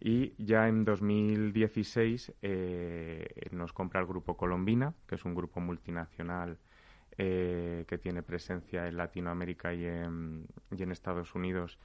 Y 0.00 0.32
ya 0.42 0.68
en 0.68 0.84
2016 0.84 2.32
eh, 2.42 3.48
nos 3.50 3.72
compra 3.72 4.00
el 4.00 4.06
grupo 4.06 4.36
Colombina, 4.36 4.94
que 5.06 5.16
es 5.16 5.24
un 5.24 5.34
grupo 5.34 5.60
multinacional 5.60 6.58
eh, 7.16 7.84
que 7.88 7.98
tiene 7.98 8.22
presencia 8.22 8.86
en 8.86 8.96
Latinoamérica 8.96 9.74
y 9.74 9.84
en, 9.86 10.46
Estados 10.70 11.34
Unidos 11.34 11.78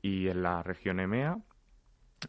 y 0.00 0.28
en 0.28 0.42
la 0.42 0.62
región 0.62 0.98
EMEA. 0.98 1.38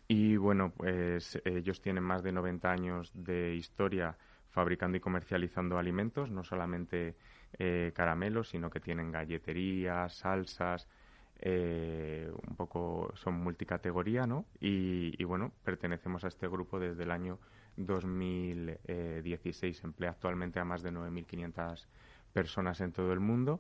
Y 0.08 0.36
bueno, 0.36 0.74
pues 0.76 1.42
ellos 1.46 1.82
tienen 1.82 2.04
más 2.04 2.24
de 2.24 2.32
90 2.32 2.70
años 2.70 3.12
de 3.14 3.56
historia 3.56 4.18
fabricando 4.54 4.98
y 4.98 5.02
comercializando 5.02 5.80
alimentos, 5.80 6.30
no 6.30 6.44
solamente 6.44 7.16
eh, 7.58 7.92
caramelos, 7.96 8.50
sino 8.50 8.70
que 8.70 8.80
tienen 8.80 9.12
galleterías, 9.12 10.14
salsas, 10.16 10.88
eh, 11.40 12.32
un 12.48 12.56
poco 12.56 13.12
son 13.16 13.34
multicategoría, 13.34 14.28
¿no? 14.28 14.46
Y, 14.62 15.16
y, 15.18 15.24
bueno, 15.24 15.52
pertenecemos 15.64 16.24
a 16.24 16.28
este 16.28 16.48
grupo 16.48 16.80
desde 16.80 17.02
el 17.04 17.12
año 17.12 17.40
2016. 17.78 19.84
Emplea 19.84 20.12
actualmente 20.12 20.60
a 20.60 20.66
más 20.66 20.84
de 20.84 20.92
9.500 20.92 21.88
personas 22.32 22.80
en 22.80 22.92
todo 22.92 23.12
el 23.12 23.20
mundo 23.20 23.60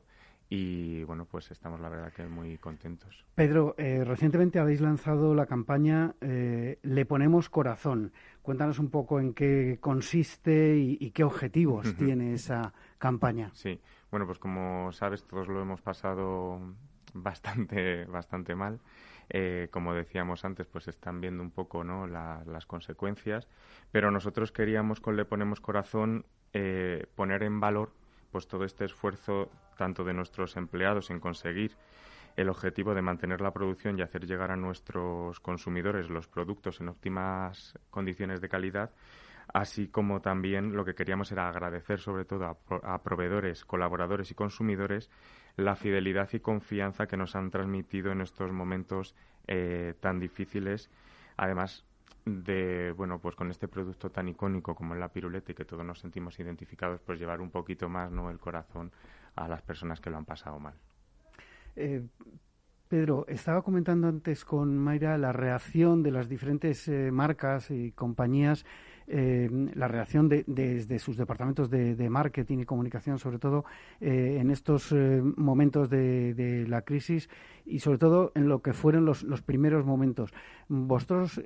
y 0.49 1.03
bueno, 1.03 1.25
pues 1.25 1.51
estamos 1.51 1.79
la 1.79 1.89
verdad 1.89 2.11
que 2.13 2.25
muy 2.27 2.57
contentos. 2.57 3.25
Pedro, 3.35 3.75
eh, 3.77 4.03
recientemente 4.05 4.59
habéis 4.59 4.81
lanzado 4.81 5.33
la 5.33 5.45
campaña 5.45 6.15
eh, 6.21 6.79
Le 6.83 7.05
ponemos 7.05 7.49
corazón. 7.49 8.11
Cuéntanos 8.41 8.77
un 8.79 8.89
poco 8.89 9.19
en 9.19 9.33
qué 9.33 9.77
consiste 9.79 10.77
y, 10.77 11.11
qué 11.11 11.23
objetivos 11.23 11.95
tiene 11.95 12.33
esa 12.33 12.73
campaña. 12.97 13.51
Sí, 13.53 13.79
bueno, 14.11 14.25
pues 14.25 14.37
como 14.37 14.91
sabes, 14.91 15.23
todos 15.23 15.47
lo 15.47 15.61
hemos 15.61 15.81
pasado 15.81 16.59
bastante, 17.13 18.05
bastante 18.05 18.53
mal. 18.53 18.79
Eh, 19.29 19.69
como 19.71 19.93
decíamos 19.93 20.43
antes, 20.43 20.67
pues 20.67 20.89
están 20.89 21.21
viendo 21.21 21.41
un 21.41 21.51
poco 21.51 21.85
¿no? 21.85 22.05
las 22.05 22.65
consecuencias, 22.65 23.47
pero 23.91 24.11
nosotros 24.11 24.51
queríamos 24.51 24.99
con 24.99 25.15
Le 25.15 25.23
Ponemos 25.25 25.61
Corazón 25.61 26.25
poner 27.15 27.41
en 27.41 27.59
valor 27.59 27.93
pues 28.33 28.47
todo 28.47 28.65
este 28.65 28.85
esfuerzo 28.85 29.51
tanto 29.77 30.03
de 30.03 30.13
nuestros 30.13 30.57
empleados 30.57 31.11
en 31.11 31.19
conseguir 31.19 31.77
el 32.35 32.49
objetivo 32.49 32.95
de 32.95 33.03
mantener 33.03 33.41
la 33.41 33.53
producción 33.53 33.97
y 33.97 34.01
hacer 34.01 34.25
llegar 34.25 34.49
a 34.49 34.55
nuestros 34.57 35.39
consumidores 35.39 36.09
los 36.09 36.27
productos 36.27 36.81
en 36.81 36.89
óptimas 36.89 37.77
condiciones 37.91 38.41
de 38.41 38.49
calidad, 38.49 38.89
así 39.53 39.87
como 39.87 40.19
también 40.19 40.75
lo 40.75 40.83
que 40.83 40.95
queríamos 40.95 41.31
era 41.31 41.47
agradecer 41.47 41.99
sobre 41.99 42.25
todo 42.25 42.57
a, 42.81 43.03
proveedores, 43.03 43.65
colaboradores 43.65 44.31
y 44.31 44.33
consumidores 44.33 45.11
la 45.55 45.75
fidelidad 45.75 46.27
y 46.33 46.39
confianza 46.39 47.05
que 47.05 47.17
nos 47.17 47.35
han 47.35 47.51
transmitido 47.51 48.11
en 48.11 48.21
estos 48.21 48.51
momentos 48.51 49.13
eh, 49.45 49.93
tan 49.99 50.19
difíciles. 50.19 50.89
Además, 51.37 51.85
de, 52.25 52.93
bueno, 52.93 53.19
pues 53.19 53.35
con 53.35 53.49
este 53.51 53.67
producto 53.67 54.09
tan 54.09 54.27
icónico 54.29 54.75
como 54.75 54.93
es 54.93 54.99
la 54.99 55.09
piruleta 55.09 55.51
y 55.51 55.55
que 55.55 55.65
todos 55.65 55.85
nos 55.85 55.99
sentimos 55.99 56.39
identificados, 56.39 57.01
pues 57.01 57.19
llevar 57.19 57.41
un 57.41 57.51
poquito 57.51 57.89
más, 57.89 58.11
¿no?, 58.11 58.29
el 58.29 58.39
corazón 58.39 58.91
a 59.35 59.47
las 59.47 59.61
personas 59.61 59.99
que 59.99 60.09
lo 60.09 60.17
han 60.17 60.25
pasado 60.25 60.59
mal. 60.59 60.75
Eh, 61.75 62.03
Pedro, 62.93 63.25
estaba 63.27 63.63
comentando 63.63 64.07
antes 64.07 64.45
con 64.45 64.77
Mayra 64.77 65.17
la 65.17 65.33
reacción 65.33 66.03
de 66.03 66.11
las 66.11 66.29
diferentes 66.29 66.87
eh, 66.87 67.09
marcas 67.11 67.71
y 67.71 67.91
compañías 67.91 68.65
eh, 69.07 69.49
la 69.73 69.87
reacción 69.87 70.29
de, 70.29 70.43
desde 70.45 70.99
sus 70.99 71.17
departamentos 71.17 71.71
de, 71.71 72.09
marketing 72.09 72.59
y 72.59 72.65
comunicación, 72.65 73.17
sobre 73.17 73.39
todo 73.39 73.65
eh, 73.99 74.37
en 74.39 74.51
estos 74.51 74.93
momentos 75.35 75.89
de, 75.89 76.65
la 76.69 76.83
crisis 76.83 77.29
y 77.65 77.79
sobre 77.79 77.97
todo 77.97 78.31
en 78.35 78.47
lo 78.47 78.61
que 78.61 78.73
fueron 78.73 79.05
los, 79.05 79.23
primeros 79.45 79.85
momentos. 79.85 80.31
¿Vosotros 80.67 81.41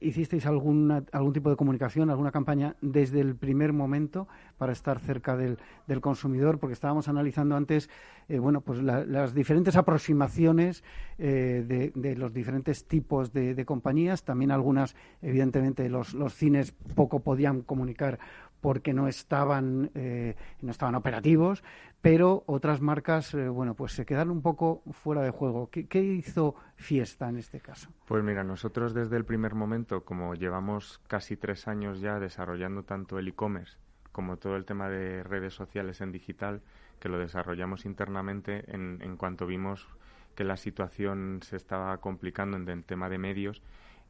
hicisteis 0.00 0.46
alguna, 0.46 1.04
algún 1.12 1.32
tipo 1.32 1.50
de 1.50 1.56
comunicación, 1.56 2.10
alguna 2.10 2.30
campaña 2.30 2.76
desde 2.80 3.20
el 3.20 3.36
primer 3.36 3.72
momento 3.72 4.28
para 4.58 4.72
estar 4.72 4.98
cerca 5.00 5.36
del, 5.36 5.58
consumidor? 6.00 6.58
Porque 6.58 6.74
estábamos 6.74 7.08
analizando 7.08 7.56
antes 7.56 7.88
bueno, 8.28 8.60
pues 8.60 8.82
las 8.82 9.34
diferentes 9.34 9.76
aproximaciones 9.76 10.84
de, 11.16 12.14
los 12.16 12.32
diferentes 12.32 12.86
tipos 12.86 13.32
de, 13.32 13.64
compañías, 13.64 14.22
también 14.22 14.50
algunas, 14.50 14.96
evidentemente, 15.22 15.88
los, 15.88 16.14
los 16.14 16.34
cines 16.34 16.72
poco 16.94 17.20
podían 17.20 17.62
comunicar 17.62 18.18
porque 18.60 18.92
no 18.92 19.08
estaban, 19.08 19.90
eh, 19.94 20.36
no 20.60 20.70
estaban 20.70 20.94
operativos, 20.94 21.62
pero 22.00 22.44
otras 22.46 22.80
marcas, 22.80 23.34
eh, 23.34 23.48
bueno, 23.48 23.74
pues 23.74 23.92
se 23.92 24.06
quedaron 24.06 24.30
un 24.30 24.42
poco 24.42 24.82
fuera 24.92 25.22
de 25.22 25.30
juego. 25.30 25.70
¿Qué, 25.70 26.02
hizo 26.02 26.54
Fiesta 26.76 27.28
en 27.28 27.38
este 27.38 27.60
caso? 27.60 27.90
Pues 28.06 28.22
mira, 28.22 28.44
nosotros 28.44 28.94
desde 28.94 29.16
el 29.16 29.24
primer 29.24 29.54
momento, 29.54 30.04
como 30.04 30.34
llevamos 30.34 31.00
casi 31.08 31.36
tres 31.36 31.68
años 31.68 32.00
ya 32.00 32.18
desarrollando 32.18 32.84
tanto 32.84 33.18
el 33.18 33.28
e-commerce 33.28 33.78
como 34.12 34.36
todo 34.36 34.56
el 34.56 34.64
tema 34.64 34.88
de 34.88 35.22
redes 35.22 35.54
sociales 35.54 36.00
en 36.00 36.10
digital, 36.10 36.62
que 36.98 37.08
lo 37.08 37.18
desarrollamos 37.18 37.84
internamente 37.84 38.64
en, 38.66 38.98
en 39.00 39.16
cuanto 39.16 39.46
vimos 39.46 39.86
que 40.34 40.44
la 40.44 40.56
situación 40.56 41.40
se 41.42 41.56
estaba 41.56 41.96
complicando 41.98 42.56
en 42.56 42.68
el 42.68 42.84
tema 42.84 43.08
de 43.08 43.18
medios, 43.18 43.62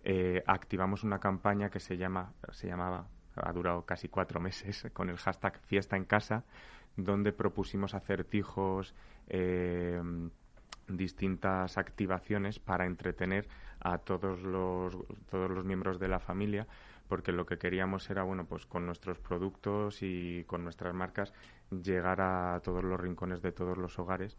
eh, 0.05 0.43
activamos 0.47 1.03
una 1.03 1.19
campaña 1.19 1.71
que 1.71 1.81
se 1.81 1.97
llama, 1.97 2.33
se 2.53 2.67
llamaba, 2.67 3.07
ha 3.43 3.53
durado 3.53 3.84
casi 3.84 4.09
cuatro 4.09 4.41
meses, 4.41 4.86
con 4.93 5.11
el 5.11 5.16
hashtag 5.16 5.59
Fiesta 5.66 5.97
en 5.97 6.05
Casa, 6.05 6.45
donde 6.97 7.32
propusimos 7.32 7.95
acertijos, 7.95 8.95
eh, 9.28 10.01
distintas 10.89 11.76
activaciones 11.76 12.59
para 12.59 12.86
entretener 12.86 13.47
a 13.80 13.99
todos 13.99 14.43
los, 14.43 14.97
todos 15.30 15.51
los 15.51 15.64
miembros 15.64 15.99
de 15.99 16.09
la 16.09 16.18
familia 16.18 16.66
porque 17.09 17.32
lo 17.32 17.47
que 17.47 17.59
queríamos 17.59 18.09
era, 18.11 18.22
bueno, 18.22 18.45
pues 18.45 18.66
con 18.66 18.86
nuestros 18.86 19.18
productos 19.18 20.03
y 20.03 20.45
con 20.45 20.62
nuestras 20.62 20.95
marcas 20.95 21.32
llegar 21.70 22.20
a 22.20 22.61
todos 22.62 22.84
los 22.84 23.01
rincones 23.01 23.43
de 23.43 23.51
todos 23.51 23.76
los 23.78 23.99
hogares. 23.99 24.36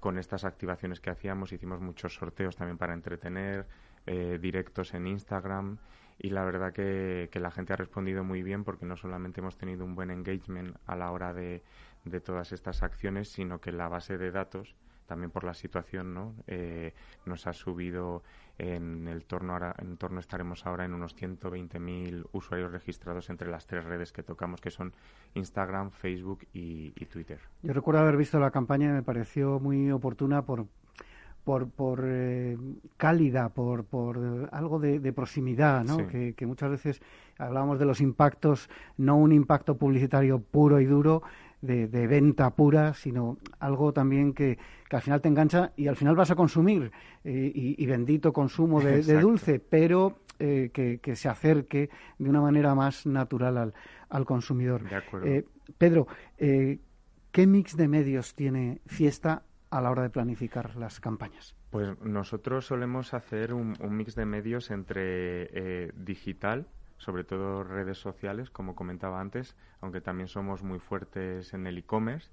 Con 0.00 0.18
estas 0.18 0.44
activaciones 0.44 1.00
que 1.00 1.10
hacíamos, 1.10 1.52
hicimos 1.52 1.80
muchos 1.80 2.14
sorteos 2.14 2.56
también 2.56 2.78
para 2.78 2.94
entretener, 2.94 3.66
eh, 4.06 4.38
directos 4.40 4.94
en 4.94 5.06
Instagram 5.06 5.78
y 6.18 6.30
la 6.30 6.44
verdad 6.44 6.72
que, 6.72 7.28
que, 7.30 7.40
la 7.40 7.50
gente 7.50 7.72
ha 7.72 7.76
respondido 7.76 8.24
muy 8.24 8.42
bien 8.42 8.64
porque 8.64 8.86
no 8.86 8.96
solamente 8.96 9.40
hemos 9.40 9.56
tenido 9.56 9.84
un 9.84 9.94
buen 9.94 10.10
engagement 10.10 10.76
a 10.86 10.96
la 10.96 11.10
hora 11.10 11.34
de, 11.34 11.62
todas 12.24 12.52
estas 12.52 12.82
acciones, 12.82 13.28
sino 13.28 13.60
que 13.60 13.72
la 13.72 13.88
base 13.88 14.18
de 14.18 14.30
datos 14.30 14.74
también 15.06 15.30
por 15.30 15.44
la 15.44 15.54
situación, 15.54 16.14
¿no? 16.14 16.34
Eh, 16.46 16.94
nos 17.26 17.46
ha 17.46 17.52
subido 17.52 18.22
en 18.56 19.08
el 19.08 19.24
torno 19.24 19.52
ahora, 19.52 19.74
en 19.78 19.96
torno 19.96 20.20
estaremos 20.20 20.64
ahora 20.64 20.84
en 20.84 20.94
unos 20.94 21.16
120.000 21.16 22.26
usuarios 22.32 22.72
registrados 22.72 23.28
entre 23.28 23.50
las 23.50 23.66
tres 23.66 23.84
redes 23.84 24.12
que 24.12 24.22
tocamos, 24.22 24.60
que 24.60 24.70
son 24.70 24.94
Instagram, 25.34 25.90
Facebook 25.90 26.46
y, 26.52 26.92
Twitter. 27.06 27.40
Yo 27.62 27.72
recuerdo 27.74 28.00
haber 28.00 28.16
visto 28.16 28.40
la 28.40 28.50
campaña 28.50 28.88
y 28.88 28.92
me 28.92 29.02
pareció 29.02 29.60
muy 29.60 29.90
oportuna 29.90 30.42
por 30.42 30.66
por, 31.44 31.68
por 31.68 32.02
eh, 32.04 32.56
cálida, 32.96 33.50
por, 33.50 33.84
por 33.84 34.48
algo 34.50 34.78
de, 34.78 35.12
proximidad, 35.12 35.84
¿no? 35.84 36.08
Que, 36.08 36.34
que, 36.34 36.46
muchas 36.46 36.70
veces 36.70 37.02
hablábamos 37.38 37.78
de 37.78 37.84
los 37.84 38.00
impactos, 38.00 38.70
no 38.96 39.16
un 39.16 39.32
impacto 39.32 39.76
publicitario 39.76 40.40
puro 40.40 40.80
y 40.80 40.86
duro, 40.86 41.22
de, 41.64 42.06
venta 42.06 42.50
pura, 42.50 42.94
sino 42.94 43.38
algo 43.58 43.92
también 43.92 44.32
que, 44.32 44.58
al 44.90 45.02
final 45.02 45.20
te 45.20 45.28
engancha 45.28 45.72
y 45.76 45.88
al 45.88 45.96
final 45.96 46.14
vas 46.14 46.30
a 46.30 46.36
consumir. 46.36 46.92
Eh, 47.24 47.50
y, 47.54 47.86
bendito 47.86 48.32
consumo 48.32 48.80
de, 48.80 49.02
dulce, 49.20 49.58
pero 49.58 50.18
eh, 50.38 50.70
que, 50.72 51.16
se 51.16 51.28
acerque 51.28 51.90
de 52.18 52.30
una 52.30 52.40
manera 52.40 52.74
más 52.74 53.06
natural 53.06 53.56
al, 53.56 53.74
al 54.08 54.24
consumidor. 54.24 54.82
Eh, 55.24 55.44
Pedro, 55.76 56.06
¿qué 56.38 57.46
mix 57.46 57.76
de 57.76 57.88
medios 57.88 58.34
tiene 58.34 58.80
Fiesta 58.86 59.42
a 59.74 59.80
la 59.80 59.90
hora 59.90 60.02
de 60.02 60.10
planificar 60.10 60.76
las 60.76 61.00
campañas? 61.00 61.56
Pues 61.70 62.00
nosotros 62.00 62.66
solemos 62.66 63.12
hacer 63.12 63.52
un, 63.52 63.76
mix 63.90 64.14
de 64.14 64.24
medios 64.24 64.70
entre 64.70 65.90
digital, 65.96 66.68
sobre 66.98 67.24
todo 67.24 67.64
redes 67.64 67.98
sociales, 67.98 68.50
como 68.50 68.74
comentaba 68.74 69.20
antes, 69.20 69.56
aunque 69.80 70.00
también 70.00 70.28
somos 70.28 70.62
muy 70.62 70.78
fuertes 70.78 71.52
en 71.52 71.66
el 71.66 71.78
e-commerce. 71.78 72.30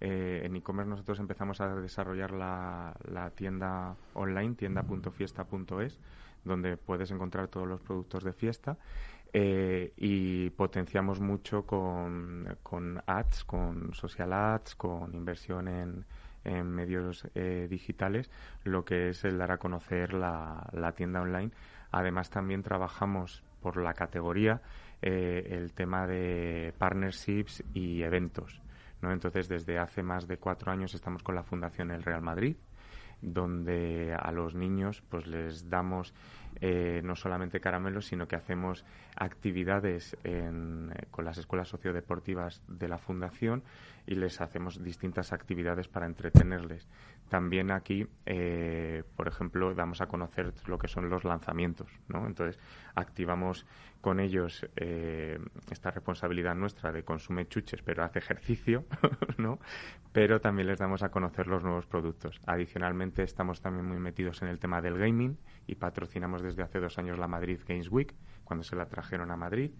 Eh, 0.00 0.42
en 0.44 0.54
e-commerce 0.56 0.90
nosotros 0.90 1.18
empezamos 1.18 1.60
a 1.60 1.74
desarrollar 1.76 2.32
la, 2.32 3.32
tienda 3.34 3.96
online, 4.14 4.54
tienda.fiesta.es, 4.54 5.98
donde 6.44 6.76
puedes 6.76 7.10
encontrar 7.10 7.48
todos 7.48 7.66
los 7.66 7.80
productos 7.80 8.24
de 8.24 8.32
fiesta. 8.32 8.76
Eh, 9.34 9.94
y 9.96 10.50
potenciamos 10.50 11.20
mucho 11.20 11.64
con, 11.64 12.46
ads, 13.06 13.44
con 13.44 13.94
social 13.94 14.32
ads, 14.32 14.74
con 14.74 15.14
inversión 15.14 15.68
en, 15.68 16.04
en 16.44 16.70
medios 16.70 17.28
eh, 17.34 17.66
digitales, 17.68 18.30
lo 18.64 18.84
que 18.84 19.08
es 19.08 19.24
el 19.24 19.38
dar 19.38 19.52
a 19.52 19.58
conocer 19.58 20.12
la, 20.12 20.92
tienda 20.96 21.20
online. 21.20 21.50
Además, 21.90 22.30
también 22.30 22.62
trabajamos 22.62 23.42
por 23.60 23.76
la 23.80 23.94
categoría 23.94 24.60
eh, 25.00 25.48
el 25.50 25.72
tema 25.72 26.06
de 26.06 26.74
partnerships 26.78 27.62
y 27.74 28.02
eventos. 28.02 28.60
¿no? 29.00 29.12
Entonces, 29.12 29.48
desde 29.48 29.78
hace 29.78 30.02
más 30.02 30.26
de 30.26 30.38
cuatro 30.38 30.72
años 30.72 30.94
estamos 30.94 31.22
con 31.22 31.34
la 31.34 31.42
Fundación 31.42 31.90
El 31.90 32.02
Real 32.02 32.22
Madrid, 32.22 32.56
donde 33.20 34.14
a 34.18 34.32
los 34.32 34.54
niños 34.54 35.02
pues 35.08 35.26
les 35.26 35.68
damos 35.68 36.12
eh, 36.60 37.00
no 37.02 37.16
solamente 37.16 37.60
caramelos, 37.60 38.06
sino 38.06 38.26
que 38.26 38.36
hacemos 38.36 38.84
actividades 39.16 40.16
con 41.10 41.24
las 41.24 41.38
escuelas 41.38 41.68
sociodeportivas 41.68 42.62
de 42.68 42.88
la 42.88 42.98
Fundación 42.98 43.62
y 44.06 44.14
les 44.14 44.40
hacemos 44.40 44.82
distintas 44.82 45.32
actividades 45.32 45.88
para 45.88 46.06
entretenerles. 46.06 46.88
También 47.32 47.70
aquí, 47.70 48.06
eh, 48.26 49.04
por 49.16 49.26
ejemplo, 49.26 49.74
damos 49.74 50.02
a 50.02 50.06
conocer 50.06 50.52
lo 50.66 50.76
que 50.76 50.86
son 50.86 51.08
los 51.08 51.24
lanzamientos, 51.24 51.90
¿no? 52.06 52.26
Entonces, 52.26 52.60
activamos 52.94 53.64
con 54.02 54.20
ellos 54.20 54.66
eh, 54.76 55.38
esta 55.70 55.90
responsabilidad 55.90 56.54
nuestra 56.54 56.92
de 56.92 57.04
consume 57.04 57.48
chuches, 57.48 57.80
pero 57.80 58.04
hace 58.04 58.18
ejercicio, 58.18 58.84
¿no? 59.38 59.60
Pero 60.12 60.42
también 60.42 60.68
les 60.68 60.78
damos 60.78 61.02
a 61.02 61.08
conocer 61.08 61.46
los 61.46 61.62
nuevos 61.62 61.86
productos. 61.86 62.38
Adicionalmente, 62.44 63.22
estamos 63.22 63.62
también 63.62 63.86
muy 63.86 63.98
metidos 63.98 64.42
en 64.42 64.48
el 64.48 64.58
tema 64.58 64.82
del 64.82 64.98
gaming 64.98 65.38
y 65.66 65.76
patrocinamos 65.76 66.42
desde 66.42 66.62
hace 66.62 66.80
dos 66.80 66.98
años 66.98 67.18
la 67.18 67.28
Madrid 67.28 67.60
Games 67.66 67.90
Week, 67.90 68.14
cuando 68.44 68.64
se 68.64 68.76
la 68.76 68.86
trajeron 68.86 69.30
a 69.30 69.36
Madrid 69.36 69.70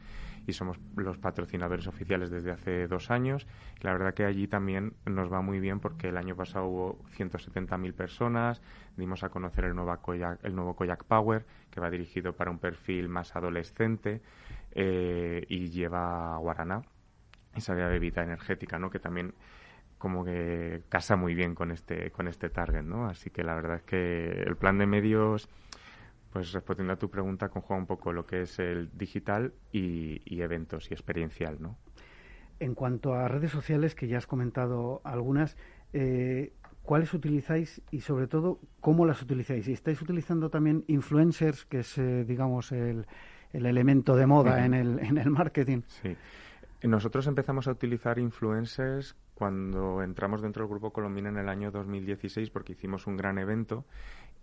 y 0.46 0.52
somos 0.52 0.78
los 0.96 1.18
patrocinadores 1.18 1.86
oficiales 1.86 2.30
desde 2.30 2.50
hace 2.50 2.88
dos 2.88 3.10
años. 3.10 3.46
La 3.80 3.92
verdad 3.92 4.14
que 4.14 4.24
allí 4.24 4.48
también 4.48 4.94
nos 5.06 5.32
va 5.32 5.40
muy 5.40 5.60
bien 5.60 5.80
porque 5.80 6.08
el 6.08 6.16
año 6.16 6.34
pasado 6.36 6.66
hubo 6.66 6.98
170.000 7.16 7.92
personas, 7.94 8.60
dimos 8.96 9.22
a 9.22 9.28
conocer 9.28 9.64
el 9.66 9.74
nuevo, 9.74 9.96
Koyak, 9.98 10.44
el 10.44 10.54
nuevo 10.54 10.74
Koyak 10.74 11.04
Power, 11.04 11.46
que 11.70 11.80
va 11.80 11.90
dirigido 11.90 12.34
para 12.34 12.50
un 12.50 12.58
perfil 12.58 13.08
más 13.08 13.36
adolescente 13.36 14.20
eh, 14.72 15.44
y 15.48 15.68
lleva 15.68 16.36
guaraná, 16.38 16.82
esa 17.54 17.74
bebida 17.74 18.22
energética, 18.22 18.78
¿no? 18.78 18.90
que 18.90 18.98
también 18.98 19.34
como 19.98 20.24
que 20.24 20.82
casa 20.88 21.14
muy 21.14 21.32
bien 21.36 21.54
con 21.54 21.70
este 21.70 22.10
con 22.10 22.26
este 22.26 22.50
target, 22.50 22.82
¿no? 22.82 23.06
Así 23.06 23.30
que 23.30 23.44
la 23.44 23.54
verdad 23.54 23.76
es 23.76 23.82
que 23.82 24.42
el 24.44 24.56
plan 24.56 24.76
de 24.76 24.84
medios 24.84 25.48
pues 26.32 26.52
respondiendo 26.52 26.94
a 26.94 26.96
tu 26.96 27.10
pregunta, 27.10 27.50
conjuga 27.50 27.78
un 27.78 27.86
poco 27.86 28.12
lo 28.12 28.26
que 28.26 28.42
es 28.42 28.58
el 28.58 28.90
digital 28.96 29.52
y, 29.70 30.20
eventos 30.40 30.90
y 30.90 30.94
experiencial, 30.94 31.58
¿no? 31.60 31.76
En 32.58 32.74
cuanto 32.74 33.14
a 33.14 33.28
redes 33.28 33.50
sociales, 33.50 33.94
que 33.94 34.08
ya 34.08 34.18
has 34.18 34.26
comentado 34.26 35.02
algunas, 35.04 35.56
eh, 35.92 36.52
¿cuáles 36.82 37.12
utilizáis 37.12 37.82
y 37.90 38.00
sobre 38.00 38.28
todo 38.28 38.60
cómo 38.80 39.04
las 39.04 39.20
utilizáis? 39.20 39.68
¿Y 39.68 39.72
estáis 39.72 40.00
utilizando 40.00 40.48
también 40.48 40.84
influencers, 40.86 41.66
que 41.66 41.80
es, 41.80 41.98
eh, 41.98 42.24
digamos, 42.24 42.72
el, 42.72 43.06
el, 43.52 43.66
elemento 43.66 44.16
de 44.16 44.26
moda 44.26 44.64
en, 44.64 44.74
el, 44.74 45.00
en 45.00 45.18
el 45.18 45.30
marketing? 45.30 45.82
Sí. 45.86 46.16
Nosotros 46.84 47.26
empezamos 47.26 47.68
a 47.68 47.72
utilizar 47.72 48.18
influencers 48.18 49.16
cuando 49.34 50.02
entramos 50.02 50.40
dentro 50.40 50.62
del 50.62 50.70
Grupo 50.70 50.92
Colombina 50.92 51.28
en 51.28 51.36
el 51.36 51.48
año 51.48 51.70
2016 51.70 52.50
porque 52.50 52.72
hicimos 52.72 53.06
un 53.06 53.16
gran 53.16 53.38
evento 53.38 53.84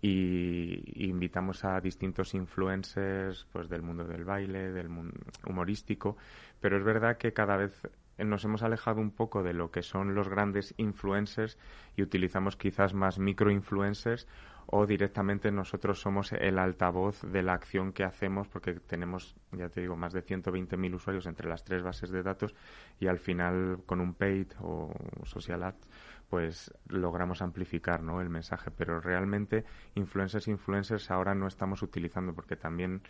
y 0.02 1.08
invitamos 1.08 1.64
a 1.64 1.80
distintos 1.80 2.34
influencers 2.34 3.46
pues 3.52 3.68
del 3.68 3.82
mundo 3.82 4.04
del 4.04 4.24
baile, 4.24 4.70
del 4.72 4.88
mundo 4.88 5.14
humorístico, 5.46 6.16
pero 6.60 6.78
es 6.78 6.84
verdad 6.84 7.18
que 7.18 7.32
cada 7.32 7.56
vez 7.56 7.82
nos 8.18 8.44
hemos 8.44 8.62
alejado 8.62 9.00
un 9.00 9.10
poco 9.10 9.42
de 9.42 9.54
lo 9.54 9.70
que 9.70 9.82
son 9.82 10.14
los 10.14 10.28
grandes 10.28 10.74
influencers 10.76 11.58
y 11.96 12.02
utilizamos 12.02 12.56
quizás 12.56 12.94
más 12.94 13.18
microinfluencers 13.18 14.26
o 14.66 14.86
directamente 14.86 15.50
nosotros 15.50 16.00
somos 16.00 16.32
el 16.32 16.58
altavoz 16.58 17.22
de 17.22 17.42
la 17.42 17.54
acción 17.54 17.92
que 17.92 18.04
hacemos 18.04 18.46
porque 18.46 18.74
tenemos, 18.74 19.34
ya 19.52 19.68
te 19.68 19.80
digo, 19.80 19.96
más 19.96 20.12
de 20.12 20.24
120.000 20.24 20.94
usuarios 20.94 21.26
entre 21.26 21.48
las 21.48 21.64
tres 21.64 21.82
bases 21.82 22.10
de 22.10 22.22
datos 22.22 22.54
y 23.00 23.08
al 23.08 23.18
final 23.18 23.80
con 23.86 24.00
un 24.00 24.14
paid 24.14 24.46
o 24.60 24.92
social 25.24 25.64
ads 25.64 25.88
pues 26.30 26.72
logramos 26.86 27.42
amplificar 27.42 28.02
¿no? 28.02 28.20
el 28.20 28.30
mensaje. 28.30 28.70
Pero 28.70 29.00
realmente 29.00 29.64
influencers 29.96 30.46
influencers 30.48 31.10
ahora 31.10 31.34
no 31.34 31.48
estamos 31.48 31.82
utilizando 31.82 32.32
porque 32.32 32.56
también 32.56 33.02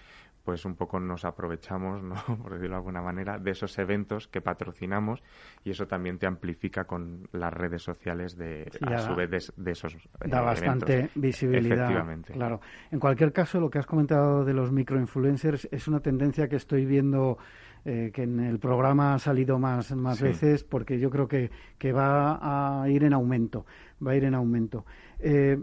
pues 0.51 0.65
un 0.65 0.75
poco 0.75 0.99
nos 0.99 1.25
aprovechamos, 1.25 2.03
¿no? 2.03 2.17
por 2.43 2.55
decirlo 2.55 2.71
de 2.71 2.79
alguna 2.79 3.01
manera, 3.01 3.39
de 3.39 3.53
esos 3.53 3.79
eventos 3.79 4.27
que 4.27 4.41
patrocinamos 4.41 5.23
y 5.63 5.71
eso 5.71 5.87
también 5.87 6.19
te 6.19 6.27
amplifica 6.27 6.87
con 6.87 7.29
las 7.31 7.53
redes 7.53 7.83
sociales 7.83 8.37
de 8.37 8.69
a 8.85 8.99
su 8.99 9.15
vez 9.15 9.31
de, 9.31 9.71
esos 9.71 9.95
eh, 9.95 9.99
da 10.27 10.41
bastante 10.41 11.09
visibilidad. 11.15 11.85
Efectivamente. 11.85 12.33
Claro. 12.33 12.61
En 12.91 12.99
cualquier 12.99 13.33
caso, 13.33 13.61
lo 13.61 13.71
que 13.71 13.79
has 13.79 13.87
comentado 13.87 14.45
de 14.45 14.53
los 14.53 14.73
microinfluencers 14.73 15.69
es 15.71 15.87
una 15.87 16.01
tendencia 16.01 16.49
que 16.49 16.57
estoy 16.57 16.85
viendo 16.85 17.39
eh, 17.85 18.11
que 18.13 18.25
en 18.25 18.41
el 18.41 18.59
programa 18.59 19.15
ha 19.15 19.21
salido 19.21 19.57
más, 19.61 19.95
más 19.95 20.21
veces 20.21 20.65
porque 20.65 20.99
yo 20.99 21.11
creo 21.11 21.29
que, 21.29 21.53
que, 21.79 21.93
va 21.93 22.81
a 22.83 22.89
ir 22.89 23.05
en 23.05 23.13
aumento, 23.13 23.67
va 24.05 24.11
a 24.11 24.17
ir 24.17 24.25
en 24.25 24.35
aumento. 24.35 24.85
Eh, 25.21 25.63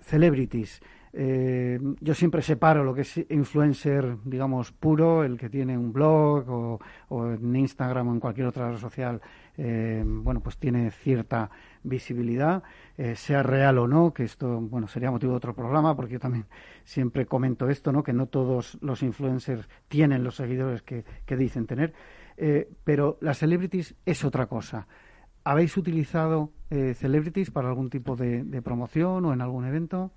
celebrities. 0.00 0.82
Eh, 1.14 1.78
yo 2.00 2.14
siempre 2.14 2.40
separo 2.40 2.84
lo 2.84 2.94
que 2.94 3.02
es 3.02 3.18
influencer, 3.28 4.16
digamos, 4.24 4.72
puro, 4.72 5.24
el 5.24 5.36
que 5.36 5.50
tiene 5.50 5.76
un 5.76 5.92
blog 5.92 6.80
o, 7.10 7.32
en 7.32 7.54
Instagram 7.54 8.08
o 8.08 8.12
en 8.14 8.20
cualquier 8.20 8.46
otra 8.46 8.70
red 8.70 8.78
social 8.78 9.20
eh, 9.58 10.02
bueno, 10.06 10.40
pues 10.40 10.56
tiene 10.56 10.90
cierta 10.90 11.50
visibilidad, 11.82 12.62
eh, 12.96 13.14
sea 13.16 13.42
real 13.42 13.78
o 13.78 13.86
no, 13.86 14.14
que 14.14 14.24
esto, 14.24 14.60
bueno, 14.60 14.88
sería 14.88 15.10
motivo 15.10 15.32
de 15.32 15.36
otro 15.36 15.54
programa, 15.54 15.94
porque 15.94 16.14
yo 16.14 16.20
también 16.20 16.46
siempre 16.84 17.26
comento 17.26 17.68
esto, 17.68 17.92
¿no? 17.92 18.02
Que 18.02 18.14
no 18.14 18.26
todos 18.26 18.78
los 18.80 19.02
influencers 19.02 19.68
tienen 19.88 20.24
los 20.24 20.36
seguidores 20.36 20.82
que, 20.82 21.04
dicen 21.36 21.66
tener, 21.66 21.92
eh, 22.36 22.70
pero 22.84 23.18
las 23.20 23.38
celebrities 23.38 23.94
es 24.06 24.24
otra 24.24 24.46
cosa. 24.46 24.86
¿Habéis 25.44 25.76
utilizado 25.76 26.52
celebrities 26.70 27.50
para 27.50 27.68
algún 27.68 27.90
tipo 27.90 28.14
de, 28.14 28.62
promoción 28.62 29.24
o 29.24 29.32
en 29.32 29.40
algún 29.40 29.66
evento? 29.66 30.12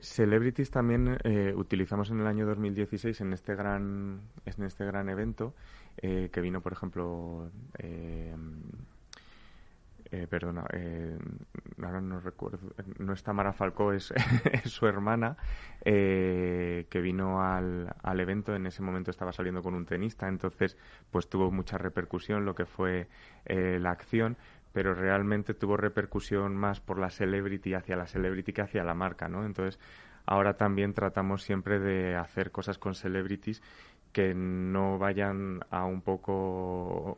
Celebrities 0.00 0.70
también 0.70 1.18
utilizamos 1.56 2.10
en 2.10 2.20
el 2.20 2.26
año 2.28 2.46
2016 2.46 3.20
en 3.22 3.32
este 3.32 3.56
gran 3.56 4.20
en 4.46 4.64
este 4.64 4.84
gran 4.84 5.08
evento 5.08 5.54
eh, 5.98 6.30
que 6.32 6.40
vino, 6.40 6.60
por 6.60 6.72
ejemplo, 6.72 7.50
eh, 7.78 8.34
eh, 10.10 10.26
perdona, 10.28 10.64
ahora 11.82 12.00
no 12.00 12.20
recuerdo, 12.20 12.58
no 12.98 13.12
está 13.12 13.32
Mara 13.32 13.52
Falcó, 13.52 13.92
es, 13.94 14.12
su 14.64 14.86
hermana, 14.86 15.36
que 15.82 17.00
vino 17.02 17.42
al, 17.42 17.94
al, 18.02 18.20
evento, 18.20 18.54
en 18.54 18.66
ese 18.66 18.82
momento 18.82 19.10
estaba 19.10 19.32
saliendo 19.32 19.62
con 19.62 19.74
un 19.74 19.86
tenista, 19.86 20.28
entonces 20.28 20.76
pues 21.10 21.28
tuvo 21.28 21.50
mucha 21.50 21.78
repercusión 21.78 22.44
lo 22.44 22.54
que 22.54 22.66
fue 22.66 23.08
la 23.46 23.90
acción, 23.90 24.36
pero 24.72 24.94
realmente 24.94 25.54
tuvo 25.54 25.76
repercusión 25.76 26.56
más 26.56 26.80
por 26.80 26.98
la 26.98 27.10
celebrity 27.10 27.74
hacia 27.74 27.96
la 27.96 28.06
celebrity 28.06 28.52
que 28.52 28.62
hacia 28.62 28.84
la 28.84 28.94
marca, 28.94 29.28
¿no? 29.28 29.44
Entonces 29.44 29.78
ahora 30.26 30.54
también 30.54 30.94
tratamos 30.94 31.42
siempre 31.42 31.78
de 31.78 32.16
hacer 32.16 32.50
cosas 32.50 32.78
con 32.78 32.94
celebrities 32.94 33.62
que 34.12 34.34
no 34.34 34.98
vayan 34.98 35.60
a 35.70 35.84
un 35.84 36.02
poco 36.02 36.32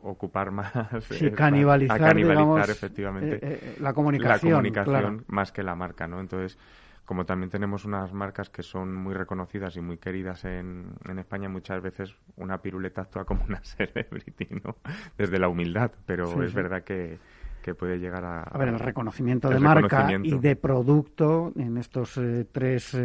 ocupar 0.03 0.51
más 0.51 0.71
sí, 1.09 1.29
canibalizar, 1.31 2.01
a 2.01 2.07
canibalizar 2.07 2.69
efectivamente 2.69 3.35
eh, 3.35 3.39
eh, 3.41 3.75
la 3.81 3.93
comunicación, 3.93 4.51
la 4.51 4.55
comunicación 4.55 5.25
más 5.27 5.51
que 5.51 5.61
la 5.61 5.75
marca 5.75 6.07
no 6.07 6.21
entonces 6.21 6.57
como 7.05 7.25
también 7.25 7.51
tenemos 7.51 7.85
unas 7.85 8.11
marcas 8.13 8.49
que 8.49 8.63
son 8.63 8.95
muy 8.95 9.13
reconocidas 9.13 9.75
y 9.77 9.81
muy 9.81 9.97
queridas 9.97 10.43
en, 10.43 10.95
en 11.07 11.19
España, 11.19 11.47
muchas 11.47 11.81
veces 11.81 12.15
una 12.35 12.61
piruleta 12.61 13.01
actúa 13.01 13.25
como 13.25 13.45
una 13.45 13.59
celebrity, 13.63 14.47
¿no? 14.63 14.77
Desde 15.15 15.37
la 15.37 15.47
humildad, 15.47 15.91
pero 16.07 16.43
es 16.43 16.53
verdad 16.53 16.83
que, 16.83 17.19
que 17.65 17.73
puede 17.73 17.97
llegar 17.97 18.23
a... 18.23 18.41
A 18.43 18.57
ver, 18.59 18.67
el 18.67 18.77
reconocimiento 18.77 19.49
de 19.49 19.59
marca 19.59 20.07
y 20.21 20.37
de 20.37 20.55
producto 20.55 21.51
en 21.55 21.77
estos 21.77 22.15
eh, 22.17 22.45
tres 22.51 22.95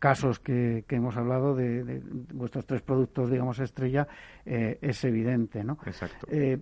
casos 0.00 0.40
que, 0.40 0.84
hemos 0.88 1.16
hablado 1.16 1.54
de, 1.54 2.02
vuestros 2.34 2.66
tres 2.66 2.82
productos, 2.82 3.30
digamos, 3.30 3.60
estrella, 3.60 4.08
eh, 4.44 4.78
es 4.82 5.04
evidente, 5.04 5.62
¿no? 5.62 5.78
Exacto. 5.86 6.26
Eh, 6.28 6.58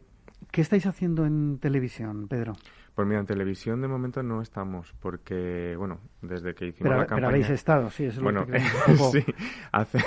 ¿Qué 0.51 0.61
estáis 0.61 0.85
haciendo 0.85 1.25
en 1.25 1.59
televisión, 1.59 2.29
Pedro? 2.29 2.53
Pues 2.95 3.09
mira, 3.09 3.21
en 3.21 3.27
televisión 3.27 3.81
de 3.81 3.89
momento 3.89 4.23
no 4.23 4.43
estamos, 4.43 4.93
porque, 5.01 5.75
bueno, 5.79 6.01
desde 6.21 6.55
que 6.55 6.67
hicimos 6.67 6.91
la 6.91 7.07
campaña... 7.07 7.17
Pero 7.17 7.29
habéis 7.29 7.49
estado, 7.49 7.89
sí, 7.89 8.05
eso 8.05 8.19
es 8.19 8.23
bueno, 8.23 8.41
lo 8.41 8.47
que 8.47 8.61
sí, 9.13 9.25
hace, 9.73 9.99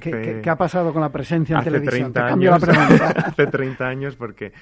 ¿Qué, 0.00 0.50
ha 0.50 0.56
pasado 0.56 0.92
con 0.92 1.02
la 1.02 1.12
presencia 1.12 1.58
en 1.58 1.64
televisión? 1.64 2.12
30 2.12 2.26
años, 2.26 2.62
hace 2.68 3.46
30 3.46 3.86
años, 3.86 4.16
porque 4.16 4.46
eh, 4.46 4.52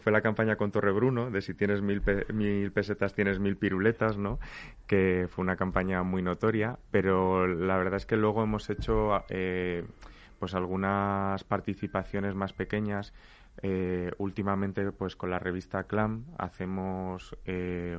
fue 0.00 0.12
la 0.12 0.20
campaña 0.20 0.56
con 0.56 0.70
Torrebruno, 0.70 1.30
de 1.30 1.40
si 1.40 1.54
tienes 1.54 1.82
mil, 1.82 2.02
mil 2.32 2.72
pesetas 2.72 3.14
tienes 3.14 3.38
mil 3.38 3.56
piruletas, 3.56 4.18
¿no? 4.18 4.38
Que 4.86 5.28
fue 5.30 5.42
una 5.42 5.56
campaña 5.56 6.02
muy 6.02 6.22
notoria, 6.22 6.78
pero 6.90 7.46
la 7.46 7.76
verdad 7.76 7.96
es 7.96 8.06
que 8.06 8.16
luego 8.16 8.42
hemos 8.42 8.68
hecho 8.70 9.24
eh, 9.28 9.84
pues 10.38 10.54
algunas 10.54 11.44
participaciones 11.44 12.34
más 12.34 12.52
pequeñas. 12.52 13.14
Eh, 13.60 14.12
últimamente, 14.18 14.92
pues 14.92 15.16
con 15.16 15.30
la 15.30 15.40
revista 15.40 15.84
Clam 15.84 16.26
hacemos 16.38 17.36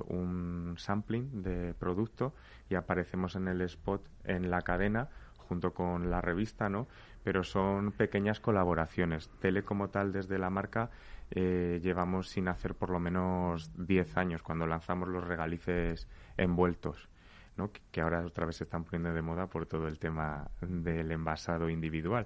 un 0.07 0.75
sampling 0.77 1.43
de 1.43 1.73
producto 1.73 2.33
y 2.69 2.75
aparecemos 2.75 3.35
en 3.35 3.49
el 3.49 3.61
spot 3.61 4.07
en 4.23 4.49
la 4.49 4.61
cadena 4.61 5.09
junto 5.49 5.73
con 5.73 6.11
la 6.11 6.21
revista, 6.21 6.69
¿no? 6.69 6.87
Pero 7.23 7.43
son 7.43 7.91
pequeñas 7.91 8.39
colaboraciones. 8.39 9.29
Tele 9.41 9.63
como 9.63 9.89
tal 9.89 10.13
desde 10.13 10.37
la 10.37 10.49
marca 10.51 10.91
eh, 11.31 11.79
llevamos 11.81 12.29
sin 12.29 12.47
hacer 12.47 12.75
por 12.75 12.89
lo 12.89 12.99
menos 12.99 13.71
10 13.77 14.17
años 14.17 14.41
cuando 14.41 14.65
lanzamos 14.65 15.09
los 15.09 15.23
regalices 15.23 16.07
envueltos. 16.37 17.09
¿no? 17.57 17.71
que 17.91 17.99
ahora 17.99 18.25
otra 18.25 18.45
vez 18.45 18.55
se 18.55 18.63
están 18.63 18.85
poniendo 18.85 19.13
de 19.13 19.21
moda 19.21 19.47
por 19.47 19.65
todo 19.65 19.89
el 19.89 19.99
tema 19.99 20.49
del 20.61 21.11
envasado 21.11 21.69
individual 21.69 22.25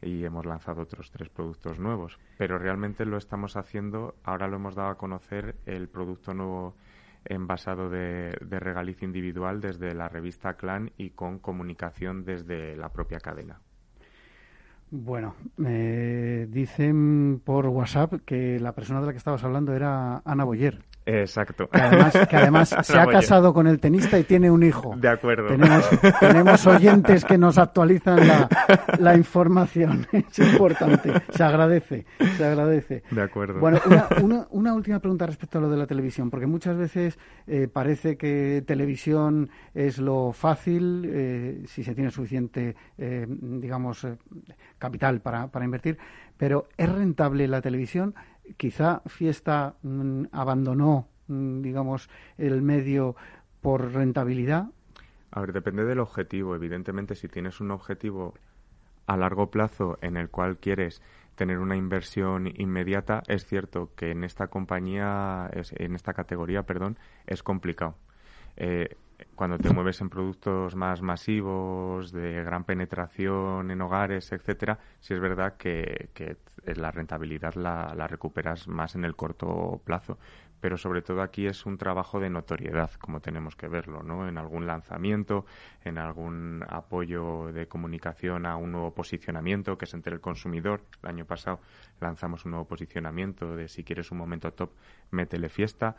y 0.00 0.24
hemos 0.24 0.44
lanzado 0.44 0.82
otros 0.82 1.10
tres 1.12 1.28
productos 1.28 1.78
nuevos. 1.78 2.18
Pero 2.36 2.58
realmente 2.58 3.04
lo 3.06 3.16
estamos 3.16 3.56
haciendo, 3.56 4.16
ahora 4.24 4.48
lo 4.48 4.56
hemos 4.56 4.74
dado 4.74 4.90
a 4.90 4.98
conocer 4.98 5.54
el 5.66 5.88
producto 5.88 6.34
nuevo 6.34 6.74
envasado 7.24 7.88
de, 7.88 8.36
de 8.40 8.58
regaliz 8.58 9.02
individual 9.02 9.60
desde 9.60 9.94
la 9.94 10.08
revista 10.08 10.54
Clan 10.54 10.90
y 10.96 11.10
con 11.10 11.38
comunicación 11.38 12.24
desde 12.24 12.76
la 12.76 12.88
propia 12.88 13.20
cadena. 13.20 13.60
Bueno, 14.94 15.36
me 15.56 16.46
dicen 16.48 17.40
por 17.42 17.66
WhatsApp 17.66 18.12
que 18.26 18.60
la 18.60 18.74
persona 18.74 19.00
de 19.00 19.06
la 19.06 19.12
que 19.12 19.16
estabas 19.16 19.42
hablando 19.42 19.72
era 19.74 20.20
Ana 20.26 20.44
Boyer. 20.44 20.84
Exacto. 21.06 21.68
Que 21.68 21.80
además, 22.36 22.76
se 22.82 22.98
ha 22.98 23.06
casado 23.06 23.52
con 23.52 23.66
el 23.66 23.80
tenista 23.80 24.18
y 24.18 24.24
tiene 24.24 24.50
un 24.50 24.62
hijo. 24.62 24.94
De 24.96 25.08
acuerdo. 25.08 25.48
Tenemos, 26.20 26.66
oyentes 26.66 27.24
que 27.24 27.38
nos 27.38 27.58
actualizan 27.58 28.20
la, 28.98 29.16
información. 29.16 30.06
Es 30.12 30.38
importante. 30.38 31.12
Se 31.30 31.42
agradece. 31.42 32.06
Se 32.36 32.44
agradece. 32.44 33.02
De 33.10 33.22
acuerdo. 33.22 33.60
Bueno, 33.60 33.80
una, 34.50 34.74
última 34.74 34.98
pregunta 35.00 35.26
respecto 35.26 35.58
a 35.58 35.60
lo 35.60 35.70
de 35.70 35.76
la 35.76 35.86
televisión, 35.86 36.30
porque 36.30 36.46
muchas 36.46 36.76
veces 36.76 37.18
eh, 37.46 37.68
parece 37.72 38.16
que 38.16 38.62
televisión 38.66 39.50
es 39.74 39.98
lo 39.98 40.32
fácil, 40.32 41.04
eh, 41.06 41.62
si 41.66 41.82
se 41.82 41.94
tiene 41.94 42.10
suficiente, 42.10 42.76
eh, 42.98 43.26
digamos, 43.28 44.06
capital 44.78 45.20
para, 45.20 45.48
para 45.48 45.64
invertir, 45.64 45.98
pero 46.36 46.66
¿es 46.76 46.90
rentable 46.90 47.46
la 47.46 47.60
televisión? 47.60 48.14
Quizá 48.56 49.02
Fiesta 49.06 49.74
mm, 49.82 50.24
abandonó, 50.32 51.08
mm, 51.28 51.62
digamos, 51.62 52.08
el 52.38 52.62
medio 52.62 53.16
por 53.60 53.92
rentabilidad. 53.92 54.68
A 55.30 55.40
ver, 55.40 55.52
depende 55.52 55.84
del 55.84 56.00
objetivo. 56.00 56.54
Evidentemente, 56.54 57.14
si 57.14 57.28
tienes 57.28 57.60
un 57.60 57.70
objetivo 57.70 58.34
a 59.06 59.16
largo 59.16 59.50
plazo 59.50 59.98
en 60.02 60.16
el 60.16 60.28
cual 60.28 60.58
quieres 60.58 61.02
tener 61.34 61.58
una 61.58 61.76
inversión 61.76 62.52
inmediata, 62.54 63.22
es 63.26 63.46
cierto 63.46 63.90
que 63.96 64.10
en 64.10 64.24
esta 64.24 64.48
compañía, 64.48 65.50
en 65.52 65.94
esta 65.94 66.12
categoría, 66.12 66.64
perdón, 66.64 66.98
es 67.26 67.42
complicado. 67.42 67.96
Eh, 68.56 68.96
cuando 69.34 69.58
te 69.58 69.70
mueves 69.70 70.00
en 70.00 70.10
productos 70.10 70.76
más 70.76 71.02
masivos, 71.02 72.12
de 72.12 72.42
gran 72.44 72.64
penetración 72.64 73.70
en 73.70 73.80
hogares, 73.80 74.30
etcétera, 74.32 74.78
sí 75.00 75.14
es 75.14 75.20
verdad 75.20 75.56
que, 75.56 76.10
la 76.64 76.90
rentabilidad 76.90 77.54
la, 77.54 78.06
recuperas 78.06 78.68
más 78.68 78.94
en 78.94 79.04
el 79.04 79.16
corto 79.16 79.80
plazo. 79.84 80.18
Pero 80.60 80.78
sobre 80.78 81.02
todo 81.02 81.22
aquí 81.22 81.46
es 81.46 81.66
un 81.66 81.76
trabajo 81.76 82.20
de 82.20 82.30
notoriedad, 82.30 82.92
como 82.92 83.20
tenemos 83.20 83.56
que 83.56 83.66
verlo, 83.66 84.04
¿no? 84.04 84.28
En 84.28 84.38
algún 84.38 84.68
lanzamiento, 84.68 85.44
en 85.84 85.98
algún 85.98 86.64
apoyo 86.68 87.52
de 87.52 87.66
comunicación 87.66 88.46
a 88.46 88.56
un 88.56 88.70
nuevo 88.70 88.94
posicionamiento 88.94 89.76
que 89.76 89.86
se 89.86 89.96
entere 89.96 90.14
el 90.14 90.20
consumidor. 90.20 90.84
El 91.02 91.08
año 91.08 91.24
pasado 91.24 91.58
lanzamos 92.00 92.44
un 92.44 92.52
nuevo 92.52 92.68
posicionamiento 92.68 93.56
de 93.56 93.66
si 93.66 93.82
quieres 93.82 94.12
un 94.12 94.18
momento 94.18 94.52
top, 94.52 94.70
métele 95.10 95.48
fiesta, 95.48 95.96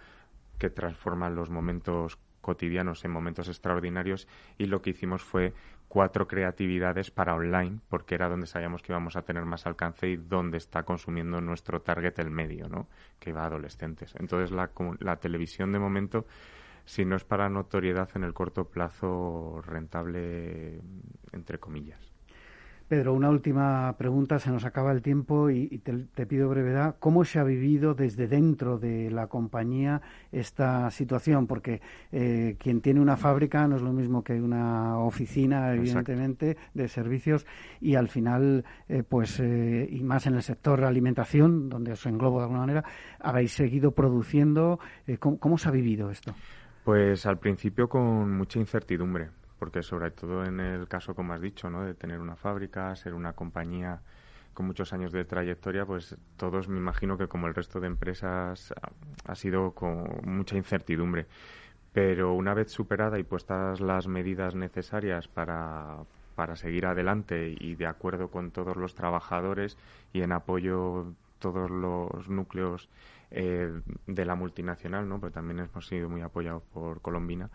que 0.58 0.70
transforma 0.70 1.30
los 1.30 1.50
momentos 1.50 2.18
cotidianos 2.44 3.04
en 3.06 3.12
momentos 3.12 3.48
extraordinarios 3.48 4.28
y 4.60 4.68
lo 4.68 4.84
que 4.84 4.92
hicimos 4.92 5.24
fue 5.24 5.54
cuatro 5.88 6.28
creatividades 6.28 7.10
para 7.10 7.34
online 7.34 7.80
porque 7.90 8.14
era 8.16 8.30
donde 8.30 8.46
sabíamos 8.46 8.84
que 8.84 8.92
íbamos 8.92 9.16
a 9.16 9.24
tener 9.24 9.46
más 9.46 9.66
alcance 9.66 10.10
y 10.10 10.18
donde 10.18 10.58
está 10.58 10.84
consumiendo 10.84 11.42
nuestro 11.42 11.82
target 11.82 12.20
el 12.20 12.30
medio, 12.30 12.68
¿no? 12.68 12.88
Que 13.20 13.32
va 13.32 13.44
a 13.44 13.48
adolescentes. 13.48 14.14
Entonces 14.20 14.52
la, 14.52 14.70
la 15.00 15.16
televisión 15.18 15.72
de 15.72 15.80
momento 15.80 16.26
si 16.86 17.06
no 17.06 17.16
es 17.16 17.24
para 17.24 17.50
notoriedad 17.50 18.10
en 18.16 18.24
el 18.24 18.34
corto 18.34 18.66
plazo 18.66 19.62
rentable 19.66 20.82
entre 21.32 21.58
comillas. 21.58 22.13
Pedro, 22.88 23.14
una 23.14 23.30
última 23.30 23.96
pregunta, 23.98 24.40
se 24.40 24.52
nos 24.52 24.66
acaba 24.66 24.92
el 24.92 25.02
tiempo 25.02 25.50
y, 25.50 25.80
te, 25.80 26.26
pido 26.26 26.50
brevedad. 26.50 26.96
¿Cómo 27.00 27.24
se 27.24 27.40
ha 27.40 27.44
vivido 27.44 27.94
desde 27.94 28.28
dentro 28.28 28.78
de 28.78 29.10
la 29.10 29.28
compañía 29.28 30.02
esta 30.32 30.92
situación? 30.92 31.48
Porque 31.48 31.82
eh, 32.12 32.56
quien 32.60 32.82
tiene 32.82 33.00
una 33.00 33.16
fábrica 33.16 33.68
no 33.68 33.78
es 33.78 33.82
lo 33.82 33.94
mismo 33.94 34.24
que 34.24 34.34
una 34.42 35.00
oficina, 35.00 35.74
evidentemente, 35.74 36.58
de 36.74 36.88
servicios 36.88 37.46
y 37.80 37.96
al 37.96 38.10
final, 38.10 38.66
eh, 38.90 39.04
pues, 39.08 39.40
eh, 39.40 39.88
y 39.90 40.04
más 40.04 40.28
en 40.28 40.36
el 40.36 40.44
sector 40.44 40.82
de 40.82 40.88
alimentación, 40.88 41.70
donde 41.70 41.94
os 41.94 42.06
englobo 42.06 42.40
de 42.40 42.44
alguna 42.44 42.62
manera, 42.62 42.84
habéis 43.20 43.54
seguido 43.54 43.92
produciendo. 43.92 44.80
¿cómo 45.20 45.58
se 45.58 45.70
ha 45.70 45.72
vivido 45.72 46.10
esto? 46.10 46.34
Pues 46.84 47.26
al 47.26 47.38
principio 47.38 47.88
con 47.88 48.36
mucha 48.36 48.60
incertidumbre 48.60 49.30
porque 49.64 49.82
sobre 49.82 50.12
todo 50.12 50.44
en 50.44 50.60
el 50.60 50.90
caso, 50.90 51.16
como 51.16 51.32
has 51.32 51.40
dicho, 51.40 51.70
¿no? 51.70 51.86
de 51.86 51.94
tener 51.94 52.20
una 52.20 52.36
fábrica, 52.36 52.94
ser 52.98 53.14
una 53.14 53.32
compañía 53.32 54.02
con 54.54 54.66
muchos 54.66 54.92
años 54.92 55.14
de 55.14 55.24
trayectoria, 55.24 55.86
pues 55.86 56.18
todos 56.36 56.68
me 56.68 56.80
imagino 56.80 57.18
que 57.18 57.30
como 57.30 57.48
el 57.48 57.56
resto 57.56 57.80
de 57.80 57.88
empresas 57.88 58.74
ha 59.26 59.36
sido 59.36 59.72
con 59.72 60.20
mucha 60.26 60.58
incertidumbre. 60.58 61.28
Pero 61.94 62.34
una 62.34 62.54
vez 62.54 62.72
superada 62.72 63.18
y 63.20 63.24
puestas 63.24 63.80
las 63.80 64.06
medidas 64.06 64.54
necesarias 64.54 65.30
para, 65.30 66.00
para 66.36 66.58
seguir 66.58 66.86
adelante 66.86 67.56
y 67.58 67.76
de 67.76 67.88
acuerdo 67.88 68.28
con 68.28 68.52
todos 68.52 68.76
los 68.76 68.96
trabajadores 68.96 69.78
y 70.12 70.24
en 70.24 70.34
apoyo 70.34 71.14
todos 71.40 71.72
los 71.72 72.28
núcleos 72.28 72.90
eh, 73.32 73.72
de 74.08 74.26
la 74.26 74.36
multinacional, 74.36 75.08
¿no? 75.08 75.22
Pero 75.22 75.32
también 75.32 75.60
hemos 75.60 75.88
sido 75.88 76.10
muy 76.10 76.20
apoyados 76.20 76.64
por 76.74 77.00
Colombina 77.00 77.50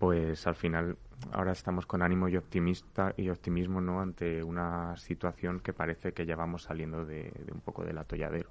pues 0.00 0.46
al 0.46 0.54
final 0.54 0.96
ahora 1.30 1.52
estamos 1.52 1.84
con 1.84 2.00
ánimo 2.00 2.26
y 2.26 2.36
optimista 2.38 3.12
y 3.18 3.28
optimismo 3.28 3.82
no 3.82 4.00
ante 4.00 4.42
una 4.42 4.96
situación 4.96 5.60
que 5.60 5.74
parece 5.74 6.12
que 6.12 6.24
ya 6.24 6.36
vamos 6.36 6.62
saliendo 6.62 7.04
de, 7.04 7.30
un 7.52 7.60
poco 7.60 7.84
del 7.84 7.98
atolladero. 7.98 8.48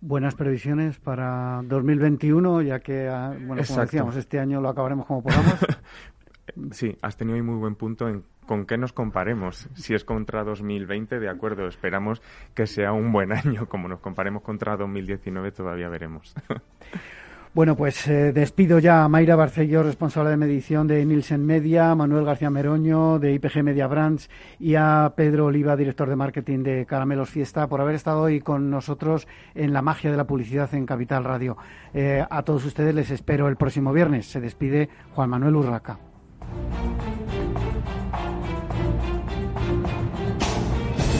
Buenas 0.00 0.34
previsiones 0.34 0.98
para 0.98 1.60
2021, 1.64 2.62
ya 2.62 2.80
que, 2.80 3.08
ah, 3.08 3.36
bueno, 3.40 3.62
como 3.64 3.80
decíamos, 3.80 4.16
este 4.16 4.40
año 4.40 4.60
lo 4.60 4.68
acabaremos 4.68 5.06
como 5.06 5.22
podamos. 5.22 5.54
sí, 6.72 6.96
has 7.02 7.16
tenido 7.16 7.42
muy 7.44 7.56
buen 7.56 7.76
punto 7.76 8.08
en 8.08 8.24
con 8.48 8.66
qué 8.66 8.78
nos 8.78 8.92
comparemos. 8.92 9.68
Si 9.74 9.94
es 9.94 10.04
contra 10.04 10.42
2020, 10.42 11.20
de 11.20 11.28
acuerdo, 11.28 11.68
esperamos 11.68 12.20
que 12.54 12.66
sea 12.66 12.92
un 12.92 13.12
buen 13.12 13.30
año. 13.30 13.68
Como 13.68 13.86
nos 13.86 14.00
comparemos 14.00 14.42
contra 14.42 14.76
2019, 14.76 15.52
todavía 15.52 15.88
veremos. 15.88 16.34
Bueno, 17.58 17.74
pues 17.74 18.06
eh, 18.06 18.32
despido 18.32 18.78
ya 18.78 19.02
a 19.02 19.08
Mayra 19.08 19.34
Barcello, 19.34 19.82
responsable 19.82 20.30
de 20.30 20.36
medición 20.36 20.86
de 20.86 21.04
Nielsen 21.04 21.44
Media, 21.44 21.92
Manuel 21.96 22.24
García 22.24 22.50
Meroño, 22.50 23.18
de 23.18 23.32
IPG 23.32 23.64
Media 23.64 23.88
Brands, 23.88 24.30
y 24.60 24.76
a 24.76 25.12
Pedro 25.16 25.46
Oliva, 25.46 25.74
director 25.74 26.08
de 26.08 26.14
marketing 26.14 26.62
de 26.62 26.86
Caramelos 26.86 27.30
Fiesta, 27.30 27.68
por 27.68 27.80
haber 27.80 27.96
estado 27.96 28.22
hoy 28.22 28.40
con 28.40 28.70
nosotros 28.70 29.26
en 29.56 29.72
la 29.72 29.82
magia 29.82 30.12
de 30.12 30.16
la 30.16 30.28
publicidad 30.28 30.72
en 30.72 30.86
Capital 30.86 31.24
Radio. 31.24 31.56
Eh, 31.92 32.24
a 32.30 32.44
todos 32.44 32.64
ustedes 32.64 32.94
les 32.94 33.10
espero 33.10 33.48
el 33.48 33.56
próximo 33.56 33.92
viernes. 33.92 34.30
Se 34.30 34.40
despide 34.40 34.88
Juan 35.16 35.28
Manuel 35.28 35.56
Urraca. 35.56 35.98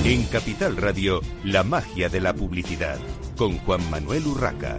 En 0.05 0.23
Capital 0.27 0.77
Radio, 0.77 1.21
la 1.43 1.65
magia 1.65 2.09
de 2.09 2.21
la 2.21 2.33
publicidad, 2.33 2.99
con 3.37 3.59
Juan 3.59 3.81
Manuel 3.91 4.25
Urraca. 4.25 4.79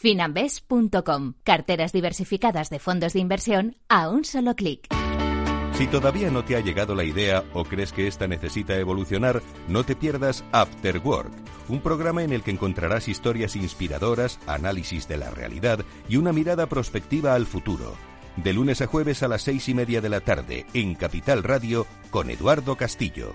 Finambes.com. 0.00 1.34
Carteras 1.44 1.92
diversificadas 1.92 2.70
de 2.70 2.78
fondos 2.78 3.12
de 3.12 3.20
inversión 3.20 3.76
a 3.90 4.08
un 4.08 4.24
solo 4.24 4.56
clic. 4.56 4.88
Si 5.74 5.86
todavía 5.88 6.30
no 6.30 6.42
te 6.42 6.56
ha 6.56 6.60
llegado 6.60 6.94
la 6.94 7.04
idea 7.04 7.44
o 7.52 7.64
crees 7.64 7.92
que 7.92 8.06
esta 8.06 8.26
necesita 8.26 8.78
evolucionar, 8.78 9.42
no 9.68 9.84
te 9.84 9.94
pierdas 9.94 10.42
After 10.52 11.02
Work, 11.04 11.30
un 11.68 11.82
programa 11.82 12.22
en 12.22 12.32
el 12.32 12.42
que 12.42 12.50
encontrarás 12.50 13.08
historias 13.08 13.56
inspiradoras, 13.56 14.40
análisis 14.46 15.06
de 15.06 15.18
la 15.18 15.30
realidad 15.32 15.84
y 16.08 16.16
una 16.16 16.32
mirada 16.32 16.66
prospectiva 16.66 17.34
al 17.34 17.44
futuro. 17.44 17.94
De 18.36 18.54
lunes 18.54 18.80
a 18.80 18.86
jueves 18.86 19.22
a 19.22 19.28
las 19.28 19.42
seis 19.42 19.68
y 19.68 19.74
media 19.74 20.00
de 20.00 20.08
la 20.08 20.20
tarde 20.20 20.64
en 20.72 20.94
Capital 20.94 21.42
Radio 21.42 21.86
con 22.10 22.30
Eduardo 22.30 22.74
Castillo. 22.74 23.34